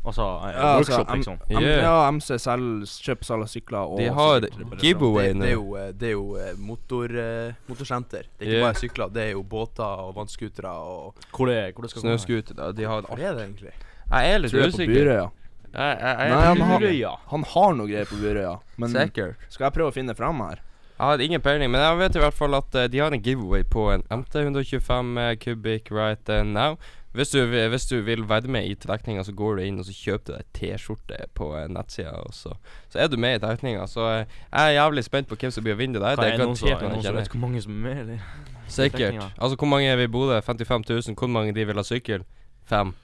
altså 0.03 0.25
eh, 0.47 0.55
Ja, 0.55 0.71
altså, 0.79 0.97
workshop, 0.97 1.13
liksom. 1.19 1.37
Yeah. 1.51 1.83
Ja, 1.85 1.93
MC 2.11 2.39
selv, 2.41 2.87
kjøp 3.05 3.27
salg 3.29 3.45
av 3.45 3.51
sykler 3.53 3.93
og 3.93 4.01
De 4.01 4.09
har 4.17 4.47
giveaway 4.81 5.35
nå. 5.37 5.45
det 5.45 5.53
eh, 5.53 5.93
det 5.93 6.09
er 6.09 6.15
jo 6.17 6.25
motor, 6.57 7.15
motorsenter. 7.69 8.25
Det 8.33 8.47
er 8.47 8.49
ikke 8.49 8.57
Yeah. 8.57 8.65
bare 8.65 8.81
sykler, 8.81 9.13
det 9.13 9.23
er 9.27 9.31
jo 9.37 9.45
båter 9.53 10.03
og 10.07 10.11
vannskutere 10.17 10.73
og 10.73 11.23
Hvor 11.37 11.53
det, 11.53 11.61
hvor 11.75 11.85
det 11.85 11.93
skal 11.93 12.07
snøscootere. 12.07 12.73
De 12.73 12.89
har 12.89 12.97
alt. 12.97 13.13
Hvor 13.13 13.21
er 13.21 13.37
det 13.37 13.45
egentlig? 13.45 13.77
Jeg 14.09 14.33
er 14.33 14.41
litt 14.41 14.57
jeg 14.57 14.73
usikker. 14.73 14.93
Byrøya. 14.93 15.29
Jeg, 15.73 15.97
jeg, 16.01 16.17
jeg, 16.17 16.29
Nei, 16.29 16.43
han 16.45 16.61
har, 16.61 17.19
han 17.31 17.43
har 17.53 17.73
noe 17.77 17.87
greier 17.89 18.05
på 18.09 18.17
Byrøya. 18.21 18.57
Men 18.77 18.89
Sikkert. 18.93 19.37
skal 19.49 19.69
jeg 19.69 19.73
prøve 19.77 19.93
å 19.93 19.95
finne 19.95 20.13
fram 20.17 20.41
her? 20.49 20.59
Jeg 20.97 21.05
har 21.05 21.21
ingen 21.25 21.41
peiling, 21.41 21.71
men 21.73 21.81
jeg 21.81 21.97
vet 21.97 22.17
i 22.17 22.21
hvert 22.21 22.35
fall 22.37 22.53
at 22.55 22.75
eh, 22.77 22.89
de 22.91 22.99
har 23.01 23.13
en 23.13 23.21
giveaway 23.21 23.63
på 23.65 23.87
en 23.91 24.03
MT125 24.13 25.15
eh, 25.19 25.31
Cubic 25.41 25.89
right 25.91 26.29
eh, 26.29 26.43
now. 26.45 26.77
Hvis 27.13 27.29
du, 27.29 27.45
hvis 27.45 27.85
du 27.85 27.99
vil 28.01 28.23
være 28.29 28.49
med 28.49 28.65
i 28.65 28.75
trekninga, 28.75 29.23
så 29.23 29.33
går 29.37 29.55
du 29.55 29.61
inn 29.67 29.77
og 29.77 29.85
så 29.85 29.93
kjøper 29.93 30.25
du 30.25 30.31
deg 30.33 30.47
T-skjorte 30.57 31.19
på 31.37 31.51
nettsida. 31.69 32.13
Så, 32.33 32.55
så 32.89 33.03
er 33.03 33.09
du 33.11 33.19
med 33.21 33.37
i 33.37 33.41
trekninga. 33.43 33.85
Så 33.89 34.07
jeg 34.09 34.25
er 34.49 34.71
jævlig 34.79 35.03
spent 35.05 35.29
på 35.29 35.37
hvem 35.37 35.53
som 35.53 35.65
blir 35.65 35.77
å 35.77 35.81
vinne 35.81 35.99
det 35.99 36.01
der. 36.01 36.17
Hva 36.17 36.23
Det 36.23 36.31
er 36.31 36.33
er 36.33 36.41
garantert 36.41 36.73
er 36.73 36.89
noen 36.89 37.05
som 37.05 37.19
vet 37.19 37.35
hvor 37.35 37.43
mange 37.43 37.61
som 37.61 37.75
er 37.77 37.83
med, 37.85 38.01
eller? 38.05 38.25
Sikkert. 38.79 39.19
Altså, 39.37 39.59
hvor 39.61 39.69
mange 39.69 39.91
er 39.91 39.99
vi 40.01 40.09
i 40.09 40.13
Bodø? 40.13 40.39
55 40.41 40.89
000. 40.89 41.17
Hvor 41.19 41.29
mange 41.29 41.53
de 41.53 41.67
vil 41.69 41.81
ha 41.81 41.85
sykkel? 41.85 42.25
Fem. 42.65 42.95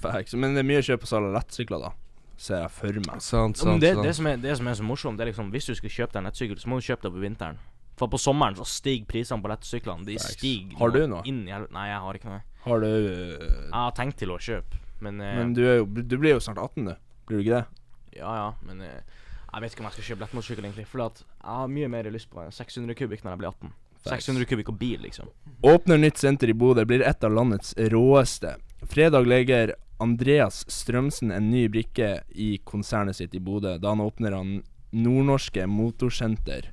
Facts. 0.00 0.32
Men 0.32 0.56
det 0.56 0.64
er 0.64 0.70
mye 0.72 0.84
kjøp 0.84 1.04
og 1.04 1.12
salg 1.12 1.28
av 1.28 1.36
lettsykler, 1.36 1.90
da. 1.90 1.92
Ser 2.40 2.62
jeg 2.62 2.72
for 2.72 3.00
meg. 3.04 3.20
Sant, 3.20 3.58
men 3.58 3.74
sant, 3.74 3.82
det, 3.82 3.90
sant. 3.94 4.06
det, 4.06 4.14
som 4.16 4.28
er, 4.30 4.38
det 4.40 4.54
som 4.56 4.68
er 4.70 4.78
så 4.78 4.84
morsomt, 4.86 5.18
Det 5.18 5.26
er 5.26 5.30
liksom 5.34 5.50
hvis 5.52 5.68
du 5.68 5.74
skal 5.76 5.92
kjøpe 5.92 6.14
deg 6.14 6.22
en 6.22 6.26
nettsykkel, 6.30 6.60
så 6.62 6.70
må 6.72 6.78
du 6.80 6.86
kjøpe 6.86 7.04
deg 7.04 7.16
på 7.18 7.24
vinteren. 7.26 7.58
For 8.00 8.08
på 8.08 8.20
sommeren 8.20 8.56
så 8.56 8.64
stiger 8.64 9.04
prisene 9.10 9.44
på 9.44 9.50
lettsyklene. 9.52 10.06
De 10.08 10.16
stiger 10.24 10.78
Har 10.80 10.94
du 10.94 11.02
noe? 11.04 11.20
Inn 11.28 11.42
i 11.44 11.52
hel 11.52 11.66
Nei, 11.74 11.90
jeg 11.90 11.98
har 12.00 12.16
ikke 12.16 12.30
noe. 12.30 12.40
Har 12.64 12.80
du 12.80 12.88
øh, 12.88 13.34
Jeg 13.44 13.76
har 13.76 13.92
tenkt 13.96 14.16
til 14.20 14.32
å 14.32 14.38
kjøpe, 14.40 14.80
men, 15.04 15.20
uh, 15.20 15.34
Men 15.36 15.52
du, 15.56 15.60
er 15.68 15.82
jo, 15.82 15.88
du 16.00 16.16
blir 16.16 16.32
jo 16.32 16.40
snart 16.44 16.60
18, 16.62 16.88
du. 16.88 16.94
Blir 17.28 17.40
du 17.40 17.44
ikke 17.44 17.58
det? 17.58 17.84
Ja 18.16 18.32
ja, 18.38 18.48
men 18.64 18.80
uh, 18.84 19.20
jeg 19.50 19.64
vet 19.64 19.74
ikke 19.74 19.84
om 19.84 19.90
jeg 19.90 19.98
skal 19.98 20.08
kjøpe 20.08 20.24
lettmotorsykkel, 20.24 20.64
egentlig. 20.70 20.86
For 20.88 21.04
at 21.04 21.22
jeg 21.26 21.60
har 21.60 21.70
mye 21.76 21.92
mer 21.92 22.08
lyst 22.14 22.30
på 22.32 22.46
600 22.56 22.96
kubikk 22.96 23.26
når 23.26 23.34
jeg 23.34 23.42
blir 23.42 23.52
18. 23.52 23.76
Facts. 24.00 24.30
600 24.30 24.48
kubikk 24.48 24.72
og 24.72 24.80
bil, 24.80 25.00
liksom. 25.04 25.28
Åpner 25.66 26.00
nytt 26.00 26.20
senter 26.22 26.48
i 26.48 26.56
Bodø, 26.56 26.86
blir 26.88 27.04
et 27.04 27.26
av 27.26 27.34
landets 27.36 27.74
råeste. 27.92 28.54
Fredag 28.88 29.28
legger 29.28 29.74
Andreas 30.00 30.64
Strømsen 30.72 31.32
en 31.34 31.50
ny 31.52 31.66
brikke 31.72 32.20
i 32.32 32.58
konsernet 32.64 33.16
sitt 33.18 33.34
i 33.36 33.40
Bodø, 33.42 33.76
da 33.78 33.92
han 33.92 34.00
åpner 34.04 34.32
han 34.36 34.52
Nordnorske 34.96 35.66
Motorsenter. 35.70 36.70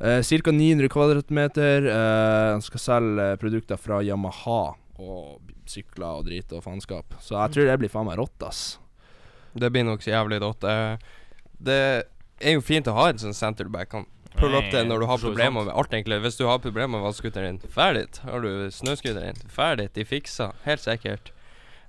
Eh, 0.00 0.22
Ca. 0.22 0.50
900 0.54 0.88
kvadratmeter. 0.88 1.86
Eh, 1.90 2.50
han 2.54 2.62
skal 2.62 2.80
selge 2.84 3.30
produkter 3.42 3.76
fra 3.80 3.98
Yamaha 4.06 4.60
og 4.98 5.50
sykler 5.68 6.20
og 6.20 6.26
drit 6.26 6.52
og 6.54 6.62
faenskap. 6.64 7.18
Så 7.22 7.36
jeg 7.36 7.54
tror 7.54 7.66
det 7.68 7.78
blir 7.82 7.92
faen 7.92 8.06
meg 8.08 8.18
rått, 8.18 8.42
ass. 8.46 8.78
Det 9.58 9.70
blir 9.74 9.84
nok 9.86 10.02
så 10.04 10.14
jævlig 10.14 10.40
rått. 10.44 10.64
Eh, 10.64 10.96
Det 11.58 12.06
er 12.40 12.52
jo 12.54 12.60
fint 12.62 12.86
å 12.86 12.94
ha 12.94 13.08
et 13.10 13.18
sånt 13.18 13.34
senter 13.34 13.66
du 13.66 13.70
bare 13.74 13.86
kan 13.90 14.04
pulle 14.38 14.60
opp 14.60 14.68
til 14.70 14.84
når 14.86 15.00
du 15.02 15.06
har 15.10 15.18
problemer 15.18 15.64
med 15.66 15.74
alt, 15.74 15.90
egentlig. 15.90 16.20
Hvis 16.22 16.36
du 16.38 16.44
har 16.46 16.60
problemer 16.62 16.92
med 16.94 17.02
vannscooteren 17.02 17.58
din, 17.58 17.70
ferdig. 17.74 18.04
Har 18.22 18.40
du 18.44 18.70
snøscooteren 18.70 19.34
din, 19.34 19.50
ferdig. 19.50 19.88
De 19.96 20.04
fikser. 20.06 20.54
Helt 20.62 20.80
sikkert. 20.84 21.32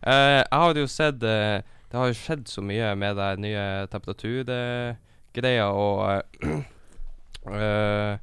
Eh, 0.01 0.39
jeg 0.39 0.59
har 0.63 0.79
jo 0.79 0.87
sett 0.87 1.23
eh, 1.27 1.59
Det 1.91 1.97
har 1.99 2.07
jo 2.07 2.15
skjedd 2.15 2.45
så 2.47 2.61
mye 2.63 2.93
med 2.95 3.17
den 3.19 3.41
nye 3.43 3.63
temperaturgreia 3.91 5.65
og 5.75 6.39
eh, 7.59 8.15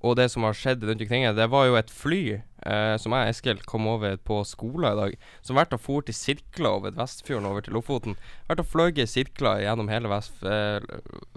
Og 0.00 0.16
det 0.16 0.30
som 0.32 0.46
har 0.46 0.56
skjedd 0.56 0.86
rundt 0.88 1.04
omkring. 1.04 1.28
Det 1.36 1.48
var 1.52 1.68
jo 1.68 1.76
et 1.78 1.92
fly 1.92 2.22
eh, 2.32 2.96
som 2.98 3.14
jeg 3.14 3.28
og 3.28 3.34
Eskil 3.34 3.62
kom 3.68 3.86
over 3.90 4.16
på 4.16 4.40
skolen 4.48 4.88
i 4.88 4.98
dag, 4.98 5.16
som 5.46 5.58
vært 5.58 5.76
og 5.76 5.82
for 5.84 6.06
til 6.06 6.16
sirkler 6.16 6.78
over 6.80 6.96
Vestfjorden 6.96 7.46
over 7.50 7.62
til 7.62 7.76
Lofoten. 7.76 8.16
Vært 8.48 8.64
og 8.64 8.98
i 8.98 9.06
sirkler 9.06 9.62
gjennom 9.62 9.92
hele 9.92 10.10
Vestf 10.10 10.42
eh, 10.42 10.82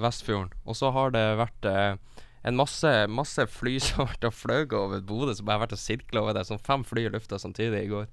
Vestfjorden. 0.02 0.54
Og 0.66 0.80
så 0.80 0.92
har 0.96 1.14
det 1.14 1.26
vært 1.42 1.70
eh, 1.70 2.22
en 2.46 2.58
masse, 2.58 2.92
masse 3.10 3.48
fly 3.54 3.78
som 3.84 4.04
har 4.04 4.14
vært 4.14 4.30
og 4.30 4.38
fløyet 4.40 4.78
over 4.78 5.02
Bodø, 5.02 5.34
som 5.34 5.46
bare 5.46 5.60
har 5.60 5.68
vært 5.68 5.78
og 5.78 5.84
sirkla 5.84 6.26
over 6.26 6.38
det. 6.38 6.46
Sånn 6.50 6.62
fem 6.62 6.86
fly 6.86 7.08
i 7.08 7.14
lufta 7.14 7.42
samtidig 7.42 7.86
i 7.86 7.92
går. 7.94 8.10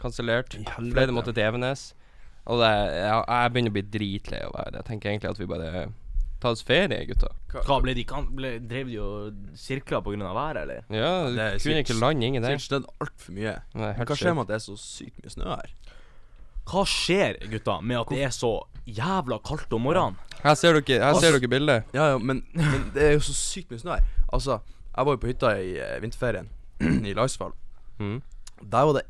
Kansellert. 0.00 0.56
Flere 0.78 1.14
måtte 1.14 1.34
til 1.34 1.44
Evenes. 1.46 1.92
Og 2.44 2.60
det, 2.60 2.70
jeg, 2.92 3.20
jeg 3.24 3.52
begynner 3.54 3.72
å 3.72 3.76
bli 3.78 3.84
dritlei 3.94 4.40
av 4.46 4.56
det. 4.56 4.80
Jeg 4.82 4.88
tenker 4.90 5.12
egentlig 5.12 5.30
at 5.32 5.40
vi 5.40 5.46
bare 5.48 5.84
tar 6.44 6.52
oss 6.52 6.64
ferie, 6.66 6.98
gutta. 7.08 7.30
Hva 7.54 7.78
ble 7.80 7.94
de 7.96 8.04
kan, 8.08 8.26
ble, 8.36 8.58
Drev 8.68 8.90
de 8.90 8.98
og 9.00 9.56
sirkla 9.58 10.02
pga. 10.04 10.32
været, 10.36 10.60
eller? 10.64 10.82
Ja, 10.92 11.12
du 11.30 11.38
det 11.38 11.46
kunne 11.62 11.64
sykt, 11.64 11.80
ikke 11.86 11.96
lande 12.02 12.26
ingen 12.28 12.44
der. 12.44 12.58
Sikkert 12.58 12.66
skjedd 12.68 12.90
altfor 13.00 13.38
mye. 13.38 13.54
Nei, 13.80 13.92
Hva 14.02 14.18
skjer 14.18 14.36
med 14.36 14.44
at 14.44 14.52
det 14.52 14.58
er 14.58 14.64
så 14.66 14.76
sykt 14.80 15.22
mye 15.22 15.32
snø 15.32 15.48
her? 15.54 15.72
Hva 16.68 16.84
skjer, 16.88 17.40
gutta, 17.52 17.78
med 17.80 18.00
at 18.02 18.12
det 18.12 18.20
er 18.28 18.34
så 18.34 18.52
jævla 18.84 19.40
kaldt 19.44 19.72
om 19.76 19.84
morgenen? 19.88 20.20
Her 20.44 20.56
ser 20.60 20.76
dere, 20.76 21.00
her 21.00 21.16
ser 21.22 21.38
dere 21.38 21.48
bildet. 21.48 21.88
Ja, 21.96 22.10
ja, 22.12 22.20
men, 22.20 22.42
men 22.52 22.90
det 22.92 23.08
er 23.08 23.16
jo 23.16 23.24
så 23.24 23.36
sykt 23.38 23.72
mye 23.72 23.80
snø 23.80 23.96
her. 23.96 24.04
Altså, 24.28 24.60
jeg 24.90 25.08
var 25.08 25.16
jo 25.16 25.22
på 25.24 25.30
hytta 25.32 25.56
i 25.56 25.74
eh, 25.80 25.96
vinterferien 26.04 26.50
i 27.08 27.16
Laisvall. 27.16 27.56
Mm. 28.02 28.18
Der 28.60 28.88
var 28.90 28.98
det 28.98 29.06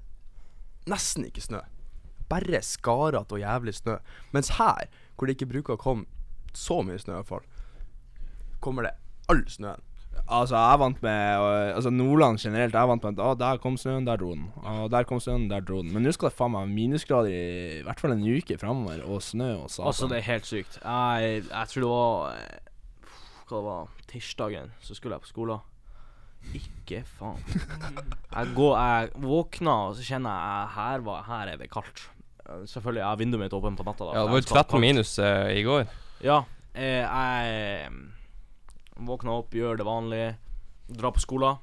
nesten 0.91 1.29
ikke 1.29 1.45
snø. 1.45 1.63
Bare 2.31 2.61
skarete 2.65 3.37
og 3.37 3.43
jævlig 3.43 3.75
snø. 3.77 3.99
Mens 4.33 4.55
her, 4.59 4.89
hvor 5.15 5.29
det 5.29 5.37
ikke 5.37 5.53
bruker 5.53 5.77
å 5.77 5.81
komme 5.81 6.07
så 6.55 6.81
mye 6.87 7.01
snø, 7.01 7.17
i 7.17 7.21
hvert 7.23 7.33
fall, 7.33 7.51
kommer 8.65 8.89
det 8.89 8.95
all 9.31 9.45
snøen. 9.51 9.83
Altså, 10.25 10.57
jeg 10.57 10.79
vant 10.81 11.01
med 11.03 11.41
øh, 11.43 11.77
Altså, 11.77 11.91
Nordland 11.91 12.39
generelt, 12.39 12.75
jeg 12.75 12.89
vant 12.89 13.03
med 13.05 13.19
at 13.19 13.25
ah, 13.25 13.35
der 13.39 13.59
kom 13.61 13.77
snøen, 13.77 14.07
der 14.07 14.17
dro 14.17 14.31
den. 14.33 14.47
Ah, 14.65 14.87
der 14.91 15.03
kom 15.05 15.21
snøen, 15.21 15.51
der 15.51 15.61
dro 15.61 15.83
den. 15.83 15.93
Men 15.93 16.07
nå 16.07 16.13
skal 16.15 16.31
det 16.31 16.37
faen 16.39 16.55
meg 16.55 16.71
minusgrader 16.73 17.35
i, 17.35 17.81
i 17.81 17.83
hvert 17.85 18.01
fall 18.01 18.15
en 18.15 18.25
uke 18.25 18.57
framover, 18.61 19.03
og 19.05 19.21
snø 19.23 19.51
og 19.59 19.69
satan. 19.71 19.91
Altså, 19.91 20.09
det 20.09 20.21
er 20.21 20.29
helt 20.31 20.49
sykt. 20.49 20.79
Jeg, 20.81 21.45
jeg 21.51 21.73
tror 21.73 21.85
det 21.85 21.91
var 21.91 22.39
eh, 22.39 22.73
Hva 23.45 23.59
det 23.59 23.65
var 23.67 23.93
Tirsdagen 24.09 24.73
så 24.81 24.97
skulle 24.97 25.19
jeg 25.19 25.27
på 25.27 25.33
skolen. 25.35 25.67
Ikke 26.55 27.01
faen. 27.19 27.41
Jeg, 27.49 28.51
går, 28.55 28.75
jeg 28.79 29.11
våkna, 29.25 29.77
og 29.89 29.97
så 29.99 30.05
kjenner 30.07 30.35
jeg 30.37 30.73
her, 30.77 31.05
var, 31.07 31.23
her 31.29 31.53
er 31.55 31.61
det 31.63 31.71
kaldt. 31.73 32.05
Eh, 32.45 32.65
Selvfølgelig 32.71 33.01
jeg 33.03 33.09
har 33.09 33.21
vinduet 33.23 33.45
mitt 33.47 33.57
åpent 33.57 33.81
på 33.81 33.87
natta. 33.89 34.05
da 34.05 34.17
Ja, 34.19 34.25
det 34.27 34.35
var 34.35 34.43
jo 34.43 34.47
skal 34.47 34.61
ha 34.61 34.65
13 34.69 34.85
minus 34.85 35.15
eh, 35.19 35.53
i 35.59 35.63
går. 35.67 35.87
Ja. 36.25 36.43
Eh, 36.75 37.03
jeg 37.03 37.91
Våkner 38.95 39.09
våkna 39.11 39.33
opp, 39.41 39.55
gjør 39.59 39.81
det 39.81 39.87
vanlige, 39.89 40.37
drar 40.87 41.11
på 41.17 41.23
skolen. 41.25 41.57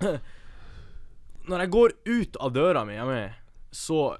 Når 1.50 1.64
jeg 1.64 1.70
går 1.74 1.92
ut 2.08 2.36
av 2.40 2.52
døra 2.54 2.84
mi 2.88 2.94
hjemme, 2.96 3.22
så 3.74 4.14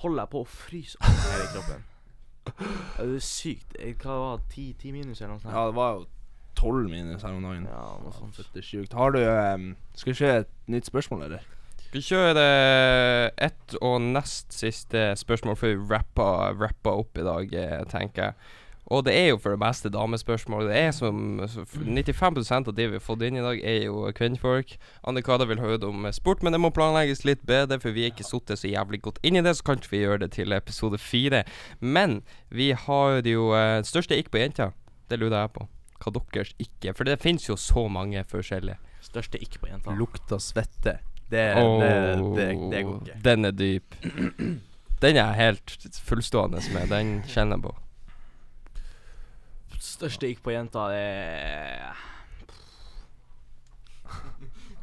holder 0.00 0.24
jeg 0.24 0.32
på 0.32 0.40
å 0.42 0.48
fryse 0.48 0.98
av 0.98 1.20
hele 1.28 1.46
kroppen. 1.52 1.84
Det 2.44 3.04
er 3.04 3.22
sykt. 3.22 3.76
Eh, 3.78 3.94
Hva 4.00 4.16
var 4.18 4.42
det? 4.42 4.48
10, 4.56 4.74
10 4.82 4.92
minus 4.96 5.20
eller 5.20 5.34
noe 5.36 5.44
sånt? 5.44 5.54
Ja, 5.54 5.66
det 5.68 5.76
var 5.78 5.94
jo 5.98 6.04
tolv 6.56 6.88
minus 6.90 7.22
her 7.22 7.34
om 7.36 7.42
dagen. 7.46 7.66
Ja, 7.70 7.84
noe 8.02 8.12
sånt. 8.16 8.36
Det 8.54 8.62
er 8.62 8.68
sjukt. 8.68 8.92
Har 8.98 9.10
du 9.14 9.20
um, 9.24 9.70
Skal 9.94 10.12
vi 10.12 10.18
se 10.22 10.32
et 10.44 10.52
nytt 10.70 10.86
spørsmål, 10.90 11.26
eller? 11.28 11.46
Vi 11.94 12.00
kjører 12.02 13.30
ett 13.38 13.76
og 13.80 14.00
nest 14.02 14.50
siste 14.54 15.12
spørsmål 15.20 15.56
før 15.60 15.76
vi 15.76 15.88
rapper, 15.94 16.56
rapper 16.58 17.00
opp 17.04 17.18
i 17.20 17.26
dag, 17.26 17.52
eh, 17.54 17.84
tenker 17.90 18.22
jeg. 18.30 18.34
Og 18.92 19.00
det 19.06 19.14
er 19.16 19.28
jo 19.30 19.38
for 19.40 19.54
det 19.54 19.60
meste 19.62 19.88
damespørsmål. 19.88 20.66
Det 20.68 20.74
er 20.76 20.90
som 20.92 21.38
så 21.48 21.62
f- 21.62 21.78
95 21.86 22.68
av 22.68 22.74
de 22.76 22.88
vi 22.90 22.98
har 22.98 23.00
fått 23.00 23.22
inn 23.24 23.38
i 23.38 23.44
dag, 23.46 23.62
er 23.64 23.86
jo 23.86 24.02
kvinnfolk. 24.12 24.74
Anne-Kada 25.08 25.46
vil 25.48 25.62
høre 25.62 25.86
om 25.88 26.04
eh, 26.04 26.12
sport, 26.12 26.42
men 26.44 26.52
det 26.52 26.60
må 26.60 26.72
planlegges 26.74 27.22
litt 27.24 27.46
bedre, 27.48 27.78
for 27.80 27.94
vi 27.96 28.04
er 28.08 28.12
ikke 28.12 28.26
sittet 28.26 28.58
så 28.60 28.68
jævlig 28.68 29.00
godt 29.06 29.22
inn 29.24 29.38
i 29.38 29.44
det, 29.46 29.54
så 29.56 29.64
kan 29.70 29.78
ikke 29.80 29.94
vi 29.94 30.02
gjøre 30.02 30.24
det 30.26 30.32
til 30.36 30.52
episode 30.52 30.98
fire. 31.00 31.44
Men 31.80 32.22
vi 32.50 32.72
har 32.74 33.20
jo 33.22 33.52
det 33.54 33.86
største 33.88 34.18
ikke 34.18 34.34
på 34.34 34.42
jenter. 34.42 34.74
Det 35.08 35.18
lurer 35.22 35.44
jeg 35.46 35.54
på. 35.56 35.68
Hva 36.02 36.12
deres 36.14 36.52
ikke 36.60 36.92
For 36.96 37.08
det 37.08 37.20
finnes 37.22 37.46
jo 37.48 37.56
så 37.60 37.86
mange 37.88 38.24
forskjellige. 38.28 38.76
Største 39.04 39.40
ikke 39.40 39.62
på 39.62 39.70
jenta. 39.70 39.94
Lukta 39.96 40.38
svette. 40.42 40.98
Det, 41.30 41.44
det, 41.54 41.92
det, 42.36 42.48
det 42.72 42.82
går 42.84 43.00
ikke. 43.00 43.18
Den 43.24 43.44
er 43.48 43.56
dyp. 43.56 43.94
Den 45.04 45.18
er 45.18 45.20
jeg 45.20 45.34
helt 45.34 45.98
fullstående 46.06 46.60
med. 46.72 46.88
Den 46.88 47.16
kjenner 47.28 47.58
jeg 47.58 47.66
på. 47.66 47.74
Største 49.84 50.28
ikke 50.30 50.46
på 50.46 50.54
jenta, 50.54 50.86
er 50.96 51.92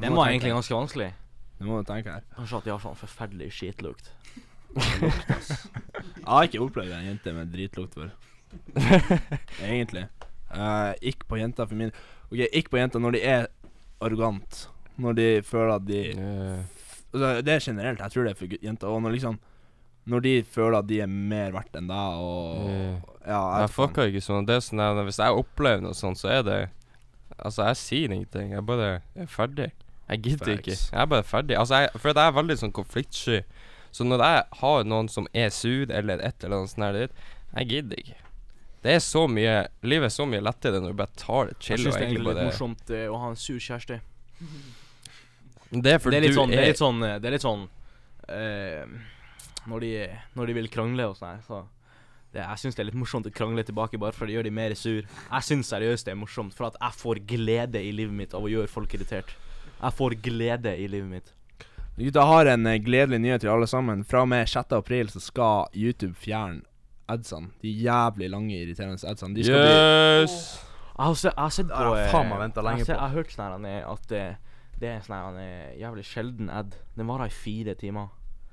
Den 0.01 0.15
var 0.15 0.29
egentlig 0.29 0.51
ganske 0.53 0.75
vanskelig. 0.75 1.09
Det 1.57 1.67
må 1.67 1.77
du 1.77 1.87
tenke 1.89 2.09
her. 2.09 2.25
Kanskje 2.35 2.57
at 2.57 2.67
de 2.67 2.73
har 2.73 2.81
sånn 2.81 2.97
forferdelig 2.97 3.51
skitlukt. 3.53 4.11
Jeg 6.21 6.25
har 6.25 6.47
ikke 6.47 6.61
opplevd 6.63 6.93
en 6.95 7.07
jente 7.09 7.33
med 7.35 7.51
dritlukt 7.53 7.97
før. 7.97 8.11
Egentlig. 9.71 10.07
Uh, 10.51 10.91
ikke 11.01 11.27
på 11.29 11.39
jenter 11.39 11.67
for 11.69 11.79
min 11.79 11.93
Ok, 12.31 12.45
ikke 12.47 12.73
på 12.73 12.79
jenter 12.79 12.99
når 13.03 13.15
de 13.15 13.23
er 13.27 13.47
arrogant. 14.03 14.65
Når 15.01 15.15
de 15.17 15.27
føler 15.47 15.73
at 15.75 15.87
de 15.87 16.01
yeah. 16.11 16.59
altså, 17.13 17.41
Det 17.41 17.53
er 17.53 17.63
generelt. 17.63 17.99
Jeg 17.99 18.11
tror 18.11 18.23
det 18.23 18.31
er 18.31 18.39
for 18.39 18.57
jenter. 18.63 18.87
Og 18.87 19.01
når 19.01 19.15
liksom 19.15 19.39
Når 20.05 20.19
de 20.19 20.43
føler 20.43 20.77
at 20.77 20.87
de 20.89 20.99
er 21.01 21.07
mer 21.07 21.51
verdt 21.53 21.75
enn 21.77 21.89
deg, 21.91 22.21
og 22.25 22.69
yeah. 22.69 22.99
Ja, 23.21 23.41
jeg 23.61 23.69
fucker 23.69 24.09
ikke 24.09 24.23
sånn. 24.25 24.47
Det 24.49 24.55
er 24.57 24.63
sånn 24.65 24.81
at 24.81 25.03
Hvis 25.05 25.19
jeg 25.21 25.43
opplever 25.43 25.83
noe 25.83 25.97
sånt, 25.97 26.19
så 26.21 26.31
er 26.39 26.45
det 26.47 26.61
Altså, 27.41 27.63
jeg 27.71 27.77
sier 27.79 28.11
ingenting. 28.13 28.51
Jeg 28.53 28.65
bare 28.65 28.89
er 29.15 29.29
ferdig. 29.29 29.71
Jeg 30.09 30.21
gidder 30.21 30.51
ikke. 30.59 30.75
Jeg 30.75 31.01
er 31.01 31.07
bare 31.09 31.23
ferdig. 31.23 31.57
Altså, 31.57 31.79
jeg, 31.81 31.89
for 31.95 32.11
jeg 32.11 32.27
er 32.27 32.35
veldig 32.35 32.57
sånn 32.59 32.73
konfliktsky. 32.75 33.39
Så 33.91 34.05
når 34.05 34.23
jeg 34.23 34.43
har 34.59 34.83
noen 34.85 35.09
som 35.09 35.25
er 35.33 35.49
sur, 35.55 35.89
eller 35.89 36.21
et 36.21 36.43
eller 36.43 36.61
annet 36.61 36.73
sånt 36.75 37.23
jeg 37.51 37.67
gidder 37.67 38.03
ikke. 38.03 38.19
Det 38.81 38.95
er 38.97 39.01
så 39.03 39.27
mye 39.29 39.55
Livet 39.85 40.09
er 40.09 40.13
så 40.13 40.25
mye 40.29 40.41
lettere 40.41 40.81
når 40.81 40.93
du 40.93 41.01
bare 41.03 41.19
tar 41.19 41.51
det 41.51 41.57
Jeg 41.59 41.65
chill 41.67 41.83
syns 41.85 41.99
det 41.99 42.07
er 42.07 42.15
litt 42.15 42.39
morsomt 42.41 42.93
eh, 42.95 43.05
å 43.11 43.19
ha 43.21 43.29
en 43.33 43.37
sur 43.37 43.59
kjæreste. 43.61 43.99
Det 45.71 45.93
er 45.93 46.01
fordi 46.01 46.17
Det 46.17 46.21
er 46.21 46.27
litt 46.27 46.39
sånn 46.39 46.51
Det 46.51 46.57
er 46.57 46.65
er 46.65 46.71
litt 46.73 46.81
sånn, 46.81 47.03
eh, 47.05 47.19
det 47.21 47.29
er 47.29 47.35
litt 47.37 47.45
sånn 47.45 47.67
eh, 48.27 48.95
når, 49.69 49.85
de, 49.85 49.91
når 50.39 50.49
de 50.49 50.57
vil 50.57 50.71
krangle 50.73 51.05
og 51.11 51.19
sånn 51.19 51.35
her, 51.35 51.43
så 51.45 51.61
det, 52.33 52.41
Jeg 52.41 52.63
syns 52.63 52.77
det 52.77 52.83
er 52.83 52.89
litt 52.89 52.97
morsomt 52.97 53.27
å 53.29 53.33
krangle 53.35 53.63
tilbake 53.67 53.99
bare 54.01 54.17
for 54.17 54.25
det 54.25 54.37
gjør 54.37 54.47
de 54.47 54.55
mer 54.55 54.73
sur. 54.79 55.03
Jeg 55.03 55.45
syns 55.45 55.69
seriøst 55.69 56.07
det 56.07 56.15
er 56.15 56.19
morsomt, 56.19 56.55
for 56.55 56.71
at 56.71 56.79
jeg 56.79 56.97
får 57.03 57.21
glede 57.27 57.83
i 57.83 57.91
livet 57.93 58.15
mitt 58.15 58.33
av 58.33 58.47
å 58.47 58.49
gjøre 58.49 58.71
folk 58.71 58.95
irritert. 58.95 59.35
Jeg 59.81 59.97
får 59.97 60.15
glede 60.23 60.73
i 60.79 60.87
livet 60.89 61.11
mitt. 61.11 61.33
Gutta 61.99 62.23
har 62.25 62.47
en 62.53 62.65
eh, 62.71 62.79
gledelig 62.81 63.19
nyhet 63.21 63.43
til 63.43 63.51
alle 63.51 63.67
sammen. 63.67 64.05
Fra 64.07 64.23
og 64.23 64.31
med 64.31 64.47
6. 64.49 64.73
april 64.79 65.11
så 65.11 65.21
skal 65.21 65.67
YouTube 65.75 66.15
fjerne 66.17 66.63
adsene. 67.13 67.51
De 67.63 67.71
jævlig 67.85 68.29
lange, 68.31 68.57
irriterende 68.57 68.97
adsene. 68.97 69.35
De 69.37 69.45
skal 69.47 69.65
bli 69.65 69.73
Yes! 69.75 70.37
Jeg 70.91 71.07
har, 71.07 71.17
sett, 71.17 71.33
jeg 71.33 71.41
har 71.41 71.53
sett 71.55 71.69
på 71.71 71.81
jeg 71.81 72.05
har 72.05 72.11
faen 72.13 72.27
meg 72.29 72.39
ventet 72.43 72.65
lenge 72.67 72.83
jeg, 72.83 72.85
har 72.85 72.93
på. 72.93 72.97
jeg 72.97 73.01
har 73.01 73.15
hørt 73.15 73.31
sånn 73.33 73.65
her, 73.65 73.85
at 73.89 74.07
det, 74.11 74.23
det 74.81 74.89
er 74.91 75.03
sånn 75.05 75.17
her, 75.17 75.39
eh, 75.41 75.69
jævlig 75.81 76.05
sjelden 76.05 76.51
ad. 76.53 76.75
Den 76.97 77.09
varer 77.09 77.31
i 77.31 77.33
fire 77.33 77.75
timer. 77.79 78.11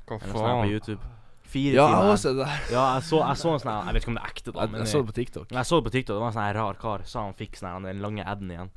Hva 0.09 0.17
Eller 0.17 0.33
sånn 0.33 0.37
på 0.39 0.45
faen? 0.47 0.73
YouTube. 0.73 1.15
Fire 1.49 1.79
Ja, 1.79 1.87
jeg 1.89 2.09
har 2.11 2.19
sett 2.21 2.37
det. 2.37 2.49
Ja, 2.73 2.83
jeg 2.99 3.07
så, 3.09 3.21
jeg 3.25 3.41
så 3.41 3.53
en 3.55 3.63
sånn 3.63 3.71
her 3.73 3.87
Jeg 3.89 3.97
vet 3.97 4.03
ikke 4.03 4.11
om 4.13 4.19
det 4.19 4.25
er 4.25 4.33
ekte, 4.35 4.53
da. 4.53 4.67
Men 4.69 4.83
jeg 4.83 4.91
så 4.91 5.01
det 5.01 5.09
på 5.09 5.17
TikTok. 5.17 5.55
jeg 5.57 5.69
så 5.71 5.79
det 5.79 5.87
på 5.89 5.95
TikTok. 5.95 6.13
Det 6.15 6.21
var 6.21 6.29
en 6.29 6.37
sånn 6.37 6.47
her 6.47 6.59
rar 6.61 6.81
kar. 6.83 7.05
Sa 7.09 7.25
han 7.25 7.37
fikk 7.39 7.57
sånn 7.61 7.71
her, 7.71 7.87
den 7.89 8.05
lange 8.05 8.27
aden 8.29 8.53
igjen. 8.53 8.73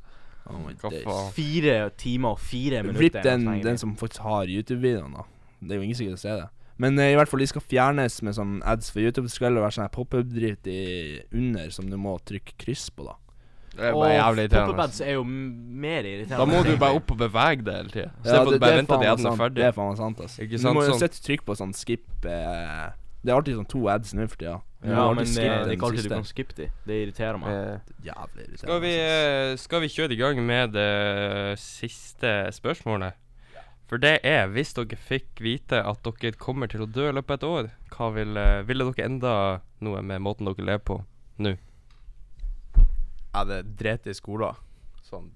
Oh 0.48 0.58
my 0.58 0.72
days. 0.74 1.34
Fire 1.36 1.76
timer 2.00 2.34
og 2.34 2.40
fire 2.42 2.80
minutter. 2.82 3.04
Flipp 3.04 3.18
den, 3.24 3.44
den 3.62 3.78
som 3.78 3.92
faktisk 4.00 4.24
har 4.24 4.50
YouTube-videoen, 4.50 5.14
da. 5.20 5.26
Det 5.60 5.76
er 5.76 5.80
jo 5.82 5.86
ingen 5.86 5.98
som 5.98 6.08
gidder 6.08 6.18
å 6.18 6.22
se 6.24 6.36
det. 6.40 6.48
Men 6.78 6.98
eh, 6.98 7.12
i 7.12 7.16
hvert 7.16 7.28
fall, 7.28 7.40
de 7.40 7.46
skal 7.46 7.60
fjernes 7.62 8.22
med 8.22 8.34
sånn 8.34 8.62
ads 8.64 8.90
for 8.90 9.00
YouTube. 9.00 9.26
Det 9.28 9.32
skal 9.34 9.50
heller 9.50 9.62
være 9.66 9.76
sånn 9.76 9.90
pop-up-dritt 9.92 10.66
under 11.32 11.70
som 11.70 11.90
du 11.90 11.96
må 12.00 12.16
trykke 12.24 12.54
kryss 12.58 12.88
på, 12.90 13.04
da. 13.10 13.16
Det 13.72 13.86
er 13.88 13.92
bare 13.96 14.16
jævlig 14.18 14.42
irriterende. 14.44 14.66
pop-up 14.72 14.84
ads 14.84 15.00
er 15.00 15.12
jo 15.14 15.22
mer 15.24 16.02
irriterende. 16.04 16.40
Da 16.42 16.44
må 16.46 16.64
du 16.64 16.76
bare 16.76 16.96
opp 17.00 17.10
og 17.14 17.18
bevege 17.22 17.64
deg 17.64 17.74
hele 17.78 17.92
tida. 17.94 18.10
Ja, 18.24 18.24
Se 18.24 18.36
på 18.36 18.40
at 18.40 18.50
det- 18.52 18.60
det 18.60 18.72
er 18.72 18.86
faen 18.86 19.00
meg 19.06 19.22
sant. 19.22 19.54
Det 19.54 19.64
er 19.64 19.72
faen 19.72 19.88
meg 19.88 19.96
sant, 20.02 20.20
ass. 20.26 20.34
Ikke 20.38 20.58
Du 20.60 20.68
må 20.72 20.82
jo 20.84 20.90
sånn- 20.92 21.00
sette 21.06 21.22
trykk 21.24 21.44
på 21.48 21.56
sånn 21.56 21.72
skip 21.72 22.26
eh, 22.26 22.90
Det 23.24 23.30
er 23.30 23.36
alltid 23.38 23.54
sånn 23.56 23.68
to 23.70 23.88
ads 23.88 24.12
nå 24.14 24.28
for 24.28 24.36
tida. 24.36 24.60
Ja, 24.84 25.06
alltid 25.08 25.16
men 25.16 25.26
eh, 25.46 25.64
det 25.64 25.70
er 25.70 25.76
ikke 25.76 25.86
alltid 25.86 25.98
siste. 26.02 26.08
du 26.08 26.14
kan 26.18 26.24
skippe 26.26 26.54
de. 26.58 26.66
Det 26.84 26.94
irriterer 27.06 27.38
meg. 27.38 27.48
Eh, 27.54 27.78
Jævlig 28.10 28.42
irriterende. 28.42 28.58
Skal 28.66 28.80
vi, 28.82 28.92
eh, 28.98 29.56
skal 29.56 29.80
vi 29.80 29.88
kjøre 29.88 30.10
i 30.12 30.16
gang 30.16 30.42
med 30.46 30.72
det 30.72 31.58
siste 31.62 32.32
spørsmålet? 32.52 33.12
For 33.92 34.00
det 34.00 34.22
er, 34.24 34.46
hvis 34.48 34.70
dere 34.72 34.96
fikk 34.96 35.42
vite 35.44 35.82
at 35.84 36.06
dere 36.06 36.32
kommer 36.40 36.70
til 36.72 36.80
å 36.80 36.88
dø 36.88 37.10
i 37.10 37.12
løpet 37.12 37.34
av 37.34 37.36
et 37.36 37.44
år, 37.44 37.66
hva 37.92 38.06
ville, 38.14 38.44
ville 38.64 38.86
dere 38.88 39.04
enda 39.04 39.32
noe 39.84 40.00
med 40.00 40.22
måten 40.24 40.48
dere 40.48 40.64
lever 40.64 40.80
på 40.88 40.96
nå? 41.44 41.52
Jeg 42.72 43.34
hadde 43.36 43.58
drept 43.76 44.08
i 44.08 44.16
skolen. 44.16 44.56
Sånn 45.04 45.28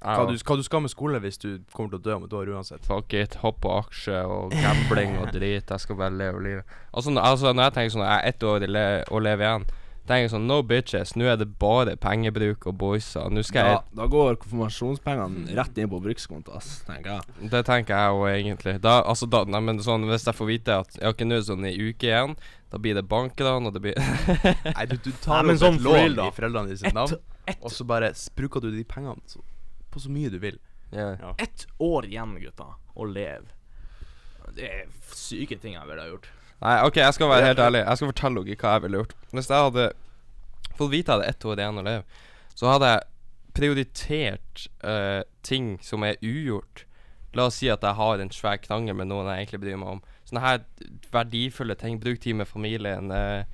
hva 0.00 0.24
du, 0.24 0.32
hva 0.32 0.56
du 0.56 0.62
skal 0.64 0.80
med 0.80 0.90
skole 0.90 1.18
hvis 1.20 1.36
du 1.38 1.48
kommer 1.74 1.92
til 1.92 2.00
å 2.00 2.04
dø 2.06 2.14
om 2.16 2.22
et 2.24 2.34
år 2.40 2.50
uansett? 2.56 2.86
Fuck 2.88 3.12
it, 3.14 3.36
hopp 3.42 3.60
på 3.62 3.70
aksje 3.82 4.18
og 4.24 4.54
gambling 4.56 5.18
og 5.20 5.28
drit. 5.36 5.68
Jeg 5.68 5.84
skal 5.84 5.98
bare 6.00 6.16
leve 6.16 6.40
livet. 6.42 6.76
Altså, 6.90 7.12
altså 7.20 7.52
når 7.52 7.68
jeg 7.68 7.76
tenker 7.76 7.94
sånn 7.94 8.06
Jeg 8.06 8.16
er 8.16 8.32
ett 8.32 8.46
år 8.48 8.66
å 9.12 9.20
leve 9.22 9.46
igjen. 9.46 9.68
Tenker 10.08 10.24
jeg 10.24 10.30
sånn 10.32 10.46
No 10.48 10.56
bitches. 10.66 11.12
Nå 11.14 11.26
er 11.30 11.36
det 11.38 11.46
bare 11.60 11.92
pengebruk 12.00 12.64
og 12.66 12.74
boyser. 12.80 13.28
Nå 13.30 13.42
skal 13.46 13.62
Da, 13.68 13.74
jeg 13.76 13.98
da 14.00 14.06
går 14.10 14.38
konfirmasjonspengene 14.42 15.54
rett 15.58 15.76
inn 15.78 15.90
på 15.92 16.00
brukskonto, 16.02 16.54
ass, 16.56 16.80
tenker 16.88 17.18
jeg. 17.18 17.50
Det 17.52 17.60
tenker 17.68 17.94
jeg 17.94 18.16
òg, 18.16 18.24
egentlig. 18.32 18.74
Da, 18.82 18.96
altså, 19.04 19.28
da, 19.30 19.44
nei, 19.46 19.60
men 19.68 19.78
sånn, 19.84 20.08
Hvis 20.10 20.26
jeg 20.26 20.34
får 20.40 20.48
vite 20.50 20.78
at 20.82 20.96
jeg 20.96 21.04
har 21.06 21.14
ikke 21.14 21.28
nå 21.30 21.38
sånn 21.46 21.68
i 21.68 21.74
uke 21.78 22.08
igjen, 22.10 22.34
da 22.72 22.78
blir 22.82 22.94
det 22.98 23.04
bankran, 23.10 23.66
og 23.66 23.74
det 23.76 23.84
blir 23.84 23.94
Nei, 24.76 24.86
du, 24.90 24.96
du 25.04 25.12
tar 25.22 25.44
Nei, 25.46 25.54
opp 25.54 25.62
sånn 25.62 25.78
et 25.78 25.86
lån 25.86 26.16
da. 26.18 26.26
i 26.30 26.34
foreldrene 26.34 26.72
dine 26.72 26.80
sitt 26.82 26.96
navn. 26.96 27.20
og 27.60 27.70
så 27.74 27.86
bare 27.86 28.10
bruker 28.38 28.60
du 28.64 28.70
de 28.74 28.84
pengene 28.86 29.20
så, 29.30 29.44
på 29.90 30.02
så 30.02 30.10
mye 30.10 30.30
du 30.32 30.38
vil. 30.42 30.58
Ja. 30.90 31.12
Ja. 31.20 31.34
Ett 31.38 31.66
år 31.78 32.06
igjen, 32.10 32.34
gutta, 32.42 32.66
å 32.98 33.06
leve. 33.06 33.46
Det 34.56 34.66
er 34.66 34.86
syke 35.14 35.54
ting 35.62 35.76
jeg 35.76 35.86
ville 35.86 36.02
ha 36.02 36.10
gjort. 36.10 36.26
Nei, 36.60 36.76
OK, 36.84 36.98
jeg 37.00 37.16
skal 37.16 37.30
være 37.30 37.46
helt 37.50 37.62
ærlig. 37.64 37.80
Jeg 37.86 37.96
skal 38.00 38.10
fortelle 38.12 38.44
dere 38.44 38.60
hva 38.60 38.74
jeg 38.74 38.82
ville 38.84 39.00
gjort. 39.00 39.14
Hvis 39.32 39.48
jeg 39.50 39.66
hadde 39.68 39.86
fått 40.76 40.92
vite 40.92 41.12
jeg 41.12 41.16
hadde 41.16 41.30
ett 41.32 41.46
år 41.48 41.62
igjen 41.62 41.80
å 41.80 41.86
leve, 41.86 42.26
så 42.54 42.68
hadde 42.74 42.90
jeg 42.90 43.06
prioritert 43.56 44.66
uh, 44.84 45.22
ting 45.46 45.72
som 45.82 46.04
er 46.06 46.20
ugjort. 46.22 46.84
La 47.34 47.46
oss 47.48 47.60
si 47.62 47.70
at 47.70 47.84
jeg 47.86 47.96
har 47.96 48.20
en 48.20 48.32
svær 48.34 48.60
krangel 48.60 48.96
med 48.98 49.08
noen 49.08 49.30
jeg 49.30 49.44
egentlig 49.44 49.62
bryr 49.64 49.80
meg 49.80 49.96
om. 49.96 50.04
Sånne 50.28 50.44
her 50.44 50.60
verdifulle 51.14 51.76
ting. 51.78 52.00
Bruk 52.02 52.20
tid 52.20 52.36
med 52.42 52.50
familien. 52.50 53.10
Uh, 53.14 53.46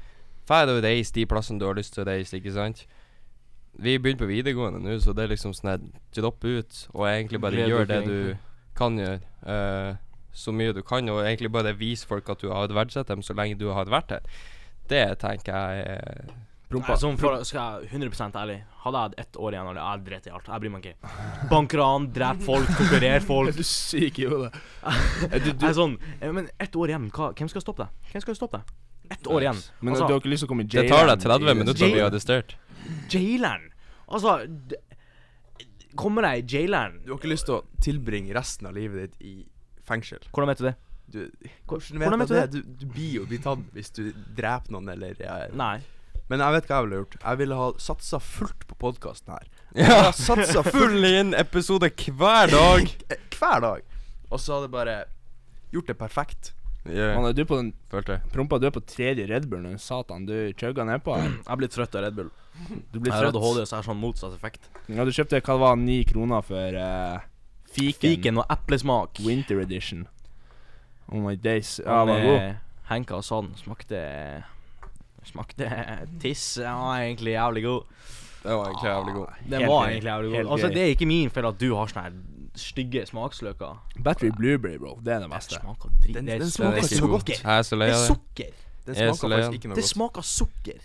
Fær 0.46 0.70
og 0.70 0.82
reis 0.84 1.10
de 1.10 1.24
plassene 1.26 1.58
du 1.58 1.66
har 1.66 1.74
lyst 1.74 1.96
til 1.96 2.04
å 2.04 2.06
reise, 2.06 2.38
ikke 2.38 2.54
sant? 2.54 2.84
Vi 3.76 3.96
begynner 3.98 4.22
på 4.22 4.28
videregående 4.30 4.78
nå, 4.80 4.94
så 5.02 5.12
det 5.12 5.24
er 5.26 5.32
liksom 5.34 5.52
sånn 5.56 5.72
her 5.72 5.80
dropp 6.16 6.46
ut, 6.46 6.76
og 6.94 7.08
egentlig 7.10 7.40
bare 7.42 7.66
gjør 7.66 7.88
det 7.90 7.98
du 8.06 8.18
kan 8.78 8.96
gjøre. 9.00 9.20
eh, 9.42 9.98
så 10.36 10.52
mye 10.52 10.74
du 10.76 10.82
kan, 10.86 11.08
og 11.12 11.22
egentlig 11.24 11.50
bare 11.54 11.72
vise 11.78 12.06
folk 12.08 12.28
at 12.32 12.42
du 12.44 12.50
har 12.52 12.68
verdsatt 12.76 13.08
dem 13.08 13.22
så 13.24 13.36
lenge 13.36 13.56
du 13.60 13.70
har 13.72 13.88
vært 13.88 14.12
her. 14.18 14.26
Det 14.90 15.04
tenker 15.22 15.56
jeg 15.56 15.86
er 15.96 16.34
Nei, 16.66 16.96
sånn 16.98 17.14
for, 17.14 17.38
skal 17.46 17.84
jeg 17.84 17.92
100 17.94 18.34
ærlig 18.40 18.56
Hadde 18.82 18.98
jeg 18.98 19.04
hatt 19.06 19.20
ett 19.22 19.36
år 19.38 19.54
igjen, 19.54 19.68
og 19.70 19.76
jeg 19.78 20.00
dreit 20.08 20.24
i 20.26 20.32
alt. 20.34 20.48
Jeg 20.50 20.62
bryr 20.64 20.72
meg 20.74 20.86
ikke. 20.88 21.10
Banker 21.52 21.82
an, 21.84 22.08
dreper 22.14 22.42
folk, 22.42 22.72
torturerer 22.80 23.22
folk. 23.30 23.52
Du 23.54 23.62
er 23.62 23.68
syk 23.70 24.18
i 24.18 24.26
hodet. 24.26 24.50
Jeg 25.30 25.54
er 25.54 25.76
sånn 25.78 25.94
eh, 26.18 26.32
Men 26.34 26.50
ett 26.62 26.74
år 26.74 26.90
igjen, 26.90 27.06
hva, 27.14 27.28
hvem 27.38 27.50
skal 27.52 27.62
stoppe 27.62 27.86
deg? 27.86 28.10
Hvem 28.10 28.24
skal 28.26 28.38
stoppe 28.38 28.58
deg? 28.60 28.74
Ett 29.14 29.30
år 29.30 29.46
igjen. 29.46 29.62
Men 29.78 29.94
Altså, 29.94 30.08
du 30.10 30.16
har 30.16 30.20
ikke 30.24 30.32
lyst 30.34 30.42
til 30.42 30.50
å 30.50 30.52
komme 30.56 30.66
i 30.66 30.70
Det 30.74 30.86
tar 30.90 31.06
deg 31.12 31.22
30 31.22 31.54
minutter 31.62 31.86
å 31.86 31.92
bli 31.92 32.00
Jail- 32.00 32.08
arrestert. 32.10 32.56
Jaileren. 33.14 33.68
Altså 34.06 34.36
Kommer 35.96 36.26
jeg 36.28 36.42
i 36.44 36.46
jaileren 36.56 36.98
Du 37.04 37.12
har 37.12 37.18
ikke 37.20 37.30
lyst 37.32 37.46
til 37.48 37.56
å 37.56 37.62
tilbringe 37.82 38.34
resten 38.36 38.68
av 38.68 38.74
livet 38.76 39.06
ditt 39.16 39.26
i 39.26 39.36
fengsel. 39.88 40.22
Hvordan 40.32 40.50
vet 40.52 40.62
du 40.62 40.66
det? 40.68 40.74
Du, 41.06 41.18
Hvordan 41.70 42.00
hvordan 42.02 42.22
vet 42.24 42.30
vet 42.30 42.30
du 42.30 42.34
det? 42.34 42.46
det? 42.52 42.62
Du, 42.66 42.86
du 42.86 42.86
blir 42.96 43.12
jo 43.20 43.26
bli 43.30 43.38
tatt 43.44 43.60
hvis 43.76 43.92
du 43.94 44.08
dreper 44.36 44.74
noen, 44.74 44.88
eller 44.96 45.14
ja. 45.22 45.36
Nei. 45.54 45.76
Men 46.26 46.42
jeg 46.42 46.56
vet 46.56 46.66
hva 46.66 46.80
jeg 46.80 46.86
ville 46.88 46.98
gjort. 47.04 47.12
Jeg 47.22 47.38
ville 47.38 47.56
ha 47.60 47.66
satsa 47.78 48.18
fullt 48.18 48.64
på 48.66 48.74
podkasten 48.82 49.36
her. 49.36 49.44
Ja, 49.78 50.10
satsa 50.16 50.64
full 50.74 51.06
inn 51.06 51.30
episode 51.38 51.92
hver 51.94 52.50
dag. 52.50 52.90
Eh, 53.14 53.20
Hver 53.36 53.60
dag. 53.62 53.82
Og 54.32 54.40
så 54.42 54.56
hadde 54.56 54.66
jeg 54.66 54.72
bare 54.74 54.94
gjort 55.70 55.90
det 55.92 55.96
perfekt. 56.00 56.52
Yeah. 56.86 57.14
Man, 57.18 57.26
er 57.28 57.34
du 57.36 57.44
på 57.46 57.56
den 57.58 57.68
følte 57.90 58.16
jeg. 58.16 58.30
Prompa, 58.32 58.58
du 58.62 58.66
er 58.66 58.72
på 58.74 58.80
tredje 58.86 59.26
Red 59.30 59.46
Bull 59.50 59.62
nå. 59.62 59.72
Satan, 59.82 60.24
du 60.26 60.34
chugga 60.58 60.86
nedpå 60.88 61.14
her. 61.18 61.30
Jeg 61.50 61.60
blir 61.60 61.70
trøtt 61.74 61.94
av 61.98 62.04
Red 62.06 62.14
Bull. 62.18 62.28
Du 62.94 62.98
blir 62.98 63.10
Jeg 63.12 63.16
har 63.18 63.26
trøtt. 63.28 63.36
ADHD, 63.38 63.62
så 63.66 63.74
jeg 63.74 63.78
har 63.82 63.86
sånn 63.90 63.98
motsatt 64.00 64.34
effekt. 64.38 64.66
Ja, 64.88 65.04
du 65.06 65.10
kjøpte 65.14 65.38
hva 65.42 65.54
det 65.58 65.62
var 65.66 65.76
ni 65.82 65.96
kroner 66.08 66.46
for 66.46 66.78
uh, 66.80 67.26
fiken. 67.76 68.10
Fiken 68.16 68.38
og 68.42 68.46
eplesmak. 68.50 69.20
Winter 69.26 69.60
edition. 69.62 70.06
Oh 71.08 71.20
my 71.22 71.34
days. 71.36 71.76
Ja, 71.84 72.00
den 72.00 72.08
var 72.08 72.22
god. 72.26 72.54
Henka 72.90 73.20
sa 73.22 73.40
den 73.42 73.52
smakte 73.58 74.00
Smakte 75.26 75.66
tiss. 76.22 76.54
Den 76.54 76.72
var 76.78 77.00
egentlig 77.02 77.32
jævlig 77.34 77.62
god. 77.64 77.82
Det 78.42 78.52
var 78.54 78.64
egentlig 78.70 78.88
jævlig 78.90 79.14
god. 79.14 79.26
Den 79.50 79.58
Helt 79.60 79.70
var 79.70 79.86
egentlig 79.88 80.10
jævlig 80.10 80.30
god. 80.30 80.52
Altså. 80.52 80.68
Det 80.68 80.82
er 80.82 80.86
ikke 80.94 81.06
min 81.10 81.30
feil 81.34 81.46
at 81.48 81.60
du 81.60 81.68
har 81.74 81.86
sånne 81.90 82.04
her 82.04 82.18
stygge 82.56 83.02
smaksløker. 83.06 83.72
Battery 84.04 84.30
blueberry, 84.36 84.78
bro. 84.78 84.94
Det 85.04 85.12
er 85.12 85.18
det 85.18 85.26
Det 85.28 85.34
beste. 85.34 85.54
Den- 85.54 85.62
smaker 85.64 85.88
dritt 86.02 86.14
den 86.14 86.26
Den 86.26 86.50
smaker 86.50 86.72
er 86.72 86.76
ikke 86.76 86.86
ikke 86.86 86.96
så 87.02 87.06
godt. 87.10 87.28
Jeg 87.42 87.58
er 87.58 87.62
så 87.62 87.76
lei 87.76 87.86
Det 87.86 87.94
er 87.94 87.98
av 87.98 88.06
det. 88.08 88.16
sukker. 88.16 88.50
Den 88.86 88.94
er 88.96 89.12
så 89.12 89.18
smaker 89.18 89.36
faktisk 89.36 89.52
ikke 89.58 89.68
noe 89.68 89.74
godt. 89.74 89.82
Det 89.82 89.90
smaker 89.90 90.22
sukker. 90.22 90.78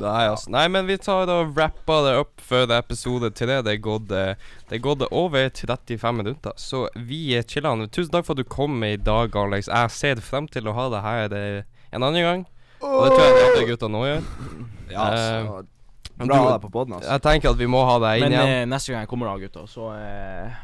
Nei, 0.00 0.26
altså. 0.30 0.50
Nei, 0.54 0.64
men 0.72 0.86
vi 0.88 0.96
tar 1.02 1.28
og 1.30 1.56
rapper 1.58 2.04
det 2.06 2.14
opp 2.22 2.40
før 2.46 2.66
det 2.70 2.76
er 2.78 2.84
episode 2.84 3.30
tre. 3.36 3.58
Det 3.66 3.74
er 3.76 3.82
gått 3.84 4.10
eh, 4.16 4.34
Det 4.70 4.78
er 4.78 4.84
gått 4.84 5.04
over 5.10 5.50
35 5.50 6.16
minutter, 6.22 6.52
så 6.60 6.86
vi 6.96 7.20
er 7.38 7.42
chiller'n. 7.44 7.86
Tusen 7.92 8.12
takk 8.14 8.26
for 8.28 8.34
at 8.38 8.42
du 8.44 8.48
kom 8.48 8.78
i 8.86 8.94
dag, 8.96 9.36
Alex. 9.36 9.68
Jeg 9.68 9.90
ser 9.96 10.22
frem 10.24 10.48
til 10.48 10.68
å 10.70 10.76
ha 10.78 10.88
det 10.94 11.02
her 11.04 11.36
eh, 11.36 11.62
en 11.92 12.02
annen 12.06 12.24
gang. 12.26 12.46
Og 12.80 13.04
det 13.04 13.12
tror 13.12 13.26
jeg 13.26 13.36
de 13.36 13.44
andre 13.50 13.68
gutta 13.68 13.88
nå 13.92 14.06
gjør. 14.08 14.24
Ja, 14.90 15.04
altså. 15.10 15.66
Men 16.20 16.28
Bra 16.28 16.36
å 16.36 16.44
ha 16.44 16.56
deg 16.56 16.64
på 16.66 16.68
poden, 16.74 16.94
altså. 16.98 17.08
jeg 17.14 17.22
tenker 17.24 17.54
at 17.54 17.56
vi 17.60 17.66
må 17.70 17.78
ha 17.88 17.94
deg 18.02 18.18
inn 18.20 18.26
Men 18.28 18.34
igjen. 18.34 18.50
eh, 18.58 18.64
neste 18.68 18.92
gang 18.92 19.06
jeg 19.06 19.08
kommer 19.08 19.30
da, 19.30 19.38
gutta, 19.40 19.62
så 19.72 19.86
eh, 19.96 20.58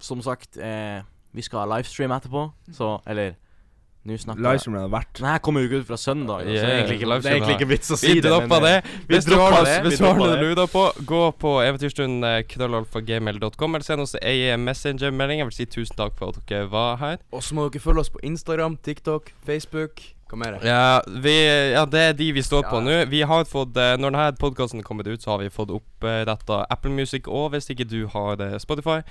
som 0.03 0.19
sagt, 0.25 0.57
eh, 0.59 1.01
vi 1.33 1.43
skal 1.47 1.59
ha 1.63 1.67
livestream 1.77 2.13
etterpå, 2.19 2.43
så 2.75 2.99
Eller 3.07 3.35
Livestreamen 4.03 4.81
hadde 4.81 4.91
vært 4.93 5.21
Nei, 5.23 5.31
her 5.31 5.43
kommer 5.47 5.63
jo 5.63 5.69
ikke 5.69 5.81
ut 5.85 5.89
fra 5.93 5.99
søndag, 6.01 6.41
så 6.43 6.51
det 6.51 6.63
er 6.63 6.73
egentlig 6.81 6.97
ikke, 6.99 7.11
det 7.23 7.31
er 7.31 7.37
egentlig 7.37 7.57
ikke 7.61 7.69
vits 7.71 7.93
å 7.95 7.99
si 8.01 8.09
Vi 8.09 8.21
det. 8.21 8.31
droppa 8.31 8.59
men, 8.59 8.65
eh, 8.67 8.81
det. 8.83 8.95
vi 9.07 9.15
Hvis 9.15 9.29
du 9.29 9.35
har 9.37 9.39
droppa 9.39 9.61
noe, 9.61 9.69
det, 9.69 9.77
vi 9.83 9.89
hvis 9.89 9.99
du 10.01 10.07
har 10.07 10.17
noe 10.19 10.27
du 10.27 10.33
det. 10.33 10.41
lurer 10.43 10.73
på, 10.73 10.83
gå 11.13 11.21
på 11.45 11.53
eventyrstund 11.63 12.25
eh, 12.27 12.43
eller 12.59 13.83
send 13.87 14.03
oss 14.03 14.17
ei 14.23 14.57
messengermelding. 14.57 15.39
Jeg 15.39 15.47
vil 15.47 15.55
si 15.55 15.67
tusen 15.67 15.97
takk 15.97 16.19
for 16.19 16.35
at 16.35 16.43
dere 16.51 16.67
var 16.73 16.97
her. 16.99 17.23
Og 17.33 17.43
så 17.43 17.55
må 17.55 17.69
dere 17.69 17.81
følge 17.85 18.01
oss 18.01 18.11
på 18.11 18.23
Instagram, 18.27 18.77
TikTok, 18.83 19.31
Facebook. 19.47 20.03
Hva 20.33 20.39
mer? 20.41 20.59
Ja, 20.65 21.03
vi, 21.07 21.35
ja, 21.75 21.85
det 21.85 22.01
er 22.01 22.15
de 22.17 22.31
vi 22.33 22.43
står 22.43 22.65
på 22.71 22.81
nå. 22.81 23.05
Vi 23.13 23.21
har 23.29 23.45
fått 23.45 23.77
eh, 23.77 23.99
Når 24.01 24.15
denne 24.15 24.33
podkasten 24.41 24.83
kommer 24.83 25.05
ut, 25.05 25.21
så 25.23 25.35
har 25.35 25.43
vi 25.45 25.51
fått 25.53 25.71
oppretta 25.71 26.63
Apple 26.73 26.91
Music 26.91 27.29
òg, 27.29 27.53
hvis 27.53 27.69
ikke 27.75 27.85
du 27.85 28.07
har 28.15 28.41
eh, 28.41 28.57
Spotify. 28.63 29.03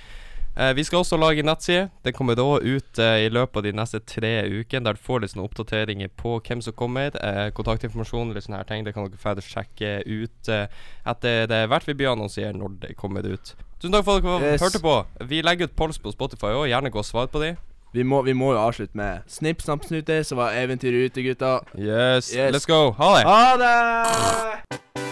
Eh, 0.56 0.74
vi 0.76 0.84
skal 0.84 0.98
også 1.00 1.16
lage 1.16 1.42
nettside. 1.42 1.86
Den 2.04 2.12
kommer 2.12 2.36
da 2.36 2.44
ut 2.60 2.98
eh, 3.00 3.24
i 3.24 3.30
løpet 3.32 3.56
av 3.56 3.62
de 3.64 3.72
neste 3.72 4.00
tre 4.04 4.32
ukene. 4.52 4.84
Der 4.84 4.98
du 4.98 5.00
får 5.00 5.22
litt 5.24 5.32
sånne 5.32 5.46
oppdateringer 5.48 6.10
på 6.20 6.34
hvem 6.44 6.60
som 6.64 6.76
kommer. 6.76 7.14
Eh, 7.16 7.48
kontaktinformasjon, 7.56 8.30
eller 8.30 8.44
sånne 8.44 8.60
her 8.60 8.68
ting. 8.68 8.84
Det 8.84 8.92
kan 8.96 9.08
dere 9.08 9.22
ferdig 9.22 9.46
sjekke 9.48 9.94
ut 10.04 10.52
etter 10.52 11.46
det 11.48 11.62
hvert 11.72 11.88
vi 11.88 11.94
blir 11.96 12.12
annonsert 12.12 12.56
når 12.58 12.76
det 12.84 12.96
kommer 13.00 13.24
ut. 13.24 13.54
Tusen 13.80 13.96
takk 13.96 14.04
for 14.06 14.20
at 14.20 14.26
dere 14.28 14.52
Yes. 14.52 14.60
hørte 14.62 14.82
på. 14.84 14.96
Vi 15.26 15.40
legger 15.42 15.64
ut 15.70 15.76
polls 15.76 15.98
på 15.98 16.12
Spotify 16.12 16.52
òg. 16.52 16.68
Gjerne 16.68 16.90
gå 16.92 16.98
og 17.00 17.04
svar 17.08 17.26
på 17.32 17.40
de. 17.40 17.54
Vi 17.92 18.02
må, 18.04 18.22
vi 18.24 18.32
må 18.32 18.52
jo 18.54 18.58
avslutte 18.60 18.96
med 18.96 19.20
Snipp, 19.28 19.60
snapp, 19.60 19.84
snute, 19.84 20.22
så 20.24 20.36
var 20.36 20.52
eventyret 20.56 21.10
ute, 21.12 21.22
gutta. 21.26 21.58
Yes. 21.76 22.32
Yes. 22.34 22.54
Let's 22.54 22.66
go. 22.68 22.90
Ha 22.92 23.16
det. 23.18 23.24
Ha 23.28 23.56
det! 23.56 25.11